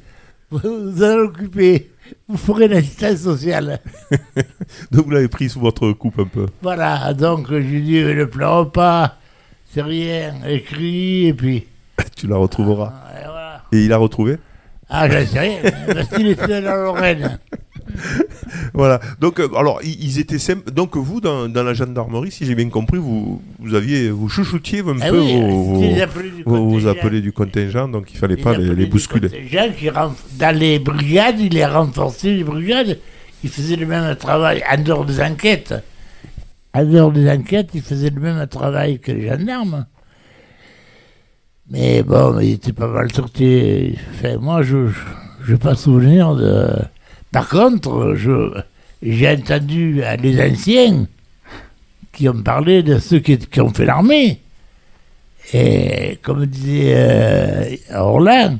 vous, 0.51 1.01
allez 1.01 1.15
l'occuper, 1.15 1.91
vous 2.27 2.37
ferez 2.37 2.67
l'assistance 2.67 3.19
sociale. 3.19 3.79
Donc 4.91 5.05
vous 5.05 5.11
l'avez 5.11 5.27
pris 5.27 5.49
sous 5.49 5.59
votre 5.59 5.91
coupe 5.93 6.19
un 6.19 6.25
peu. 6.25 6.45
Voilà, 6.61 7.13
donc 7.13 7.47
je 7.49 7.55
lui 7.55 7.81
dis 7.81 8.03
ne 8.03 8.25
pleure 8.25 8.71
pas, 8.71 9.17
c'est 9.73 9.81
rien, 9.81 10.33
écrit, 10.45 11.27
et 11.27 11.33
puis. 11.33 11.65
tu 12.15 12.27
la 12.27 12.37
retrouveras. 12.37 12.93
et 13.17 13.25
voilà. 13.25 13.63
Et 13.71 13.83
il 13.83 13.89
l'a 13.89 13.97
retrouvé? 13.97 14.37
Ah, 14.89 15.09
j'en 15.09 15.25
sais 15.25 15.39
rien, 15.39 15.59
parce 15.87 16.09
qu'il 16.09 16.27
était 16.27 16.61
dans 16.61 16.63
la 16.65 16.75
Lorraine. 16.75 17.39
Voilà. 18.73 18.99
Donc, 19.19 19.39
euh, 19.39 19.47
alors, 19.57 19.79
ils 19.83 20.19
étaient 20.19 20.39
simples. 20.39 20.71
Donc, 20.71 20.95
vous, 20.97 21.21
dans, 21.21 21.47
dans 21.49 21.63
la 21.63 21.73
gendarmerie, 21.73 22.31
si 22.31 22.45
j'ai 22.45 22.55
bien 22.55 22.69
compris, 22.69 22.97
vous, 22.97 23.41
vous 23.59 23.75
aviez, 23.75 24.09
vous 24.09 24.29
chouchoutiez 24.29 24.79
un 24.81 24.95
Ah 25.01 25.09
peu 25.09 25.19
oui, 25.19 25.39
vos, 25.39 25.81
les 25.81 25.89
vos- 25.89 26.01
appelés 26.01 26.31
du 26.31 26.43
contingent. 26.43 26.87
appelés 26.89 27.21
du 27.21 27.31
contingent, 27.31 27.87
donc 27.87 28.11
il 28.13 28.17
fallait 28.17 28.37
pas 28.37 28.55
les, 28.57 28.73
les 28.75 28.85
bousculer. 28.85 29.29
qui 29.29 29.87
renf- 29.89 30.13
dans 30.37 30.55
les 30.57 30.79
brigades, 30.79 31.39
il 31.39 31.53
les 31.53 31.65
renforçait, 31.65 32.33
les 32.33 32.43
brigades. 32.43 32.97
Ils 33.43 33.49
faisaient 33.49 33.75
le 33.75 33.85
même 33.87 34.15
travail 34.15 34.63
en 34.71 34.81
dehors 34.81 35.05
des 35.05 35.19
enquêtes. 35.21 35.73
En 36.73 36.85
dehors 36.85 37.11
des 37.11 37.29
enquêtes, 37.29 37.69
ils 37.73 37.81
faisaient 37.81 38.09
le 38.11 38.21
même 38.21 38.45
travail 38.47 38.99
que 38.99 39.11
les 39.11 39.27
gendarmes. 39.27 39.85
Mais 41.69 42.03
bon, 42.03 42.39
ils 42.39 42.53
étaient 42.53 42.73
pas 42.73 42.87
mal 42.87 43.11
sortis. 43.11 43.95
Enfin, 44.13 44.37
moi, 44.37 44.61
je 44.61 44.77
n'ai 45.47 45.57
pas 45.57 45.75
souvenir 45.75 46.35
de. 46.35 46.67
Par 47.31 47.47
contre, 47.49 48.13
je 48.15 48.51
j'ai 49.01 49.29
entendu 49.29 50.03
euh, 50.03 50.15
les 50.17 50.39
anciens 50.51 51.07
qui 52.11 52.29
ont 52.29 52.41
parlé 52.43 52.83
de 52.83 52.99
ceux 52.99 53.19
qui, 53.19 53.37
qui 53.37 53.61
ont 53.61 53.73
fait 53.73 53.85
l'armée. 53.85 54.41
Et 55.53 56.19
comme 56.21 56.45
disait 56.45 56.93
euh, 56.95 57.75
Orlan, 57.93 58.59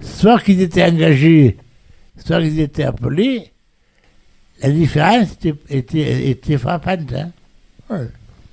soit 0.00 0.40
qu'ils 0.40 0.60
étaient 0.62 0.84
engagés, 0.84 1.56
soit 2.24 2.40
qu'ils 2.40 2.60
étaient 2.60 2.84
appelés, 2.84 3.50
la 4.62 4.70
différence 4.70 5.32
était, 5.32 5.54
était, 5.68 6.30
était 6.30 6.58
frappante. 6.58 7.12
hein. 7.12 7.30
Ouais. 7.90 8.06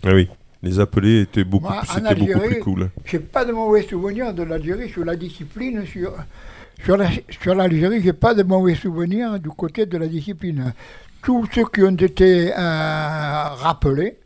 Ah 0.04 0.14
oui. 0.14 0.28
Les 0.64 0.80
appelés 0.80 1.22
étaient 1.22 1.44
beaucoup, 1.44 1.66
Moi, 1.68 1.82
en 1.82 1.94
c'était 1.94 2.16
beaucoup 2.16 2.32
Algérie, 2.32 2.54
plus 2.56 2.60
cool. 2.62 2.90
J'ai 3.06 3.20
pas 3.20 3.44
de 3.44 3.52
mauvais 3.52 3.84
souvenirs 3.84 4.34
de 4.34 4.44
l'Algérie 4.44 4.90
sur 4.90 5.04
la 5.04 5.16
discipline. 5.18 5.86
Sur, 5.86 6.14
sur, 6.84 6.98
la- 6.98 7.10
sur 7.42 7.56
l'Algérie, 7.56 8.02
j'ai 8.04 8.14
pas 8.14 8.34
de 8.34 8.44
mauvais 8.44 8.76
souvenirs 8.76 9.40
du 9.40 9.50
côté 9.50 9.86
de 9.86 9.98
la 9.98 10.08
discipline. 10.08 10.74
Tous 11.22 11.46
ceux 11.54 11.64
qui 11.74 11.82
ont 11.84 11.96
été 11.96 12.52
euh, 12.52 12.58
rappelés 12.58 14.18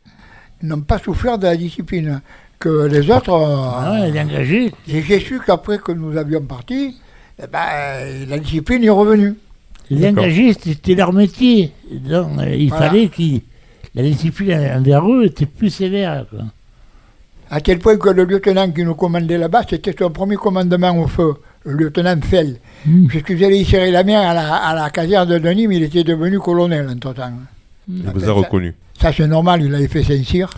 n'ont 0.63 0.81
pas 0.81 0.97
souffert 0.97 1.37
de 1.37 1.45
la 1.45 1.55
discipline. 1.55 2.21
Que 2.59 2.87
les 2.87 3.11
autres. 3.11 3.31
Ah 3.33 4.07
les 4.07 4.19
engagés. 4.19 4.73
Et 4.87 5.03
j'ai 5.03 5.19
su 5.19 5.39
qu'après 5.45 5.77
que 5.77 5.91
nous 5.91 6.17
avions 6.17 6.41
parti, 6.41 6.97
eh 7.39 7.45
ben, 7.45 8.27
la 8.27 8.39
discipline 8.39 8.83
est 8.83 8.89
revenue. 8.89 9.35
Les 9.91 10.07
engagés, 10.09 10.53
c'était 10.59 10.95
leur 10.95 11.13
métier. 11.13 11.71
Donc, 11.91 12.39
euh, 12.39 12.55
il 12.55 12.69
Voilà. 12.69 12.87
fallait 12.87 13.09
que 13.09 13.21
la 13.93 14.01
discipline 14.01 14.57
envers 14.75 15.07
eux 15.07 15.25
était 15.25 15.45
plus 15.45 15.69
sévère. 15.69 16.25
quoi. 16.31 16.39
À 17.51 17.61
tel 17.61 17.77
point 17.77 17.95
que 17.95 18.09
le 18.09 18.23
lieutenant 18.25 18.71
qui 18.71 18.83
nous 18.83 18.95
commandait 18.95 19.37
là-bas, 19.37 19.61
c'était 19.69 19.93
son 19.97 20.09
premier 20.09 20.35
commandement 20.35 20.97
au 20.99 21.05
feu, 21.07 21.35
lieutenant 21.71 22.19
Fell. 22.21 22.57
Puisque 23.07 23.35
j'allais 23.35 23.59
y 23.59 23.65
serrer 23.65 23.91
la 23.91 24.03
main 24.03 24.19
à 24.21 24.33
la, 24.33 24.55
à 24.55 24.73
la 24.75 24.89
caserne 24.89 25.27
de 25.29 25.37
Denis, 25.37 25.67
mais 25.67 25.77
il 25.77 25.83
était 25.83 26.03
devenu 26.03 26.39
colonel 26.39 26.87
entre-temps. 26.89 27.31
Il 27.89 28.03
vous 28.13 28.29
a 28.29 28.33
reconnu. 28.33 28.73
Ça, 28.99 29.11
c'est 29.13 29.27
normal, 29.27 29.61
il 29.61 29.73
avait 29.75 29.87
fait 29.87 30.03
Saint-Cyr. 30.03 30.49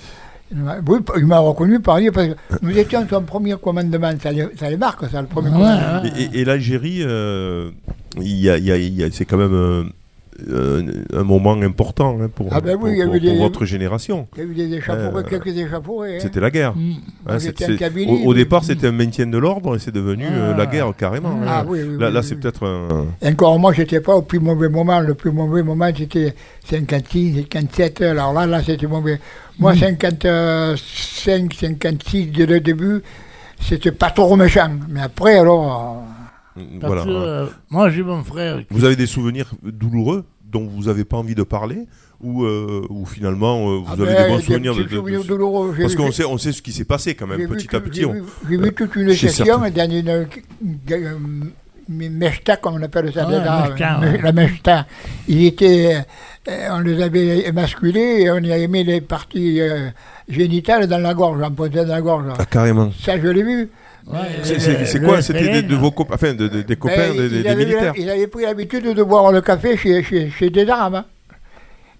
Oui, 0.87 0.99
il 1.17 1.25
m'a 1.27 1.37
reconnu 1.39 1.79
par 1.79 1.99
lui, 1.99 2.09
parce 2.09 2.27
que 2.29 2.33
nous 2.63 2.75
étions 2.75 3.05
son 3.07 3.21
premier 3.21 3.55
commandement. 3.61 4.11
Ça 4.21 4.31
les, 4.31 4.47
ça 4.57 4.67
les 4.69 4.77
marque, 4.77 5.07
ça, 5.11 5.21
le 5.21 5.27
premier 5.27 5.51
commandement. 5.51 6.01
Et, 6.17 6.39
et- 6.39 6.45
l'Algérie, 6.45 7.01
euh, 7.03 7.69
il 8.19 8.37
y 8.39 8.49
a, 8.49 8.57
il 8.57 8.63
y 8.65 8.71
a- 8.71 8.77
il 8.77 8.95
y 8.95 9.03
a- 9.03 9.11
c'est 9.11 9.25
quand 9.25 9.37
même 9.37 9.53
euh, 9.53 9.83
un, 10.51 11.19
un 11.19 11.23
moment 11.23 11.53
important 11.53 12.17
hein, 12.21 12.29
pour, 12.33 12.47
Ah 12.51 12.61
ben 12.61 12.77
oui, 12.79 13.01
pour- 13.03 13.35
votre 13.37 13.65
génération. 13.65 14.27
Il 14.35 14.39
y 14.39 14.41
a 14.41 14.45
eu 14.45 14.55
des 14.69 14.79
Euh, 14.89 15.23
quelques 15.23 15.47
hein. 15.47 16.17
C'était 16.19 16.39
la 16.39 16.49
guerre. 16.51 16.75
Mm. 16.75 16.93
Hein, 17.27 17.37
Kabylie, 17.77 18.23
au, 18.25 18.33
départ, 18.33 18.63
c'était 18.63 18.87
un 18.87 18.91
maintien 18.91 19.27
de 19.27 19.37
l'ordre 19.37 19.75
et 19.75 19.79
c'est 19.79 19.91
devenu 19.91 20.25
euh, 20.29 20.55
la 20.55 20.65
guerre 20.65 20.93
carrément. 20.97 21.39
Ah 21.45 21.59
hein. 21.59 21.65
oui, 21.67 21.79
oui, 21.81 21.97
là, 21.99 22.07
oui, 22.07 22.13
là 22.13 22.19
oui, 22.19 22.25
c'est 22.27 22.35
peut-être 22.35 22.65
un. 22.65 23.07
Encore, 23.27 23.59
moi, 23.59 23.73
j'étais 23.73 23.99
pas 23.99 24.15
au 24.15 24.21
plus 24.21 24.39
mauvais 24.39 24.69
moment. 24.69 24.99
Le 24.99 25.13
plus 25.13 25.31
mauvais 25.31 25.63
moment, 25.63 25.89
c'était 25.95 26.33
56, 26.69 27.47
57. 27.51 28.01
Alors 28.01 28.33
là, 28.33 28.45
là, 28.45 28.61
c'était 28.63 28.87
mauvais. 28.87 29.19
Moi, 29.57 29.75
55, 29.75 31.53
56, 31.53 32.27
dès 32.27 32.45
le 32.45 32.59
début, 32.59 33.01
c'était 33.59 33.91
pas 33.91 34.11
trop 34.11 34.35
méchant. 34.35 34.71
Mais 34.89 35.01
après, 35.01 35.37
alors. 35.37 36.03
Parce 36.81 36.93
Voilà. 36.93 37.03
que, 37.03 37.09
euh, 37.09 37.45
moi, 37.69 37.89
j'ai 37.89 38.03
mon 38.03 38.23
frère. 38.23 38.59
qui- 38.59 38.65
Vous 38.71 38.85
avez 38.85 38.95
des 38.95 39.05
souvenirs 39.07 39.51
douloureux 39.63 40.25
dont 40.45 40.65
vous 40.67 40.83
n'avez 40.85 41.05
pas 41.05 41.17
envie 41.17 41.35
de 41.35 41.43
parler 41.43 41.85
ou, 42.21 42.43
euh, 42.43 42.81
ou 42.89 43.05
finalement 43.05 43.69
euh, 43.69 43.77
vous 43.77 43.85
Ah 43.89 43.93
avez 43.93 44.05
ben, 44.05 44.23
des 44.23 44.29
bons 44.29 44.37
des 44.37 44.43
souvenirs 44.43 44.75
de, 44.75 44.83
de- 44.83 44.87
de- 44.89 44.95
souvenirs 44.95 45.23
douloureux. 45.23 45.73
J'ai 45.77 45.83
Parce 45.83 45.95
qu'on 45.95 46.11
sait, 46.11 46.25
on 46.25 46.37
sait 46.39 46.51
ce 46.51 46.61
qui 46.61 46.71
s'est 46.71 46.85
passé 46.85 47.13
quand 47.15 47.27
même 47.27 47.47
petit 47.47 47.67
tout- 47.67 47.75
à 47.75 47.79
petit. 47.79 48.01
J'ai 48.01 48.07
vu, 48.57 48.57
vu 48.63 48.73
toute 48.73 48.95
une 48.95 49.13
session 49.13 49.59
dans 49.59 49.91
une, 49.91 51.51
meshta, 51.89 52.57
comme 52.57 52.75
on 52.75 52.81
appelle 52.83 53.11
ça 53.13 53.27
Ouais, 53.27 53.35
euh, 53.35 53.99
ouais. 54.11 54.21
la 54.21 54.31
meshta. 54.31 54.85
Ils 55.27 55.45
étaient, 55.45 56.03
euh, 56.47 56.67
on 56.71 56.79
les 56.81 57.01
avait 57.01 57.47
émasculés 57.47 58.21
et 58.21 58.31
on 58.31 58.37
y 58.39 58.51
a 58.51 58.67
mis 58.67 58.83
les 58.83 59.01
parties 59.01 59.59
euh, 59.61 59.89
génitales 60.27 60.87
dans 60.87 60.99
la 60.99 61.13
gorge, 61.13 61.41
en 61.41 61.51
pointant 61.51 61.83
dans 61.83 61.89
la 61.93 62.01
gorge. 62.01 62.25
Ah, 62.37 62.45
carrément. 62.45 62.91
Ça, 62.99 63.19
je 63.19 63.27
l'ai 63.27 63.43
vu. 63.43 63.69
C'est- 64.43 65.03
quoi 65.03 65.21
C'était 65.21 65.61
de 65.61 65.75
vos 65.75 65.91
copains, 65.91 66.15
enfin 66.15 66.33
de- 66.33 66.47
de- 66.47 66.61
des 66.61 66.75
copains 66.75 67.13
Ben, 67.15 67.27
des, 67.29 67.55
militaires. 67.55 67.93
Ils 67.97 68.09
avaient 68.09 68.27
pris 68.27 68.43
l'habitude 68.43 68.93
de 68.93 69.03
boire 69.03 69.31
le 69.31 69.41
café 69.41 69.77
chez, 69.77 70.01
chez, 70.03 70.29
chez 70.29 70.49
des 70.49 70.67
arabes. 70.69 70.95
hein. 70.95 71.05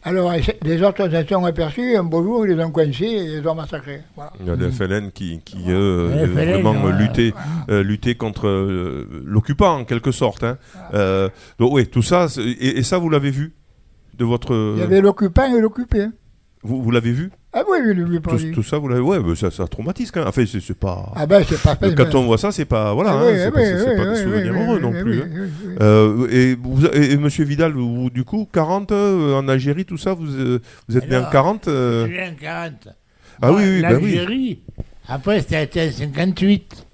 Alors, 0.02 0.32
les 0.64 0.82
autres 0.82 1.10
s'en 1.12 1.28
sont 1.28 1.46
aperçus, 1.46 1.98
un 1.98 2.04
beau 2.04 2.24
jour, 2.24 2.48
ils 2.48 2.56
les 2.56 2.64
ont 2.64 2.72
coincés 2.72 3.04
et 3.04 3.24
ils 3.26 3.42
les 3.42 3.48
ont 3.48 3.54
massacrés. 3.54 4.00
Voilà. 4.16 4.32
Il 4.40 4.48
y 4.48 4.50
a 4.50 4.56
le 4.56 4.72
FLN 4.72 5.12
qui, 5.12 5.42
qui 5.44 5.58
euh, 5.68 6.08
Le 6.08 6.22
euh, 6.22 6.28
FLN, 6.28 6.62
vraiment 6.62 6.86
ouais. 6.86 6.94
luttait, 6.98 7.34
euh, 7.70 7.84
contre 8.18 8.48
euh, 8.48 9.22
l'occupant 9.26 9.80
en 9.80 9.84
quelque 9.84 10.14
sorte. 10.14 10.46
hein. 10.46 10.58
Euh, 10.94 11.28
donc 11.60 11.74
oui, 11.74 11.86
tout 11.88 12.02
ça, 12.02 12.28
et, 12.40 12.78
et 12.80 12.84
ça 12.84 12.98
vous 12.98 13.10
l'avez 13.10 13.30
vu 13.30 13.54
de 14.18 14.24
votre. 14.24 14.74
Il 14.78 14.80
y 14.80 14.84
avait 14.84 15.02
l'occupant 15.02 15.54
et 15.54 15.60
l'occupé. 15.60 16.04
hein. 16.04 16.14
Vous, 16.64 16.82
vous 16.82 16.92
l'avez 16.92 17.12
vu? 17.12 17.30
Ah 17.52 17.64
oui, 17.68 17.80
oui, 17.84 17.94
lui, 17.96 18.22
tout, 18.22 18.38
tout 18.54 18.62
ça, 18.64 18.78
vous 18.78 18.88
l'avez. 18.90 19.02
Ouais, 19.02 19.20
mais 19.20 19.36
ça, 19.36 19.50
ça 19.50 19.66
traumatise 19.68 20.12
quand 20.12 20.20
même. 20.20 20.30
Enfin, 20.30 20.44
c'est 20.46 20.78
pas. 20.78 21.12
Ah 21.16 21.26
ben, 21.26 21.44
c'est 21.48 21.60
pas 21.60 21.76
fait, 21.76 21.96
Quand 21.96 22.06
mais- 22.06 22.16
on 22.16 22.26
voit 22.26 22.38
ça, 22.38 22.52
c'est 22.52 22.66
pas. 22.66 22.94
Voilà, 22.94 23.12
Ah 23.14 23.16
hein, 23.16 23.26
oui, 23.26 23.34
c'est 23.38 23.46
oui, 23.48 23.98
pas, 23.98 24.06
des 24.14 24.16
souvenirs 24.22 24.54
heureux 24.54 24.80
non 24.80 24.92
plus. 24.92 25.20
hein. 25.22 25.26
Euh, 25.82 26.28
et, 26.30 26.54
vous, 26.54 26.86
et, 26.86 27.14
et 27.14 27.18
Monsieur 27.18 27.46
Vidal, 27.46 27.72
vous, 27.74 28.12
du 28.12 28.24
coup, 28.24 28.48
40 28.54 28.92
euh, 28.92 29.34
en 29.36 29.48
Algérie, 29.48 29.84
tout 29.86 29.98
ça, 29.98 30.14
vous, 30.14 30.28
euh, 30.28 30.60
vous 30.88 30.98
êtes 30.98 31.08
bien 31.10 31.20
Alors, 31.20 31.32
40 31.32 31.68
euh, 31.68 32.06
je 32.06 32.12
viens 32.12 32.30
en 32.32 32.36
40. 32.40 32.88
Ah 33.42 33.52
oui, 33.52 33.64
oui, 33.66 33.82
bah 33.82 33.88
oui. 34.00 34.16
L'Algérie, 34.16 34.60
après, 35.08 35.40
c'était 35.42 35.88
en 35.88 35.92
58, 35.92 36.86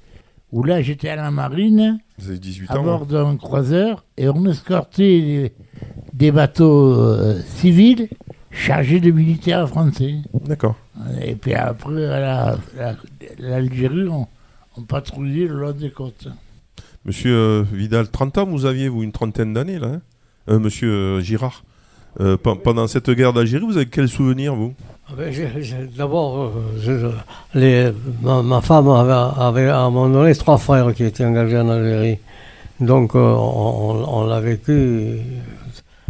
où 0.53 0.63
là, 0.63 0.81
j'étais 0.81 1.09
à 1.09 1.17
la 1.17 1.31
marine, 1.31 1.99
Vous 2.17 2.29
avez 2.29 2.39
18 2.39 2.71
à 2.71 2.79
ans. 2.79 2.83
bord 2.83 3.01
hein. 3.01 3.07
d'un 3.11 3.35
croiseur, 3.35 4.05
et 4.15 4.29
on 4.29 4.45
escortait 4.49 5.03
des, 5.21 5.51
des 6.13 6.31
bateaux 6.31 6.93
euh, 6.93 7.41
civils 7.57 8.07
chargés 8.55 8.99
de 8.99 9.11
militaires 9.11 9.67
français. 9.69 10.15
D'accord. 10.45 10.75
Et 11.21 11.35
puis 11.35 11.53
après, 11.53 12.05
à 12.05 12.19
la- 12.19 12.57
la- 12.77 12.95
l'Algérie, 13.37 14.07
on, 14.07 14.27
on 14.77 14.81
patrouillait 14.83 15.47
le 15.47 15.59
long 15.59 15.71
des 15.71 15.91
côtes. 15.91 16.27
Monsieur 17.05 17.35
euh, 17.35 17.63
Vidal, 17.71 18.09
30 18.09 18.37
ans 18.39 18.45
vous 18.45 18.65
aviez, 18.65 18.87
vous, 18.89 19.03
une 19.03 19.11
trentaine 19.11 19.53
d'années, 19.53 19.77
là 19.79 19.87
hein? 19.87 20.01
Euh, 20.49 20.59
Monsieur 20.59 20.89
euh, 20.91 21.19
Girard, 21.21 21.63
euh, 22.19 22.37
pe- 22.37 22.55
pendant 22.55 22.87
cette 22.87 23.09
guerre 23.09 23.33
d'Algérie, 23.33 23.65
vous 23.65 23.77
avez 23.77 23.85
quel 23.87 24.07
souvenir, 24.07 24.55
vous? 24.55 24.73
Ah 25.07 25.13
ben, 25.17 25.31
D'abord, 25.95 26.51
euh, 27.55 27.91
ma, 28.23 28.41
ma 28.41 28.61
femme 28.61 28.87
avait, 28.89 29.11
avait 29.41 29.67
à 29.69 29.81
un 29.81 29.89
moment 29.91 30.09
donné 30.09 30.33
trois 30.35 30.57
frères 30.57 30.93
qui 30.95 31.03
étaient 31.03 31.25
engagés 31.25 31.59
en 31.59 31.69
Algérie. 31.69 32.17
Donc, 32.79 33.15
euh, 33.15 33.19
on, 33.19 33.91
on- 33.91 34.19
on 34.21 34.27
l'a 34.27 34.39
vécu 34.39 35.17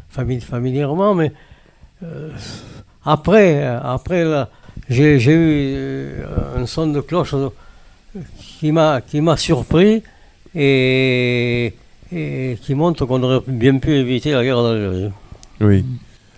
famille, 0.10 0.40
familièrement, 0.42 1.14
mais 1.14 1.28
euh, 1.28 1.34
après, 3.06 3.64
euh, 3.64 3.80
après 3.82 4.24
là, 4.24 4.50
j'ai 4.90 5.20
j'ai 5.20 5.32
eu 5.34 5.38
euh, 5.38 6.58
un 6.58 6.66
son 6.66 6.88
de 6.88 7.02
cloche 7.02 7.34
qui 8.60 8.72
m'a 8.72 9.02
qui 9.02 9.22
m'a 9.22 9.38
surpris 9.38 10.04
et, 10.56 11.74
et 12.12 12.58
qui 12.62 12.76
montre 12.76 13.06
qu'on 13.06 13.22
aurait 13.24 13.42
bien 13.48 13.78
pu 13.78 13.94
éviter 13.96 14.32
la 14.32 14.44
guerre 14.44 14.64
d'Algérie. 14.64 15.12
Oui. 15.62 15.86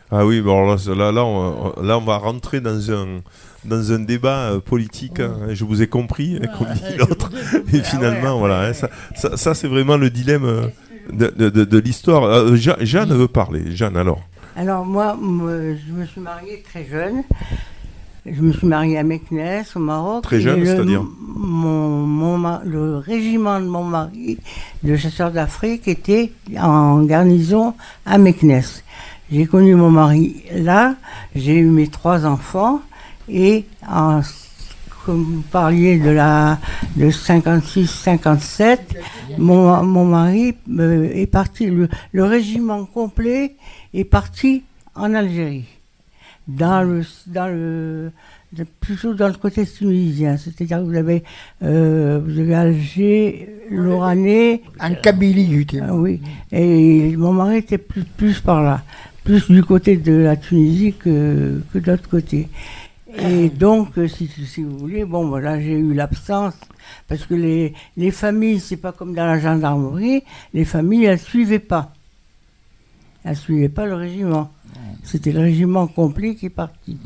Ah 0.10 0.26
oui, 0.26 0.40
bon, 0.42 0.66
là, 0.68 0.78
là, 0.96 1.12
là, 1.12 1.26
on, 1.26 1.74
on- 1.78 1.82
là, 1.84 1.98
on 1.98 2.02
va 2.02 2.18
rentrer 2.18 2.62
dans 2.62 2.92
un, 2.92 3.20
dans 3.66 3.92
un 3.92 4.00
débat 4.00 4.52
euh, 4.52 4.60
politique. 4.62 5.20
hein, 5.20 5.36
je 5.50 5.66
vous 5.66 5.82
ai 5.82 5.88
compris, 5.88 6.40
hein, 6.42 6.48
comme 6.58 6.68
dit 6.74 6.98
l'autre. 6.98 7.30
Et 7.74 7.82
finalement, 7.84 8.40
voilà, 8.40 8.62
hein, 8.70 8.74
ça, 8.74 8.90
ça, 9.16 9.36
ça, 9.36 9.54
c'est 9.54 9.68
vraiment 9.68 9.98
le 9.98 10.10
dilemme 10.10 10.70
de, 11.12 11.28
de, 11.28 11.50
de- 11.50 11.66
de 11.66 11.78
l'histoire. 11.80 12.24
Euh, 12.24 12.56
Jeanne 12.56 13.14
veut 13.14 13.28
parler. 13.28 13.76
Jeanne, 13.76 13.98
alors. 13.98 14.22
Alors 14.60 14.86
moi, 14.86 15.16
je 15.22 15.94
me 15.94 16.04
suis 16.08 16.20
mariée 16.20 16.64
très 16.68 16.84
jeune. 16.84 17.22
Je 18.26 18.42
me 18.42 18.52
suis 18.52 18.66
mariée 18.66 18.98
à 18.98 19.04
Meknès, 19.04 19.76
au 19.76 19.80
Maroc. 19.80 20.24
Très 20.24 20.42
jeune, 20.42 20.66
c'est-à-dire 20.66 21.04
mon, 21.20 22.60
Le 22.66 22.98
régiment 22.98 23.60
de 23.60 23.68
mon 23.68 23.84
mari, 23.84 24.40
de 24.82 24.96
chasseurs 24.96 25.30
d'Afrique, 25.30 25.88
était 25.88 26.32
en 26.60 27.04
garnison 27.04 27.76
à 28.04 28.18
Meknès. 28.18 28.84
J'ai 29.32 29.46
connu 29.46 29.76
mon 29.76 29.92
mari 29.92 30.44
là, 30.52 30.96
j'ai 31.36 31.58
eu 31.60 31.68
mes 31.68 31.88
trois 31.88 32.26
enfants, 32.26 32.82
et 33.30 33.64
en, 33.88 34.22
comme 35.08 35.24
vous 35.24 35.42
parliez 35.42 36.00
de 36.00 36.10
la 36.10 36.60
de 36.98 37.10
56-57, 37.10 38.78
mon, 39.38 39.82
mon 39.82 40.04
mari 40.04 40.54
euh, 40.70 41.10
est 41.14 41.28
parti, 41.28 41.68
le, 41.68 41.88
le 42.12 42.24
régiment 42.26 42.84
complet 42.84 43.56
est 43.94 44.04
parti 44.04 44.64
en 44.96 45.14
Algérie, 45.14 45.64
dans 46.50 46.84
le, 46.84 47.06
dans 47.28 47.48
le, 47.48 48.12
plutôt 48.82 49.14
dans 49.14 49.30
le 49.30 49.36
côté 49.36 49.66
tunisien, 49.66 50.36
c'est-à-dire 50.36 50.80
que 50.80 50.84
vous 50.84 50.98
avez, 50.98 51.24
euh, 51.64 52.20
vous 52.22 52.38
avez 52.42 52.56
Alger, 52.56 53.50
l'Oranais. 53.72 54.62
En 54.78 54.94
Kabylie, 54.94 55.58
j'étais. 55.58 55.80
Ah 55.80 55.96
oui, 55.96 56.20
et 56.52 57.16
mon 57.16 57.32
mari 57.32 57.60
était 57.60 57.78
plus, 57.78 58.04
plus 58.04 58.42
par 58.42 58.62
là, 58.62 58.84
plus 59.24 59.50
du 59.50 59.64
côté 59.64 59.96
de 59.96 60.16
la 60.16 60.36
Tunisie 60.36 60.96
que, 61.00 61.62
que 61.72 61.80
de 61.80 61.92
l'autre 61.92 62.10
côté. 62.10 62.50
Et 63.20 63.50
donc, 63.50 63.98
euh, 63.98 64.08
si, 64.08 64.28
si 64.28 64.64
vous 64.64 64.78
voulez, 64.78 65.04
bon, 65.04 65.28
voilà, 65.28 65.60
j'ai 65.60 65.78
eu 65.78 65.94
l'absence, 65.94 66.54
parce 67.08 67.26
que 67.26 67.34
les, 67.34 67.74
les 67.96 68.12
familles, 68.12 68.60
c'est 68.60 68.78
pas 68.78 68.92
comme 68.92 69.16
dans 69.16 69.26
la 69.26 69.40
gendarmerie, 69.40 70.24
les 70.54 70.66
familles, 70.66 71.06
elles 71.06 71.20
suivaient 71.20 71.60
pas. 71.60 71.94
Elles 73.24 73.36
suivaient 73.36 73.70
pas 73.70 73.86
le 73.86 73.96
régiment. 73.96 74.52
C'était 75.04 75.32
le 75.32 75.40
régiment 75.40 75.88
complet 75.88 76.36
qui 76.36 76.48
est 76.48 76.50
parti. 76.50 76.98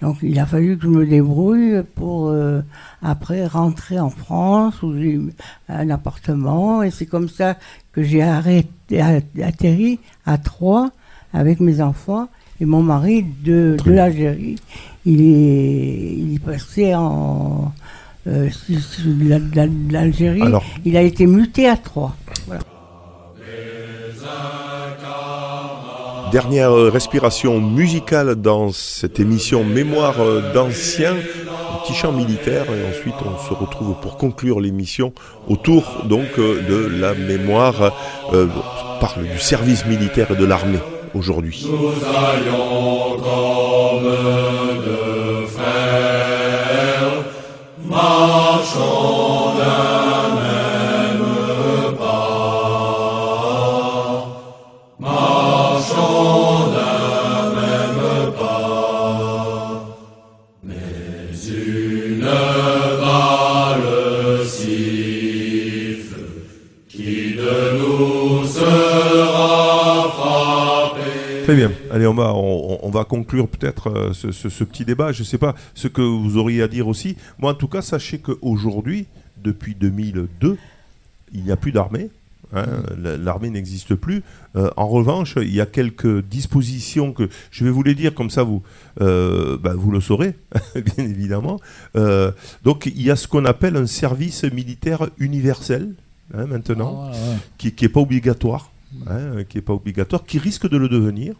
Donc, 0.00 0.18
il 0.22 0.38
a 0.38 0.46
fallu 0.46 0.76
que 0.76 0.84
je 0.84 0.88
me 0.88 1.06
débrouille 1.06 1.82
pour, 1.94 2.28
euh, 2.28 2.62
après, 3.02 3.46
rentrer 3.46 3.98
en 3.98 4.10
France, 4.10 4.82
où 4.82 4.96
j'ai 4.96 5.20
un 5.68 5.90
appartement, 5.90 6.82
et 6.82 6.90
c'est 6.90 7.06
comme 7.06 7.28
ça 7.28 7.56
que 7.92 8.02
j'ai 8.02 8.22
arrêté, 8.22 9.00
atterri 9.42 9.98
à 10.26 10.38
Troyes 10.38 10.90
avec 11.32 11.60
mes 11.60 11.80
enfants 11.80 12.28
et 12.60 12.64
mon 12.64 12.82
mari 12.82 13.24
de, 13.44 13.76
de 13.84 13.92
l'Algérie. 13.92 14.56
Il 15.06 15.20
est, 15.20 16.14
il 16.16 16.34
est 16.36 16.44
passé 16.44 16.94
en 16.94 17.72
euh, 18.26 18.48
de 18.68 19.92
l'Algérie. 19.92 20.42
Alors. 20.42 20.64
Il 20.84 20.96
a 20.96 21.02
été 21.02 21.26
muté 21.26 21.68
à 21.68 21.76
Troyes. 21.76 22.14
Voilà. 22.46 22.62
Dernière 26.32 26.72
euh, 26.72 26.90
respiration 26.90 27.60
musicale 27.60 28.34
dans 28.34 28.72
cette 28.72 29.20
émission 29.20 29.62
Mémoire 29.62 30.20
euh, 30.20 30.52
d'anciens, 30.52 31.14
un 31.14 31.78
petit 31.84 31.94
chant 31.94 32.10
militaire, 32.12 32.64
et 32.64 32.90
ensuite 32.90 33.14
on 33.24 33.38
se 33.46 33.54
retrouve 33.54 33.94
pour 34.00 34.16
conclure 34.16 34.58
l'émission 34.58 35.12
autour 35.48 36.04
donc 36.08 36.38
euh, 36.38 36.60
de 36.68 37.00
la 37.00 37.14
mémoire, 37.14 37.92
euh, 38.32 38.48
on 38.48 39.00
parle 39.00 39.28
du 39.28 39.38
service 39.38 39.86
militaire 39.86 40.32
et 40.32 40.36
de 40.36 40.44
l'armée 40.44 40.80
aujourd'hui. 41.14 41.66
Nous 41.70 42.04
Très 71.54 71.68
bien. 71.68 71.72
Allez, 71.92 72.06
on 72.08 72.14
va, 72.14 72.34
on, 72.34 72.80
on 72.82 72.90
va 72.90 73.04
conclure 73.04 73.46
peut-être 73.46 73.88
euh, 73.88 74.12
ce, 74.12 74.32
ce- 74.32 74.48
ce 74.48 74.64
petit 74.64 74.84
débat. 74.84 75.12
Je 75.12 75.20
ne 75.20 75.24
sais 75.24 75.38
pas 75.38 75.54
ce 75.74 75.86
que 75.86 76.02
vous 76.02 76.36
auriez 76.36 76.62
à 76.62 76.68
dire 76.68 76.88
aussi. 76.88 77.16
Moi, 77.38 77.52
en 77.52 77.54
tout 77.54 77.68
cas, 77.68 77.80
sachez 77.80 78.18
qu'aujourd'hui, 78.18 79.06
depuis 79.42 79.76
2002, 79.76 80.56
il 81.32 81.44
n'y 81.44 81.52
a 81.52 81.56
plus 81.56 81.70
d'armée. 81.70 82.08
hein, 82.56 82.66
la- 83.00 83.16
L'armée 83.16 83.50
n'existe 83.50 83.94
plus. 83.94 84.22
Euh, 84.56 84.68
en 84.76 84.88
revanche, 84.88 85.34
il 85.40 85.54
y 85.54 85.60
a 85.60 85.66
quelques 85.66 86.22
dispositions 86.24 87.12
que 87.12 87.28
je 87.52 87.64
vais 87.64 87.70
vous 87.70 87.84
les 87.84 87.94
dire 87.94 88.14
comme 88.14 88.30
ça, 88.30 88.42
vous, 88.42 88.62
euh, 89.00 89.56
bah, 89.56 89.74
vous 89.76 89.92
le 89.92 90.00
saurez, 90.00 90.34
bien 90.74 91.04
évidemment. 91.04 91.60
Euh, 91.94 92.32
donc, 92.64 92.86
il 92.86 93.00
y 93.00 93.12
a 93.12 93.16
ce 93.16 93.28
qu'on 93.28 93.44
appelle 93.44 93.76
un 93.76 93.86
service 93.86 94.42
militaire 94.42 95.08
universel 95.18 95.94
hein, 96.36 96.46
maintenant, 96.46 97.04
Ah, 97.06 97.10
ouais, 97.12 97.16
ouais. 97.34 97.36
qui 97.58 97.72
n'est 97.80 97.88
pas 97.88 98.00
obligatoire 98.00 98.70
hein, 99.06 99.44
qui 99.48 99.58
est 99.58 99.62
pas 99.62 99.72
obligatoire, 99.72 100.24
qui 100.24 100.38
risque 100.38 100.68
de 100.68 100.76
le 100.76 100.88
devenir. 100.88 101.34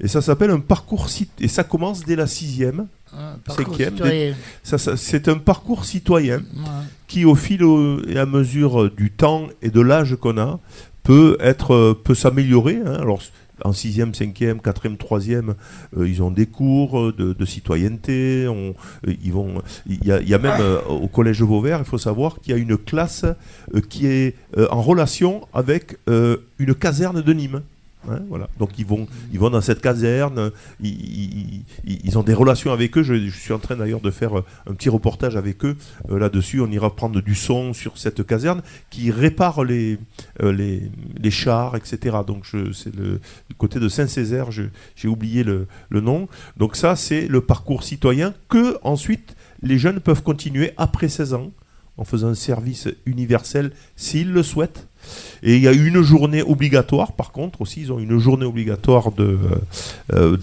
Et 0.00 0.08
ça 0.08 0.20
s'appelle 0.22 0.50
un 0.50 0.60
parcours 0.60 1.08
cit- 1.08 1.30
et 1.40 1.48
ça 1.48 1.64
commence 1.64 2.04
dès 2.04 2.16
la 2.16 2.26
sixième, 2.26 2.86
Un 3.12 3.38
parcours 3.44 3.66
cinquième. 3.66 3.94
citoyen. 3.94 4.12
dès- 4.30 4.34
ça- 4.62 4.78
ça- 4.78 4.96
c'est 4.96 5.28
un 5.28 5.38
parcours 5.38 5.84
citoyen 5.84 6.38
Ouais. 6.38 6.64
qui, 7.06 7.24
au 7.24 7.34
fil 7.34 7.62
et 8.08 8.18
à 8.18 8.26
mesure 8.26 8.90
du 8.90 9.10
temps 9.10 9.48
et 9.62 9.70
de 9.70 9.80
l'âge 9.80 10.16
qu'on 10.16 10.38
a, 10.38 10.60
peut 11.02 11.36
être 11.40 11.74
euh, 11.74 11.94
peut 11.94 12.14
s'améliorer. 12.14 12.80
hein. 12.84 12.94
Alors 13.00 13.20
en 13.64 13.72
sixième, 13.72 14.14
cinquième, 14.14 14.60
quatrième, 14.60 14.96
troisième, 14.96 15.54
euh, 15.96 16.08
ils 16.08 16.22
ont 16.22 16.30
des 16.30 16.46
cours 16.46 16.98
euh, 16.98 17.34
de, 17.38 17.44
citoyenneté. 17.44 18.44
euh, 18.46 18.72
ils 19.22 19.32
vont. 19.32 19.62
Il 19.86 20.04
y 20.04 20.34
a, 20.34 20.38
même 20.38 20.60
euh, 20.60 20.80
au 20.88 21.08
collège 21.08 21.42
Vauvert, 21.42 21.78
il 21.78 21.84
faut 21.84 21.98
savoir 21.98 22.40
qu'il 22.40 22.52
y 22.52 22.54
a 22.54 22.58
une 22.58 22.76
classe 22.76 23.24
qui 23.88 24.06
est 24.06 24.34
en 24.70 24.82
relation 24.82 25.46
avec 25.52 25.96
une 26.06 26.74
caserne 26.74 27.22
de 27.22 27.32
Nîmes. 27.32 27.62
Hein, 28.08 28.20
voilà. 28.28 28.48
Donc 28.58 28.78
ils 28.78 28.86
vont, 28.86 29.06
ils 29.32 29.38
vont 29.38 29.50
dans 29.50 29.60
cette 29.60 29.80
caserne, 29.80 30.52
ils, 30.80 31.64
ont 32.16 32.22
des 32.22 32.34
relations 32.34 32.72
avec 32.72 32.96
eux. 32.96 33.02
Je, 33.02 33.28
suis 33.28 33.52
en 33.52 33.58
train 33.58 33.76
d'ailleurs 33.76 34.00
de 34.00 34.10
faire 34.10 34.32
un 34.34 34.74
petit 34.74 34.88
reportage 34.88 35.36
avec 35.36 35.64
eux 35.64 35.76
là-dessus. 36.08 36.60
On 36.60 36.70
ira 36.70 36.94
prendre 36.94 37.20
du 37.20 37.34
son 37.34 37.72
sur 37.72 37.98
cette 37.98 38.24
caserne 38.26 38.62
qui 38.90 39.10
répare 39.10 39.64
les, 39.64 39.98
les, 40.40 40.82
les 41.20 41.30
chars, 41.30 41.76
etc. 41.76 42.18
Donc 42.26 42.46
c'est 42.72 42.94
le, 42.94 43.20
côté 43.56 43.80
de 43.80 43.88
Saint-Césaire, 43.88 44.50
j'ai 44.50 45.08
oublié 45.08 45.44
le, 45.44 45.66
nom. 45.90 46.28
Donc 46.56 46.76
ça, 46.76 46.96
c'est 46.96 47.26
le 47.28 47.40
parcours 47.40 47.82
citoyen 47.82 48.34
que 48.48 48.76
ensuite 48.82 49.36
les 49.62 49.78
jeunes 49.78 50.00
peuvent 50.00 50.22
continuer 50.22 50.72
après 50.76 51.08
16 51.08 51.34
ans 51.34 51.50
en 51.96 52.04
faisant 52.04 52.28
un 52.28 52.34
service 52.34 52.88
universel 53.06 53.72
s'ils 53.96 54.32
le 54.32 54.42
souhaitent. 54.42 54.86
Et 55.42 55.56
il 55.56 55.62
y 55.62 55.68
a 55.68 55.72
une 55.72 56.00
journée 56.02 56.42
obligatoire, 56.42 57.12
par 57.12 57.32
contre, 57.32 57.60
aussi, 57.60 57.80
ils 57.82 57.92
ont 57.92 57.98
une 57.98 58.18
journée 58.18 58.46
obligatoire 58.46 59.10
de, 59.12 59.36
euh, 60.12 60.36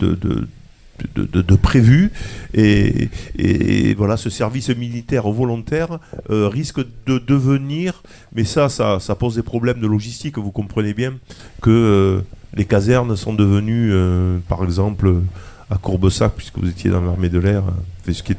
de, 1.16 1.56
prévu. 1.56 2.12
Et, 2.54 3.10
voilà, 3.98 4.18
ce 4.18 4.30
service 4.30 4.70
militaire 4.70 5.30
volontaire 5.30 6.00
euh, 6.30 6.48
risque 6.48 6.80
de 7.06 7.18
devenir, 7.18 8.04
mais 8.34 8.44
ça, 8.44 8.70
ça, 8.70 9.00
ça 9.00 9.16
pose 9.16 9.36
des 9.36 9.44
problèmes 9.44 9.80
de 9.80 9.88
logistique, 9.88 10.38
vous 10.38 10.52
comprenez 10.52 10.94
bien, 10.94 11.14
que 11.62 11.70
euh, 11.70 12.22
les 12.56 12.66
casernes 12.66 13.16
sont 13.16 13.34
devenues, 13.34 13.92
euh, 13.92 14.38
par 14.48 14.64
exemple, 14.64 15.14
à 15.70 15.78
Courbesac, 15.78 16.34
puisque 16.36 16.58
vous 16.60 16.70
étiez 16.70 16.90
dans 16.92 17.02
l'armée 17.02 17.30
de 17.30 17.40
l'air. 17.40 17.64
euh, 18.08 18.12
ce, 18.14 18.22
qui 18.22 18.34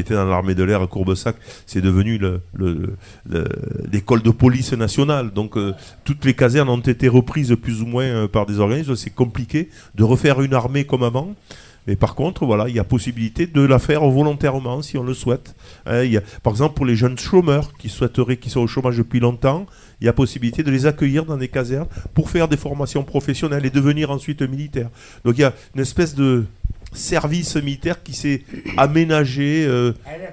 était, 0.00 0.14
dans 0.14 0.24
l'armée 0.24 0.54
de 0.54 0.62
l'air 0.64 0.80
à 0.80 0.86
Courbesac, 0.86 1.36
c'est 1.66 1.82
devenu 1.82 2.16
le- 2.16 2.40
le- 2.54 2.94
le- 3.28 3.44
l'école 3.92 4.22
de 4.22 4.30
police 4.30 4.72
nationale. 4.72 5.32
Donc 5.32 5.56
euh, 5.58 5.74
toutes 6.04 6.24
les 6.24 6.32
casernes 6.34 6.70
ont 6.70 6.78
été 6.80 7.08
reprises 7.08 7.54
plus 7.60 7.82
ou 7.82 7.86
moins 7.86 8.04
euh, 8.04 8.28
par 8.28 8.46
des 8.46 8.58
organismes. 8.58 8.96
C'est 8.96 9.10
compliqué 9.14 9.68
de 9.96 10.02
refaire 10.04 10.40
une 10.40 10.54
armée 10.54 10.84
comme 10.84 11.02
avant. 11.02 11.34
Mais 11.86 11.96
par 11.96 12.14
contre, 12.14 12.44
voilà, 12.44 12.68
il 12.68 12.74
y 12.74 12.78
a 12.78 12.84
possibilité 12.84 13.46
de 13.46 13.62
la 13.62 13.78
faire 13.78 14.02
volontairement 14.04 14.82
si 14.82 14.96
on 14.98 15.02
le 15.02 15.14
souhaite. 15.14 15.54
Hein, 15.86 16.04
par 16.42 16.52
exemple, 16.52 16.74
pour 16.74 16.84
les 16.86 16.94
jeunes 16.94 17.18
chômeurs 17.18 17.72
qui 17.78 17.88
souhaiteraient, 17.88 18.36
qui 18.36 18.50
sont 18.50 18.60
au 18.60 18.66
chômage 18.66 18.98
depuis 18.98 19.18
longtemps, 19.18 19.66
il 20.00 20.06
y 20.06 20.08
a 20.08 20.12
possibilité 20.12 20.62
de 20.62 20.70
les 20.70 20.86
accueillir 20.86 21.24
dans 21.24 21.36
des 21.36 21.48
casernes 21.48 21.86
pour 22.14 22.30
faire 22.30 22.48
des 22.48 22.56
formations 22.56 23.02
professionnelles 23.02 23.66
et 23.66 23.70
devenir 23.70 24.10
ensuite 24.10 24.42
militaires. 24.42 24.88
Donc 25.24 25.34
il 25.36 25.42
y 25.42 25.44
a 25.44 25.52
une 25.74 25.82
espèce 25.82 26.14
de 26.14 26.44
service 26.92 27.54
militaire 27.56 28.02
qui 28.02 28.14
s'est 28.14 28.42
aménagé 28.76 29.64
euh, 29.66 29.92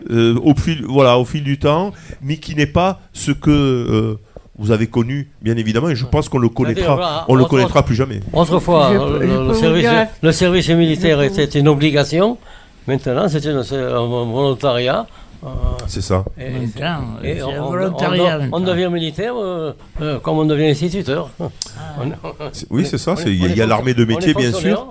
euh, 0.10 0.40
au, 0.44 0.56
fil, 0.56 0.84
voilà, 0.88 1.18
au 1.20 1.26
fil 1.26 1.44
du 1.44 1.60
temps, 1.60 1.92
mais 2.22 2.38
qui 2.38 2.56
n'est 2.56 2.66
pas 2.66 3.02
ce 3.14 3.32
que 3.32 3.52
euh, 3.52 4.16
vous 4.58 4.72
avez 4.72 4.88
connu, 4.88 5.30
bien 5.42 5.56
évidemment, 5.56 5.90
et 5.90 5.96
je 5.96 6.06
pense 6.06 6.30
qu'on 6.30 6.40
le 6.40 6.50
connaîtra, 6.50 6.96
voilà, 6.96 7.26
on 7.28 7.36
le 7.36 7.46
connaîtra 7.46 7.84
plus 7.84 7.94
jamais. 7.96 8.22
Autrefois, 8.34 8.90
Je 8.92 9.24
le, 9.24 9.48
je 9.50 9.54
service, 9.54 9.88
le 10.24 10.32
service 10.32 10.70
militaire 10.70 11.22
était 11.22 11.46
une 11.60 11.68
obligation. 11.68 12.38
Maintenant, 12.88 13.28
c'est 13.28 13.44
une- 13.46 13.64
c'est 13.64 13.76
un 13.78 14.06
volontariat. 14.08 15.06
Euh, 15.44 15.48
C'est 15.88 16.02
ça. 16.02 16.26
et- 16.38 16.52
c'est 16.74 16.84
on, 18.52 18.60
devient 18.60 18.90
militaire 18.92 19.34
euh, 19.38 19.74
euh, 20.02 20.20
comme 20.20 20.38
on 20.40 20.46
devient 20.46 20.66
instituteur. 20.70 21.30
C'est- 22.54 22.68
Oui, 22.70 22.86
c'est 22.86 22.98
ça. 22.98 23.16
Il 23.26 23.56
y 23.56 23.62
a, 23.62 23.66
l'armée 23.66 23.94
de 23.94 24.06
métier, 24.06 24.34
bien 24.34 24.52
sûr. 24.52 24.88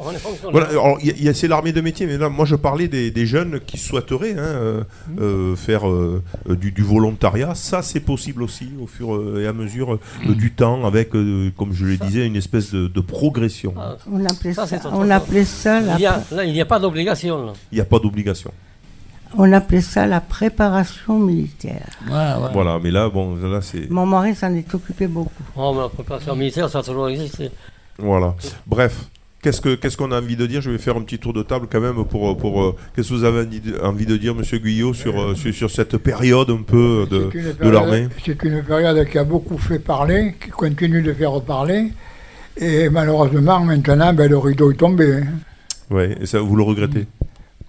Voilà, 0.51 0.69
il 1.03 1.23
y 1.23 1.29
a- 1.29 1.35
c'est 1.35 1.49
l'armée 1.49 1.73
de 1.73 1.81
métier, 1.81 2.07
mais 2.07 2.17
là, 2.19 2.29
moi, 2.29 2.45
je 2.45 2.57
parlais 2.57 2.89
des, 2.89 3.11
des 3.11 3.27
jeunes 3.27 3.61
qui 3.61 3.79
souhaiteraient 3.79 4.33
hein, 4.33 4.39
euh, 4.39 4.83
Mmh. 5.09 5.19
euh, 5.21 5.57
faire 5.57 5.89
euh, 5.89 6.23
euh, 6.49 6.57
du, 6.57 6.71
du 6.73 6.83
volontariat. 6.83 7.55
Ça, 7.55 7.83
c'est 7.83 8.01
possible 8.01 8.43
aussi 8.43 8.69
au 8.83 8.87
fur 8.87 9.15
euh, 9.15 9.43
et 9.43 9.47
à 9.47 9.53
mesure 9.53 9.95
euh, 9.95 10.01
Mmh. 10.27 10.33
du 10.35 10.53
temps, 10.53 10.85
avec, 10.85 11.15
euh, 11.15 11.51
comme 11.57 11.73
je 11.73 11.85
le 11.85 11.97
disais, 11.97 12.27
une 12.27 12.37
espèce 12.37 12.73
de, 12.73 12.87
de 12.89 13.01
progression. 13.01 13.75
Ah, 13.79 13.97
On 14.11 14.25
appelait 14.25 14.53
Ça, 14.53 14.63
ça, 14.67 14.79
c'est 14.79 14.87
autre 14.87 14.95
on 14.97 15.03
chose. 15.03 15.11
appelait 15.11 15.45
ça 15.45 15.81
la, 15.81 15.95
il 15.97 16.01
y 16.01 16.07
a, 16.07 16.23
là, 16.31 16.45
il 16.45 16.53
n'y 16.53 16.61
a 16.61 16.67
pas 16.67 16.79
d'obligation. 16.79 17.53
Il 17.73 17.77
n'y 17.77 17.81
a 17.81 17.85
pas 17.85 17.99
d'obligation. 17.99 18.51
On 19.37 19.53
appelait 19.53 19.81
ça 19.81 20.07
la 20.07 20.21
préparation 20.21 21.19
militaire. 21.19 21.87
Ouais, 22.09 22.13
ouais. 22.15 22.51
Voilà, 22.53 22.79
mais 22.83 22.91
là, 22.91 23.09
bon, 23.09 23.37
là, 23.37 23.61
c'est. 23.61 23.91
Mon 23.91 24.07
mari 24.07 24.35
s'en 24.35 24.55
est 24.55 24.73
occupé 24.75 25.07
beaucoup. 25.07 25.31
Oh, 25.57 25.73
mais 25.75 25.83
la 25.83 25.89
préparation 25.89 26.35
militaire, 26.37 26.69
ça 26.69 26.79
a 26.81 26.83
toujours 26.83 27.09
existé. 27.09 27.51
Voilà. 27.99 28.35
Bref. 28.67 29.07
Qu'est-ce 29.43 29.61
que 29.61 29.77
qu'est-ce 29.77 29.97
qu'on 29.97 30.11
a 30.11 30.19
envie 30.21 30.35
de 30.35 30.45
dire? 30.47 30.61
Je 30.61 30.71
vais 30.73 30.79
faire 30.79 30.97
un 30.97 31.03
petit 31.03 31.21
tour 31.21 31.33
de 31.33 31.43
table 31.45 31.69
quand 31.71 31.81
même 31.81 32.05
pour 32.07 32.37
pour 32.37 32.63
euh, 32.63 32.75
qu'est-ce 32.97 33.11
que 33.11 33.15
vous 33.15 33.23
avez 33.25 33.47
envie 33.83 34.07
de- 34.07 34.17
dire 34.17 34.35
Monsieur 34.35 34.59
Guyot 34.59 34.93
sur, 34.93 35.21
euh, 35.21 35.35
sur 35.37 35.55
sur 35.55 35.71
cette 35.71 35.99
période 35.99 36.51
un 36.51 36.63
peu 36.63 37.07
de, 37.09 37.29
une 37.33 37.53
de 37.53 37.69
l'armée? 37.71 38.09
C'est 38.25 38.43
une 38.43 38.65
période 38.65 39.09
qui 39.09 39.19
a 39.19 39.25
beaucoup 39.25 39.57
fait 39.59 39.79
parler, 39.79 40.35
qui 40.43 40.51
continue 40.51 41.01
de 41.01 41.13
faire 41.13 41.41
parler. 41.43 41.93
Et 42.57 42.89
malheureusement, 42.89 43.61
maintenant, 43.61 44.13
ben, 44.15 44.29
le 44.29 44.39
rideau 44.39 44.73
est 44.73 44.77
tombé. 44.77 45.21
hein. 45.23 45.27
Ouais, 45.95 46.17
et 46.21 46.27
ça 46.27 46.41
vous 46.41 46.57
le 46.57 46.65
regrettez? 46.65 47.07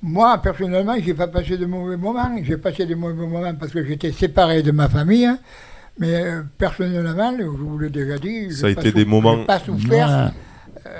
Moi, 0.08 0.38
personnellement, 0.41 0.95
j'ai 1.03 1.14
pas 1.14 1.28
passé 1.28 1.58
de 1.58 1.66
mauvais 1.66 1.97
moments. 1.97 2.32
J'ai 2.41 2.58
passé 2.58 2.86
de 2.86 2.95
mauvais 2.95 3.14
moments 3.28 3.53
parce 3.60 3.72
que 3.74 3.84
j'étais 3.86 4.12
séparé 4.12 4.64
de 4.64 4.72
ma 4.72 4.88
famille. 4.88 5.26
hein. 5.26 5.38
Mais 5.99 6.14
euh, 6.24 6.41
personnellement, 6.58 7.34
je 7.38 7.43
vous 7.43 7.78
l'ai 7.80 7.89
déjà 7.89 8.18
dit, 8.18 8.51
Ça 8.53 8.68
a 8.68 8.70
été 8.70 8.91
des 8.91 9.03
sou- 9.03 9.10
moments- 9.10 9.43
pas 9.45 9.60
souffert. 9.60 10.32
Ouais. 10.86 10.91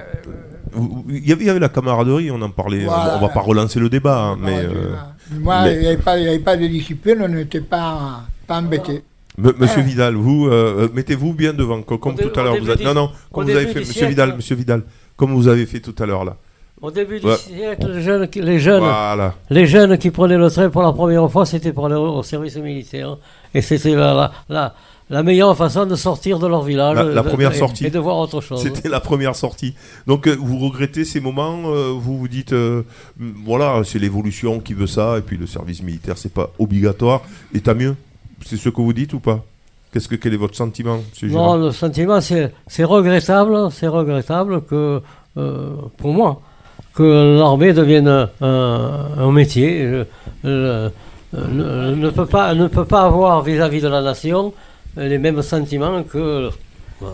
Vous- 0.74 1.06
Il 1.10 1.28
y, 1.28 1.32
avait, 1.32 1.44
il 1.44 1.48
y 1.48 1.50
avait 1.50 1.60
la 1.60 1.70
camaraderie, 1.70 2.30
on 2.32 2.42
en 2.42 2.50
parlait. 2.50 2.82
on 2.84 2.90
Voilà. 2.90 3.18
On 3.18 3.22
va 3.22 3.30
pas 3.30 3.40
relancer 3.40 3.80
le 3.80 3.90
débat, 3.90 4.20
hein, 4.32 4.38
mais 4.42 4.58
euh, 4.60 4.92
Moi, 5.40 5.64
mais- 5.64 5.74
il 5.76 5.80
n'y 5.82 5.88
avait, 5.88 5.98
pas- 5.98 6.12
avait 6.14 6.58
de 6.58 6.68
discipline, 6.68 7.18
on 7.22 7.28
n'était 7.30 7.62
pas, 7.62 8.24
pas 8.46 8.58
embêtés. 8.58 9.04
M- 9.42 9.54
Monsieur 9.60 9.82
Vidal, 9.84 10.16
vous 10.16 10.48
euh, 10.48 10.86
euh, 10.86 10.90
mettez-vous 10.94 11.34
bien 11.34 11.54
devant, 11.54 11.82
co- 11.84 11.98
comme 12.00 12.16
tout 12.16 12.38
à 12.40 12.44
l'heure. 12.44 12.56
Vous 12.60 12.84
Non, 12.84 12.94
non, 12.94 13.12
comme 13.32 13.46
vous 13.46 13.52
avez 13.52 13.68
fait, 13.68 13.80
Monsieur 13.80 13.94
siècle. 13.94 14.10
Vidal, 14.10 14.36
Monsieur 14.36 14.56
Vidal, 14.56 14.84
comme 15.16 15.32
vous 15.34 15.48
avez 15.48 15.66
fait 15.66 15.80
tout 15.80 15.96
à 16.02 16.06
l'heure 16.06 16.26
là. 16.26 16.36
Au 16.82 16.92
début 16.92 17.20
du 17.20 17.26
Ouais. 17.26 17.36
siècle, 17.38 17.88
les 17.92 18.02
jeunes, 18.04 18.28
qui- 18.28 18.42
les, 18.42 18.60
jeunes, 18.60 18.82
Voilà. 18.84 19.34
les 19.50 19.66
jeunes 19.66 19.98
qui 19.98 20.12
prenaient 20.12 20.38
le 20.38 20.50
train 20.52 20.70
pour 20.70 20.84
la 20.84 20.94
première 20.94 21.30
fois, 21.32 21.46
c'était 21.46 21.74
pour 21.74 21.88
aller 21.88 21.96
au 21.96 22.18
au 22.20 22.24
service 22.24 22.56
militaire. 22.58 23.18
Et 23.56 23.62
c'était 23.64 23.96
la, 23.96 24.32
la, 25.10 25.24
meilleure 25.24 25.58
façon 25.58 25.88
de 25.88 25.96
sortir 25.96 26.38
de 26.38 26.46
leur 26.46 26.62
village. 26.62 26.96
La- 27.00 27.24
première 27.24 27.52
et- 27.54 27.58
sortie. 27.58 27.88
Et 27.88 27.90
de 27.90 27.98
voir 27.98 28.18
autre 28.18 28.42
chose. 28.42 28.62
C'était 28.62 28.90
la 28.90 29.00
première 29.00 29.36
sortie. 29.36 29.74
Donc 30.06 30.28
euh, 30.28 30.36
vous 30.40 30.60
regrettez 30.60 31.04
ces 31.04 31.20
moments, 31.20 31.58
euh, 31.66 31.94
vous 31.98 32.16
vous 32.20 32.28
dites, 32.28 32.54
euh, 32.54 32.84
mm, 33.18 33.32
voilà, 33.44 33.82
c'est 33.84 33.98
l'évolution 33.98 34.60
qui 34.60 34.74
veut 34.76 34.86
ça, 34.88 35.18
et 35.18 35.22
puis 35.22 35.36
le 35.38 35.48
service 35.48 35.82
militaire, 35.82 36.16
c'est 36.18 36.34
pas 36.34 36.52
obligatoire, 36.60 37.22
et 37.56 37.60
tant 37.60 37.74
mieux. 37.74 37.96
C'est 38.46 38.58
ce 38.58 38.70
que 38.70 38.82
vous 38.82 38.94
dites 38.94 39.14
ou 39.14 39.20
pas? 39.20 39.44
Qu'est-ce 39.92 40.08
que 40.08 40.16
quel 40.16 40.34
est 40.36 40.38
votre 40.38 40.56
sentiment, 40.56 41.00
Non, 41.24 41.56
le 41.58 41.72
sentiment, 41.72 42.22
c'est 42.22 42.54
c'est 42.68 42.84
regrettable, 42.84 43.72
c'est 43.72 43.88
regrettable 43.88 44.62
que, 44.62 45.02
euh, 45.38 45.70
pour 45.98 46.14
moi, 46.14 46.42
que 46.98 47.38
l'armée 47.38 47.74
devienne 47.74 48.08
un, 48.08 48.30
un 49.20 49.32
métier. 49.32 50.04
ne, 50.44 50.90
ne 51.34 52.10
peut 52.10 52.26
pas, 52.26 52.56
ne 52.56 52.68
peut 52.68 52.86
pas 52.86 53.04
avoir 53.04 53.44
vis-à-vis 53.44 53.82
de 53.82 53.88
la 53.88 54.02
nation 54.02 54.52
les 54.98 55.20
mêmes 55.20 55.44
sentiments 55.44 56.02
que 56.02 56.50
euh, 57.04 57.14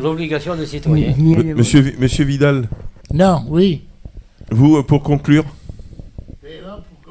l'obligation 0.00 0.54
des 0.54 0.66
citoyens. 0.66 1.14
Monsieur, 1.56 1.92
monsieur 1.98 2.24
Vidal, 2.24 2.68
Non, 3.12 3.42
oui. 3.48 3.82
vous, 4.52 4.76
euh, 4.76 4.82
pour 4.84 5.02
conclure 5.02 5.44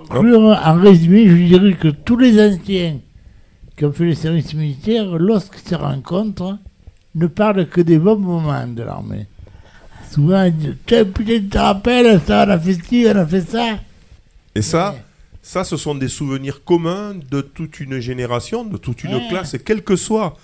Conclure, 0.10 0.58
en 0.66 0.76
résumé, 0.76 1.28
je 1.28 1.36
dirais 1.36 1.74
que 1.74 1.90
tous 1.90 2.18
les 2.18 2.34
anciens 2.42 2.98
qui 3.78 3.86
ont 3.86 3.92
fait 3.92 4.06
le 4.06 4.14
service 4.14 4.54
militaire, 4.54 5.06
lorsqu'ils 5.18 5.68
se 5.68 5.76
rencontrent, 5.76 6.58
ne 7.16 7.28
parlent 7.28 7.68
que 7.68 7.82
des 7.82 7.98
bons 7.98 8.18
moments 8.18 8.68
de 8.68 8.84
l'armée. 8.84 9.26
Souvent, 10.14 10.44
ils 10.44 10.56
disent 10.56 10.76
tu 10.86 11.48
te 11.50 11.58
rappelles, 11.58 12.20
ça, 12.28 12.46
on 12.48 12.52
a 12.52 12.60
fait 12.60 12.74
ci, 12.88 13.06
on 13.08 13.16
a 13.18 13.26
fait 13.26 13.42
ça. 13.50 13.80
Et 14.56 14.62
ça, 14.62 14.96
ça, 15.42 15.64
ce 15.64 15.78
sont 15.78 15.96
des 15.96 16.10
souvenirs 16.10 16.64
communs 16.64 17.16
de 17.30 17.42
toute 17.42 17.80
une 17.80 18.00
génération, 18.00 18.66
de 18.66 18.78
toute 18.78 19.04
une 19.04 19.16
Ouais. 19.16 19.28
classe, 19.30 19.56
quelles 19.66 19.84
que 19.84 19.96
soient 19.96 20.38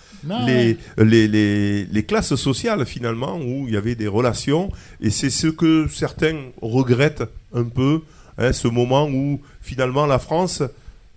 les, 0.45 0.77
les, 0.97 1.85
les 1.85 2.03
classes 2.03 2.35
sociales, 2.35 2.85
finalement, 2.85 3.37
où 3.37 3.67
il 3.67 3.73
y 3.73 3.77
avait 3.77 3.95
des 3.95 4.07
relations. 4.07 4.71
Et 5.01 5.09
c'est 5.09 5.29
ce 5.29 5.47
que 5.47 5.87
certains 5.93 6.37
regrettent 6.61 7.23
un 7.53 7.63
peu, 7.65 8.01
hein, 8.37 8.53
ce 8.53 8.67
moment 8.67 9.07
où, 9.09 9.41
finalement, 9.61 10.05
la 10.05 10.19
France, 10.19 10.63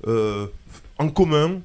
euh, 0.07 0.47
en 0.99 1.09
commun, 1.09 1.61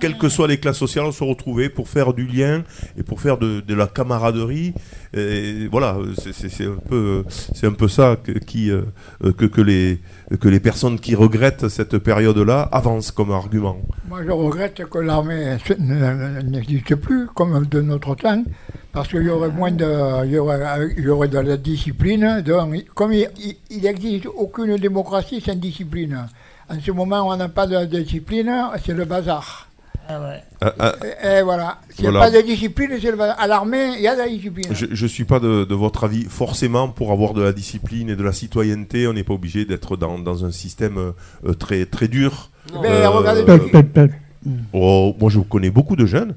quelles 0.00 0.18
que 0.18 0.28
soient 0.28 0.48
les 0.48 0.58
classes 0.58 0.78
sociales, 0.78 1.12
se 1.12 1.22
retrouvait 1.22 1.68
pour 1.68 1.88
faire 1.88 2.12
du 2.14 2.26
lien 2.26 2.62
et 2.98 3.02
pour 3.02 3.20
faire 3.20 3.38
de, 3.38 3.62
la 3.74 3.86
camaraderie. 3.86 4.72
Voilà, 5.70 5.96
c'est- 6.18 6.64
un 6.64 6.76
peu, 6.88 7.24
c'est 7.54 7.66
un 7.66 7.72
peu 7.72 7.88
ça 7.88 8.16
que, 8.22 8.32
qui, 8.32 8.70
euh, 8.70 8.82
que, 9.36 9.60
les, 9.60 10.00
que 10.40 10.48
les 10.48 10.60
personnes 10.60 10.98
qui 10.98 11.14
regrettent 11.14 11.68
cette 11.68 11.98
période-là 11.98 12.68
avancent 12.72 13.10
comme 13.12 13.30
argument. 13.30 13.76
Moi, 14.08 14.20
je 14.24 14.30
regrette 14.30 14.82
que 14.88 14.98
l'armée 14.98 15.56
n'existe 16.44 16.94
plus 16.96 17.26
comme 17.34 17.66
de 17.66 17.80
notre 17.80 18.14
temps, 18.14 18.42
parce 18.92 19.08
qu'il 19.08 19.22
y 19.22 19.28
aurait 19.30 19.50
moins 19.50 19.70
de, 19.70 20.26
y 20.26 20.38
aurait, 20.38 20.60
y 20.98 21.08
aurait 21.08 21.28
de 21.28 21.38
la 21.38 21.56
discipline. 21.56 22.42
Comme 22.94 23.12
il- 23.12 23.28
n'existe 23.82 24.26
aucune 24.26 24.76
démocratie 24.76 25.40
sans 25.40 25.54
discipline. 25.54 26.26
En 26.68 26.80
ce 26.80 26.90
moment 26.92 27.28
on 27.28 27.36
n'a 27.36 27.48
pas 27.48 27.66
de 27.66 27.84
discipline, 27.84 28.52
c'est 28.84 28.94
le 28.94 29.04
bazar. 29.04 29.69
Ah 30.12 30.20
ouais. 30.20 30.42
Ah, 30.60 30.74
ah, 30.78 30.94
Et, 31.04 31.38
et 31.38 31.42
voilà. 31.42 31.78
S'il 31.94 32.08
n'y 32.10 32.16
a 32.16 32.20
pas 32.20 32.30
de 32.30 32.40
discipline. 32.40 32.90
À 33.38 33.46
l'armée, 33.46 33.92
il 33.96 34.00
y 34.02 34.08
a 34.08 34.14
de 34.14 34.20
la 34.20 34.28
discipline. 34.28 34.64
Je 34.72 34.86
ne 35.04 35.08
suis 35.08 35.24
pas 35.24 35.38
de, 35.38 35.64
de 35.64 35.74
votre 35.74 36.04
avis. 36.04 36.24
Forcément, 36.24 36.88
pour 36.88 37.12
avoir 37.12 37.32
de 37.34 37.42
la 37.42 37.52
discipline 37.52 38.10
et 38.10 38.16
de 38.16 38.22
la 38.24 38.32
citoyenneté, 38.32 39.06
on 39.06 39.12
n'est 39.12 39.22
pas 39.24 39.34
obligé 39.34 39.64
d'être 39.64 39.96
dans, 39.96 40.18
dans 40.18 40.44
un 40.44 40.50
système 40.50 40.98
euh, 41.46 41.52
très, 41.54 41.86
très 41.86 42.08
dur. 42.08 42.50
Mais 42.82 42.88
Ben, 42.88 43.08
regardez- 43.08 43.44
oh, 44.72 45.14
moi, 45.20 45.30
je 45.30 45.38
connais 45.40 45.70
beaucoup 45.70 45.96
de 45.96 46.06
jeunes 46.06 46.34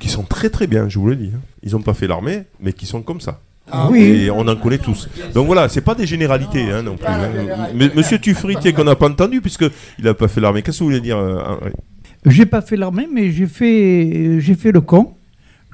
qui 0.00 0.08
sont 0.08 0.22
très 0.24 0.48
très 0.50 0.66
bien, 0.66 0.88
je 0.88 0.98
vous 0.98 1.06
le 1.08 1.16
dis. 1.16 1.30
hein. 1.34 1.40
Ils 1.62 1.72
n'ont 1.72 1.82
pas 1.82 1.94
fait 1.94 2.06
l'armée, 2.08 2.44
mais 2.60 2.72
qui 2.72 2.86
sont 2.86 3.02
comme 3.02 3.20
ça. 3.20 3.40
Ah 3.70 3.88
oui. 3.90 4.02
Et 4.02 4.30
on 4.30 4.40
en 4.48 4.56
connaît 4.56 4.78
tous. 4.78 5.08
Donc 5.34 5.46
voilà, 5.46 5.68
c'est 5.68 5.80
pas 5.80 5.94
des 5.94 6.06
généralités 6.06 6.70
hein, 6.72 6.82
non 6.82 6.96
plus. 6.96 7.06
hein. 7.06 7.68
Monsieur 7.94 8.18
Tuffry, 8.18 8.56
qu'on 8.74 8.84
n'a 8.84 8.96
pas 8.96 9.08
entendu, 9.08 9.40
puisque 9.40 9.64
il 9.98 10.04
n'a 10.04 10.14
pas 10.14 10.26
fait 10.26 10.40
l'armée. 10.40 10.62
Qu'est-ce 10.62 10.78
que 10.80 10.84
vous 10.84 10.90
voulez 10.90 11.00
dire 11.00 11.16
euh, 11.18 11.38
Henri? 11.46 11.70
J'ai 12.24 12.46
pas 12.46 12.60
fait 12.60 12.76
l'armée, 12.76 13.08
mais 13.12 13.32
j'ai 13.32 13.46
fait, 13.46 14.40
j'ai 14.40 14.54
fait 14.54 14.70
le 14.70 14.80
con. 14.80 15.14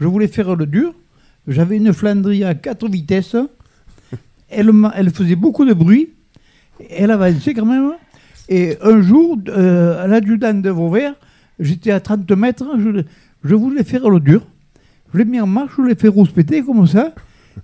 Je 0.00 0.06
voulais 0.06 0.28
faire 0.28 0.56
le 0.56 0.64
dur. 0.64 0.94
J'avais 1.46 1.76
une 1.76 1.92
Flandrie 1.92 2.42
à 2.44 2.54
4 2.54 2.88
vitesses. 2.88 3.36
Elle, 4.48 4.70
elle 4.94 5.10
faisait 5.10 5.36
beaucoup 5.36 5.66
de 5.66 5.74
bruit. 5.74 6.10
Elle 6.90 7.10
avançait 7.10 7.52
quand 7.52 7.66
même. 7.66 7.92
Et 8.48 8.78
un 8.80 9.02
jour, 9.02 9.38
euh, 9.48 10.02
à 10.02 10.06
l'adjudant 10.06 10.54
de 10.54 10.70
Vauvert, 10.70 11.14
j'étais 11.60 11.90
à 11.90 12.00
30 12.00 12.30
mètres. 12.32 12.66
Je, 12.78 13.02
je 13.44 13.54
voulais 13.54 13.84
faire 13.84 14.08
le 14.08 14.18
dur. 14.18 14.46
Je 15.12 15.18
l'ai 15.18 15.26
mis 15.26 15.40
en 15.40 15.46
marche, 15.46 15.72
je 15.76 15.82
l'ai 15.82 15.94
fait 15.94 16.08
rouspéter 16.08 16.62
comme 16.62 16.86
ça. 16.86 17.14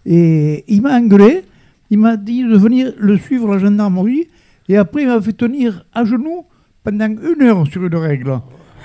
Et 0.05 0.65
il 0.69 0.83
m'a 0.83 0.99
engueulé. 0.99 1.43
Il 1.89 1.99
m'a 1.99 2.19
dit 2.19 2.43
de 2.43 2.57
venir 2.57 2.93
le 2.99 3.17
suivre 3.17 3.51
à 3.51 3.55
la 3.55 3.61
gendarmerie. 3.61 4.29
Et 4.69 4.77
après, 4.77 5.03
il 5.03 5.09
m'a 5.09 5.23
fait 5.23 5.33
tenir 5.33 5.87
à 5.95 6.05
genoux 6.05 6.45
pendant 6.83 7.07
une 7.07 7.43
heure 7.43 7.67
sur 7.67 7.85
une 7.85 7.97
règle. 7.97 8.41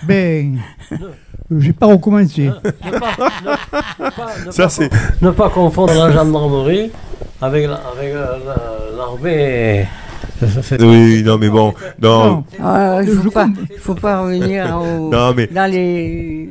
Ben, 0.08 0.60
euh, 0.92 0.96
j'ai 1.60 1.74
pas 1.74 1.88
recommencé. 1.88 2.44
Ne 2.46 2.52
pas, 2.52 2.62
ne- 2.90 4.06
ne 4.06 4.10
pas- 4.12 4.46
ne 4.46 4.52
Ça, 4.52 4.64
pas 4.64 4.70
c'est- 4.70 4.90
con- 4.90 4.96
ne 5.22 5.32
pas 5.32 5.50
confondre 5.50 5.94
la 5.94 6.12
gendarmerie 6.12 6.92
avec 7.42 7.68
la- 7.68 7.82
avec, 7.96 8.14
la- 8.14 8.38
l'armée. 8.98 9.88
Oui, 10.80 11.22
non, 11.24 11.38
mais 11.38 11.50
bon, 11.50 11.74
non. 12.02 12.44
Il 13.04 13.10
il 13.72 13.78
faut 13.80 13.96
pas 13.96 14.22
revenir 14.22 14.78
au- 14.82 15.10
Non, 15.10 15.34
mais- 15.36 15.48
dans 15.48 15.70
les. 15.70 16.50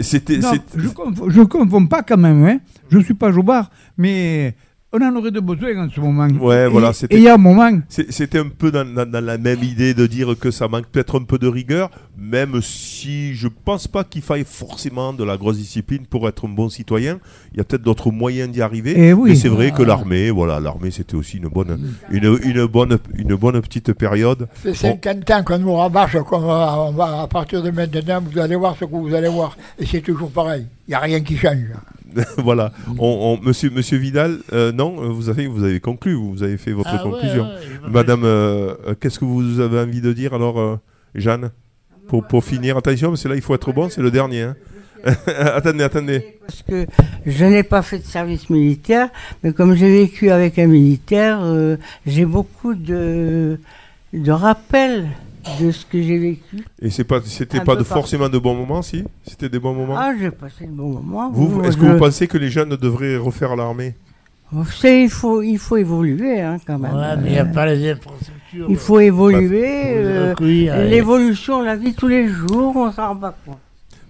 C'était. 0.00 0.40
Je 0.76 0.88
confonds, 0.88 1.26
je 1.28 1.42
confonds 1.42 1.86
pas 1.86 2.02
quand 2.02 2.16
même. 2.16 2.44
Hein. 2.46 2.58
Je 2.90 2.98
suis 3.00 3.14
pas 3.14 3.30
jobard, 3.30 3.70
mais 3.96 4.54
on 4.92 5.00
en 5.02 5.14
aurait 5.16 5.30
de 5.30 5.38
besoin 5.40 5.86
en 5.86 5.88
ce 5.88 6.00
moment. 6.00 6.26
Ouais, 6.40 6.64
Et- 6.64 6.68
voilà, 6.68 6.90
Et 6.90 6.92
c'était. 6.94 7.16
il 7.16 7.22
y 7.22 7.28
a 7.28 7.34
un 7.34 7.38
moment, 7.38 7.70
c'est- 7.88 8.10
C'était 8.10 8.38
un 8.40 8.48
peu 8.48 8.70
dans, 8.72 8.84
dans- 8.84 9.08
dans 9.08 9.24
la 9.24 9.38
même 9.38 9.62
idée 9.62 9.94
de 9.94 10.06
dire 10.06 10.34
que 10.38 10.50
ça 10.50 10.66
manque 10.66 10.86
peut-être 10.86 11.18
un 11.18 11.22
peu 11.22 11.38
de 11.38 11.46
rigueur, 11.46 11.90
même 12.18 12.60
si 12.60 13.34
je 13.34 13.46
pense 13.48 13.86
pas 13.86 14.02
qu'il 14.04 14.22
faille 14.22 14.44
forcément 14.44 15.12
de 15.12 15.22
la 15.22 15.36
grosse 15.36 15.58
discipline 15.58 16.06
pour 16.06 16.28
être 16.28 16.46
un 16.46 16.50
bon 16.50 16.68
citoyen. 16.68 17.18
Il 17.52 17.58
y 17.58 17.60
a 17.60 17.64
peut-être 17.64 17.82
d'autres 17.82 18.10
moyens 18.10 18.50
d'y 18.50 18.62
arriver. 18.62 18.94
Eh 18.96 19.12
oui. 19.12 19.30
Mais 19.30 19.36
c'est 19.36 19.48
vrai 19.48 19.70
que 19.70 19.82
Ah. 19.82 19.86
l'armée, 19.86 20.30
voilà, 20.30 20.58
l'armée 20.60 20.90
c'était 20.90 21.14
aussi 21.14 21.36
une 21.38 21.48
bonne, 21.48 21.94
une, 22.10 22.38
une 22.42 22.66
bonne, 22.66 22.98
une 23.16 23.34
bonne 23.36 23.60
petite 23.62 23.92
période. 23.92 24.48
Ça 24.56 24.72
fait 24.72 24.74
50 24.74 25.30
ans 25.30 25.44
qu'on 25.44 25.58
nous 25.60 25.74
rabâche, 25.76 26.16
comme 26.28 26.44
on 26.44 26.92
va- 26.92 27.22
à 27.22 27.26
partir 27.28 27.62
de 27.62 27.70
maintenant, 27.70 28.20
vous 28.28 28.38
allez 28.40 28.56
voir 28.56 28.74
ce 28.78 28.84
que 28.84 28.90
vous 28.90 29.14
allez 29.14 29.28
voir. 29.28 29.56
Et 29.78 29.86
c'est 29.86 30.00
toujours 30.00 30.30
pareil. 30.30 30.66
Il 30.88 30.90
n'y 30.90 30.94
a 30.96 31.00
rien 31.00 31.20
qui 31.20 31.36
change. 31.36 31.58
voilà. 32.38 32.72
On, 32.98 33.38
on- 33.40 33.44
monsieur, 33.46 33.70
monsieur 33.70 33.98
Vidal, 33.98 34.38
euh, 34.52 34.72
non, 34.72 35.10
vous 35.12 35.28
avez, 35.28 35.46
vous 35.46 35.64
avez 35.64 35.80
conclu, 35.80 36.14
vous 36.14 36.42
avez 36.42 36.56
fait 36.56 36.72
votre 36.72 36.90
Ah 36.92 36.98
conclusion. 36.98 37.44
ouais, 37.44 37.90
Madame, 37.90 38.24
euh, 38.24 38.74
euh, 38.88 38.94
qu'est-ce 38.98 39.18
que 39.18 39.24
vous 39.24 39.60
avez 39.60 39.78
envie 39.80 40.00
de 40.00 40.12
dire 40.12 40.34
alors, 40.34 40.58
euh, 40.60 40.76
Jeanne 41.14 41.50
pour, 42.08 42.26
pour 42.26 42.42
finir, 42.44 42.76
attention, 42.76 43.10
parce 43.10 43.22
que 43.22 43.28
là 43.28 43.36
il 43.36 43.40
faut 43.42 43.54
être 43.54 43.72
bon, 43.72 43.88
c'est 43.88 44.02
le 44.02 44.10
dernier. 44.10 44.42
hein. 44.42 44.56
attendez, 45.26 45.84
attendez. 45.84 46.36
Parce 46.46 46.62
que 46.62 46.86
je 47.24 47.44
n'ai 47.44 47.62
pas 47.62 47.82
fait 47.82 47.98
de 48.00 48.04
service 48.04 48.50
militaire, 48.50 49.08
mais 49.42 49.52
comme 49.52 49.74
j'ai 49.74 49.88
vécu 49.90 50.30
avec 50.30 50.58
un 50.58 50.66
militaire, 50.66 51.38
euh, 51.42 51.76
j'ai 52.06 52.24
beaucoup 52.26 52.74
de, 52.74 53.58
de 54.12 54.30
rappels 54.32 55.06
de 55.60 55.70
ce 55.70 55.84
que 55.86 56.00
j'ai 56.02 56.18
vécu. 56.18 56.64
Et 56.80 56.90
c'est 56.90 57.04
pas, 57.04 57.20
c'était 57.24 57.60
pas 57.60 57.76
de 57.76 57.84
forcément 57.84 58.28
de 58.28 58.38
bons 58.38 58.54
moments, 58.54 58.82
si? 58.82 59.04
C'était 59.26 59.48
des 59.48 59.58
bons 59.58 59.74
moments? 59.74 59.96
Ah, 59.96 60.12
j'ai 60.18 60.30
passé 60.30 60.66
de 60.66 60.70
bons 60.72 60.88
moments. 60.90 61.30
vous, 61.30 61.48
Vous, 61.48 61.62
est-ce 61.62 61.76
que 61.76 61.84
vous 61.86 61.98
pensez 61.98 62.26
que 62.26 62.38
les 62.38 62.50
jeunes 62.50 62.76
devraient 62.76 63.16
refaire 63.16 63.56
l'armée? 63.56 63.94
Il 64.82 65.08
faut, 65.08 65.42
il 65.42 65.58
faut 65.58 65.76
évoluer 65.76 66.40
hein, 66.40 66.56
quand 66.66 66.78
même. 66.78 66.92
Ouais, 66.94 67.16
mais 67.18 67.28
il 67.28 67.32
n'y 67.32 67.38
a 67.38 67.44
Euh, 67.44 67.52
pas 67.52 67.66
les 67.66 67.90
infrastructures. 67.92 68.66
Il 68.68 68.76
faut 68.76 68.98
évoluer. 68.98 69.94
Bref, 69.94 70.34
faut 70.38 70.44
les 70.44 70.68
euh, 70.68 70.86
et- 70.86 70.90
L'évolution, 70.90 71.54
on 71.58 71.62
la 71.62 71.76
vit 71.76 71.94
tous 71.94 72.08
les 72.08 72.26
jours, 72.26 72.74
on 72.74 72.90
s'en 72.90 73.08
rend 73.08 73.16
pas 73.16 73.36
compte. 73.46 73.58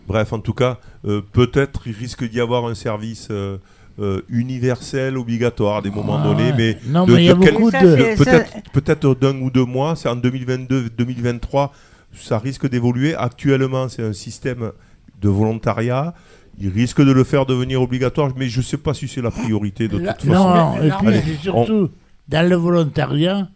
Bref, 0.08 0.32
en 0.32 0.38
tout 0.40 0.54
cas, 0.54 0.78
euh, 1.04 1.20
peut-être 1.32 1.82
il 1.86 1.92
risque 1.92 2.28
d'y 2.28 2.40
avoir 2.40 2.64
un 2.66 2.74
service 2.74 3.28
euh, 3.30 3.58
euh, 4.00 4.22
universel, 4.30 5.18
obligatoire 5.18 5.76
à 5.78 5.82
des 5.82 5.90
moments 5.90 6.18
Ah 6.22 6.26
donnés, 6.26 6.50
ouais. 6.52 6.54
mais 6.56 6.78
Non, 6.86 7.06
mais 7.06 7.14
il 7.16 7.24
y 7.26 7.30
a 7.30 7.34
quel- 7.34 7.52
beaucoup 7.54 7.70
Mais 7.70 8.16
ça, 8.16 8.38
de- 8.38 8.44
c'est- 8.46 8.70
peut-être 8.72 9.14
d'un 9.14 9.36
ou 9.40 9.50
deux 9.50 9.64
mois, 9.66 9.94
c'est 9.96 10.08
en 10.08 10.16
2022-2023, 10.16 11.72
ça 12.14 12.38
risque 12.38 12.68
d'évoluer. 12.68 13.14
Actuellement, 13.14 13.88
c'est 13.88 14.02
un 14.02 14.12
système 14.12 14.72
de 15.20 15.28
volontariat. 15.28 16.14
Il 16.58 16.68
risque 16.70 17.00
de 17.04 17.12
le 17.12 17.24
faire 17.24 17.46
devenir 17.46 17.80
obligatoire, 17.82 18.30
mais 18.36 18.48
je 18.48 18.58
ne 18.58 18.64
sais 18.64 18.76
pas 18.76 18.94
si 18.94 19.06
c'est 19.08 19.22
la 19.22 19.30
priorité 19.30 19.86
de 19.88 19.98
La- 19.98 20.14
toute 20.14 20.28
façon. 20.30 20.48
Non, 20.48 20.82
et 20.82 20.90
puis 20.90 21.06
Allez, 21.08 21.22
surtout, 21.42 21.90
dans 22.28 22.48
le 22.48 22.56
volontariat, 22.56 23.48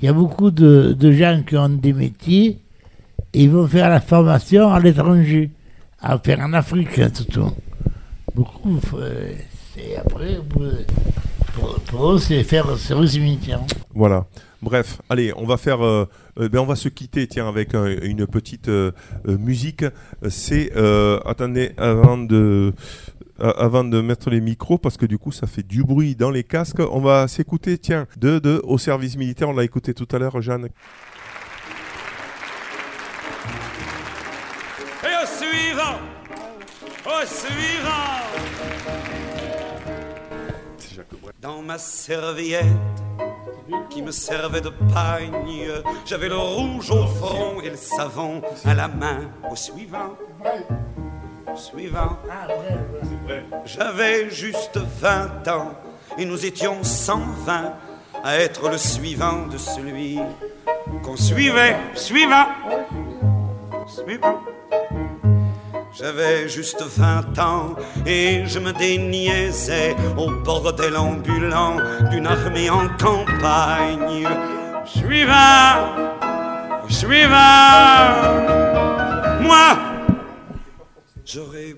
il 0.00 0.06
y 0.06 0.08
a 0.08 0.12
beaucoup 0.12 0.50
de, 0.50 0.92
de 0.98 1.12
gens 1.12 1.42
qui 1.46 1.56
ont 1.56 1.68
des 1.68 1.92
métiers 1.92 2.58
et 3.34 3.42
ils 3.44 3.50
vont 3.50 3.66
faire 3.66 3.88
la 3.88 4.00
formation 4.00 4.70
à 4.72 4.80
l'étranger, 4.80 5.50
à 6.00 6.18
faire 6.18 6.40
en 6.40 6.52
Afrique 6.52 6.98
hein, 6.98 7.10
surtout. 7.12 7.50
Beaucoup, 8.34 8.78
c'est 9.78 9.96
après, 9.96 10.38
pour, 10.48 10.62
pour- 11.54 11.80
pour 11.80 12.12
eux, 12.12 12.18
c'est 12.18 12.42
faire 12.44 12.66
le 12.66 12.76
service 12.76 13.16
militaire. 13.18 13.60
Voilà. 13.94 14.26
Bref, 14.60 15.00
allez, 15.08 15.32
on 15.36 15.46
va 15.46 15.56
faire, 15.56 15.84
euh, 15.84 16.04
euh, 16.40 16.48
ben 16.48 16.58
on 16.58 16.66
va 16.66 16.74
se 16.74 16.88
quitter, 16.88 17.26
tiens, 17.28 17.48
avec 17.48 17.74
un- 17.74 17.86
une 17.86 18.26
petite 18.26 18.68
euh, 18.68 18.90
musique. 19.26 19.84
C'est, 20.28 20.72
euh, 20.76 21.20
attendez, 21.24 21.72
avant 21.78 22.18
de, 22.18 22.72
avant 23.38 23.84
de 23.84 24.00
mettre 24.00 24.30
les 24.30 24.40
micros, 24.40 24.78
parce 24.78 24.96
que 24.96 25.06
du 25.06 25.16
coup, 25.16 25.30
ça 25.30 25.46
fait 25.46 25.62
du 25.62 25.84
bruit 25.84 26.16
dans 26.16 26.30
les 26.30 26.42
casques. 26.42 26.80
On 26.90 27.00
va 27.00 27.28
s'écouter, 27.28 27.78
tiens, 27.78 28.06
de, 28.16 28.40
de 28.40 28.60
au 28.64 28.78
service 28.78 29.16
militaire. 29.16 29.48
On 29.48 29.52
l'a 29.54 29.62
écouté 29.64 29.94
tout 29.94 30.08
à 30.10 30.18
l'heure, 30.18 30.42
Jeanne. 30.42 30.68
Et 35.04 35.14
au 35.22 35.26
suivant 35.26 35.98
Au 37.06 37.24
suivant 37.26 38.57
Dans 41.40 41.62
ma 41.62 41.78
serviette 41.78 42.66
qui 43.90 44.02
me 44.02 44.10
servait 44.10 44.60
de 44.60 44.70
pagne, 44.92 45.70
j'avais 46.04 46.28
le 46.28 46.36
rouge 46.36 46.90
au 46.90 47.06
front 47.06 47.60
et 47.60 47.70
le 47.70 47.76
savon 47.76 48.42
à 48.64 48.74
la 48.74 48.88
main. 48.88 49.30
Au 49.48 49.54
suivant 49.54 50.16
Au 51.46 51.56
suivant 51.56 52.18
J'avais 53.64 54.30
juste 54.30 54.78
20 54.78 55.46
ans 55.46 55.74
et 56.18 56.24
nous 56.24 56.44
étions 56.44 56.82
120 56.82 57.72
à 58.24 58.36
être 58.38 58.68
le 58.68 58.76
suivant 58.76 59.46
de 59.46 59.58
celui 59.58 60.18
qu'on 61.04 61.16
suivait. 61.16 61.76
Suivant 61.94 62.48
Suivant 63.86 64.40
j'avais 65.98 66.48
juste 66.48 66.82
20 66.82 67.38
ans 67.40 67.74
et 68.06 68.44
je 68.46 68.58
me 68.60 68.72
déniaisais 68.72 69.96
au 70.16 70.30
bordel 70.30 70.96
ambulant 70.96 71.76
d'une 72.10 72.26
armée 72.26 72.70
en 72.70 72.88
campagne. 72.96 74.28
Suivant, 74.84 75.96
suivant, 76.88 78.14
moi, 79.40 79.76
j'aurais 81.24 81.74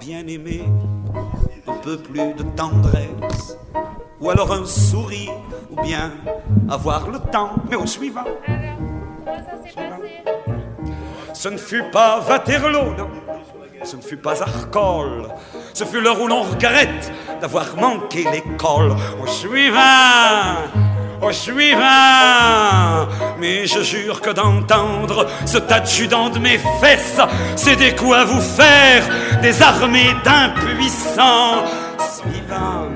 bien 0.00 0.26
aimé 0.26 0.64
un 1.66 1.76
peu 1.82 1.98
plus 1.98 2.32
de 2.34 2.42
tendresse, 2.56 3.56
ou 4.20 4.30
alors 4.30 4.52
un 4.52 4.64
sourire, 4.64 5.32
ou 5.70 5.80
bien 5.82 6.12
avoir 6.68 7.10
le 7.10 7.18
temps, 7.18 7.50
mais 7.70 7.76
au 7.76 7.86
suivant. 7.86 8.24
Ce 11.34 11.48
ne 11.48 11.56
fut 11.58 11.84
pas 11.92 12.20
Waterloo, 12.28 12.96
non. 12.96 13.19
Ce 13.82 13.96
ne 13.96 14.02
fut 14.02 14.16
pas 14.16 14.42
Arcole. 14.42 15.28
Ce 15.72 15.84
fut 15.84 16.00
l'heure 16.00 16.20
où 16.20 16.28
l'on 16.28 16.42
regrette 16.42 17.12
d'avoir 17.40 17.76
manqué 17.76 18.24
l'école. 18.30 18.94
Au 19.22 19.26
suivant, 19.26 19.80
au 21.22 21.32
suivant. 21.32 23.08
Mais 23.38 23.66
je 23.66 23.82
jure 23.82 24.20
que 24.20 24.30
d'entendre 24.30 25.26
ce 25.46 25.58
adjudant 25.72 26.28
de 26.28 26.38
mes 26.38 26.58
fesses, 26.80 27.20
c'est 27.56 27.76
des 27.76 27.94
coups 27.94 28.16
à 28.16 28.24
vous 28.24 28.40
faire, 28.40 29.08
des 29.40 29.62
armées 29.62 30.14
d'impuissants. 30.24 31.64
Suivant, 31.98 32.88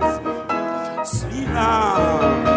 suivant. 1.02 2.53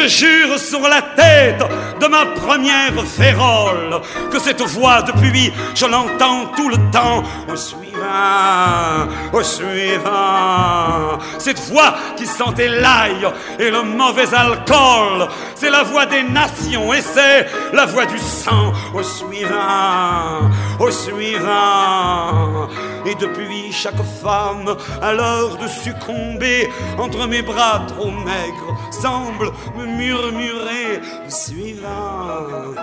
Je 0.00 0.06
jure 0.06 0.58
sur 0.60 0.80
la 0.80 1.02
tête 1.02 1.64
de 2.00 2.06
ma 2.06 2.24
première 2.26 3.04
férole 3.04 4.00
que 4.30 4.38
cette 4.38 4.62
voix 4.62 5.02
depuis, 5.02 5.52
je 5.74 5.86
l'entends 5.86 6.46
tout 6.56 6.68
le 6.68 6.76
temps. 6.92 7.24
Au 7.52 7.56
suivant, 7.56 9.08
au 9.32 9.42
suivant. 9.42 11.18
Cette 11.38 11.58
voix 11.68 11.96
qui 12.16 12.26
sentait 12.26 12.68
l'ail 12.68 13.26
et 13.58 13.70
le 13.70 13.82
mauvais 13.82 14.32
alcool. 14.32 15.28
C'est 15.56 15.70
la 15.70 15.82
voix 15.82 16.06
des 16.06 16.22
nations 16.22 16.94
et 16.94 17.02
c'est 17.02 17.46
la 17.72 17.86
voix 17.86 18.06
du 18.06 18.18
sang. 18.18 18.72
Au 18.94 19.02
suivant, 19.02 20.48
au 20.78 20.90
suivant. 20.92 22.68
Et 23.08 23.14
depuis, 23.14 23.72
chaque 23.72 24.02
femme, 24.22 24.76
à 25.00 25.14
l'heure 25.14 25.56
de 25.56 25.66
succomber 25.66 26.68
entre 26.98 27.26
mes 27.26 27.40
bras 27.40 27.80
trop 27.88 28.10
maigres, 28.10 28.76
semble 28.90 29.50
me 29.76 29.86
murmurer 29.86 31.00
suivant, 31.26 32.74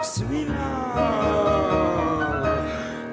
suivant. 0.00 0.52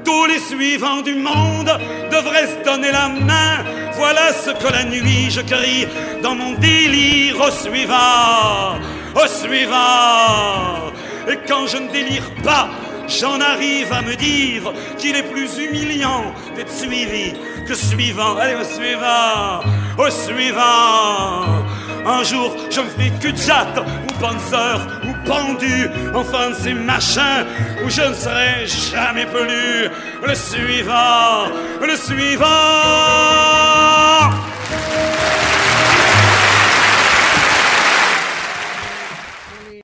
Tous 0.06 0.26
les 0.26 0.38
suivants 0.38 1.02
du 1.02 1.16
monde 1.16 1.72
devraient 2.12 2.48
se 2.48 2.64
donner 2.64 2.92
la 2.92 3.08
main. 3.08 3.64
Voilà 3.94 4.32
ce 4.32 4.52
que 4.52 4.72
la 4.72 4.84
nuit 4.84 5.32
je 5.32 5.42
crie 5.42 5.88
dans 6.22 6.36
mon 6.36 6.54
délire 6.54 7.36
au 7.42 7.50
suivant, 7.50 8.76
au 9.16 9.28
suivant. 9.28 10.92
Et 11.28 11.40
quand 11.48 11.66
je 11.66 11.78
ne 11.78 11.92
délire 11.92 12.30
pas, 12.44 12.70
j'en 13.10 13.40
arrive 13.42 13.92
à 13.92 14.02
me 14.02 14.16
dire 14.16 14.72
qu'il 14.98 15.16
est 15.16 15.24
plus 15.24 15.58
humiliant 15.58 16.34
d'être 16.56 16.72
suivi 16.72 17.34
que 17.68 17.76
suivant, 17.76 18.38
allez 18.38 18.56
au 18.56 18.64
suivant, 18.64 19.62
au 19.98 20.10
suivant. 20.10 21.66
Un 22.06 22.24
jour, 22.24 22.56
je 22.70 22.82
me 22.82 22.90
ferai 22.90 23.12
cul 23.20 23.34
de 23.34 23.38
jatte, 23.38 23.78
ou 23.78 24.14
panzer, 24.20 24.88
ou 25.04 25.28
pendu, 25.28 25.90
enfin 26.16 26.54
ces 26.54 26.74
machins 26.74 27.46
où 27.84 27.90
je 27.90 28.02
ne 28.02 28.14
serai 28.14 28.66
jamais 28.66 29.26
plus. 29.26 29.90
Le 30.26 30.36
suivant, 30.36 31.46
le 31.82 31.96
suivant. 31.96 32.46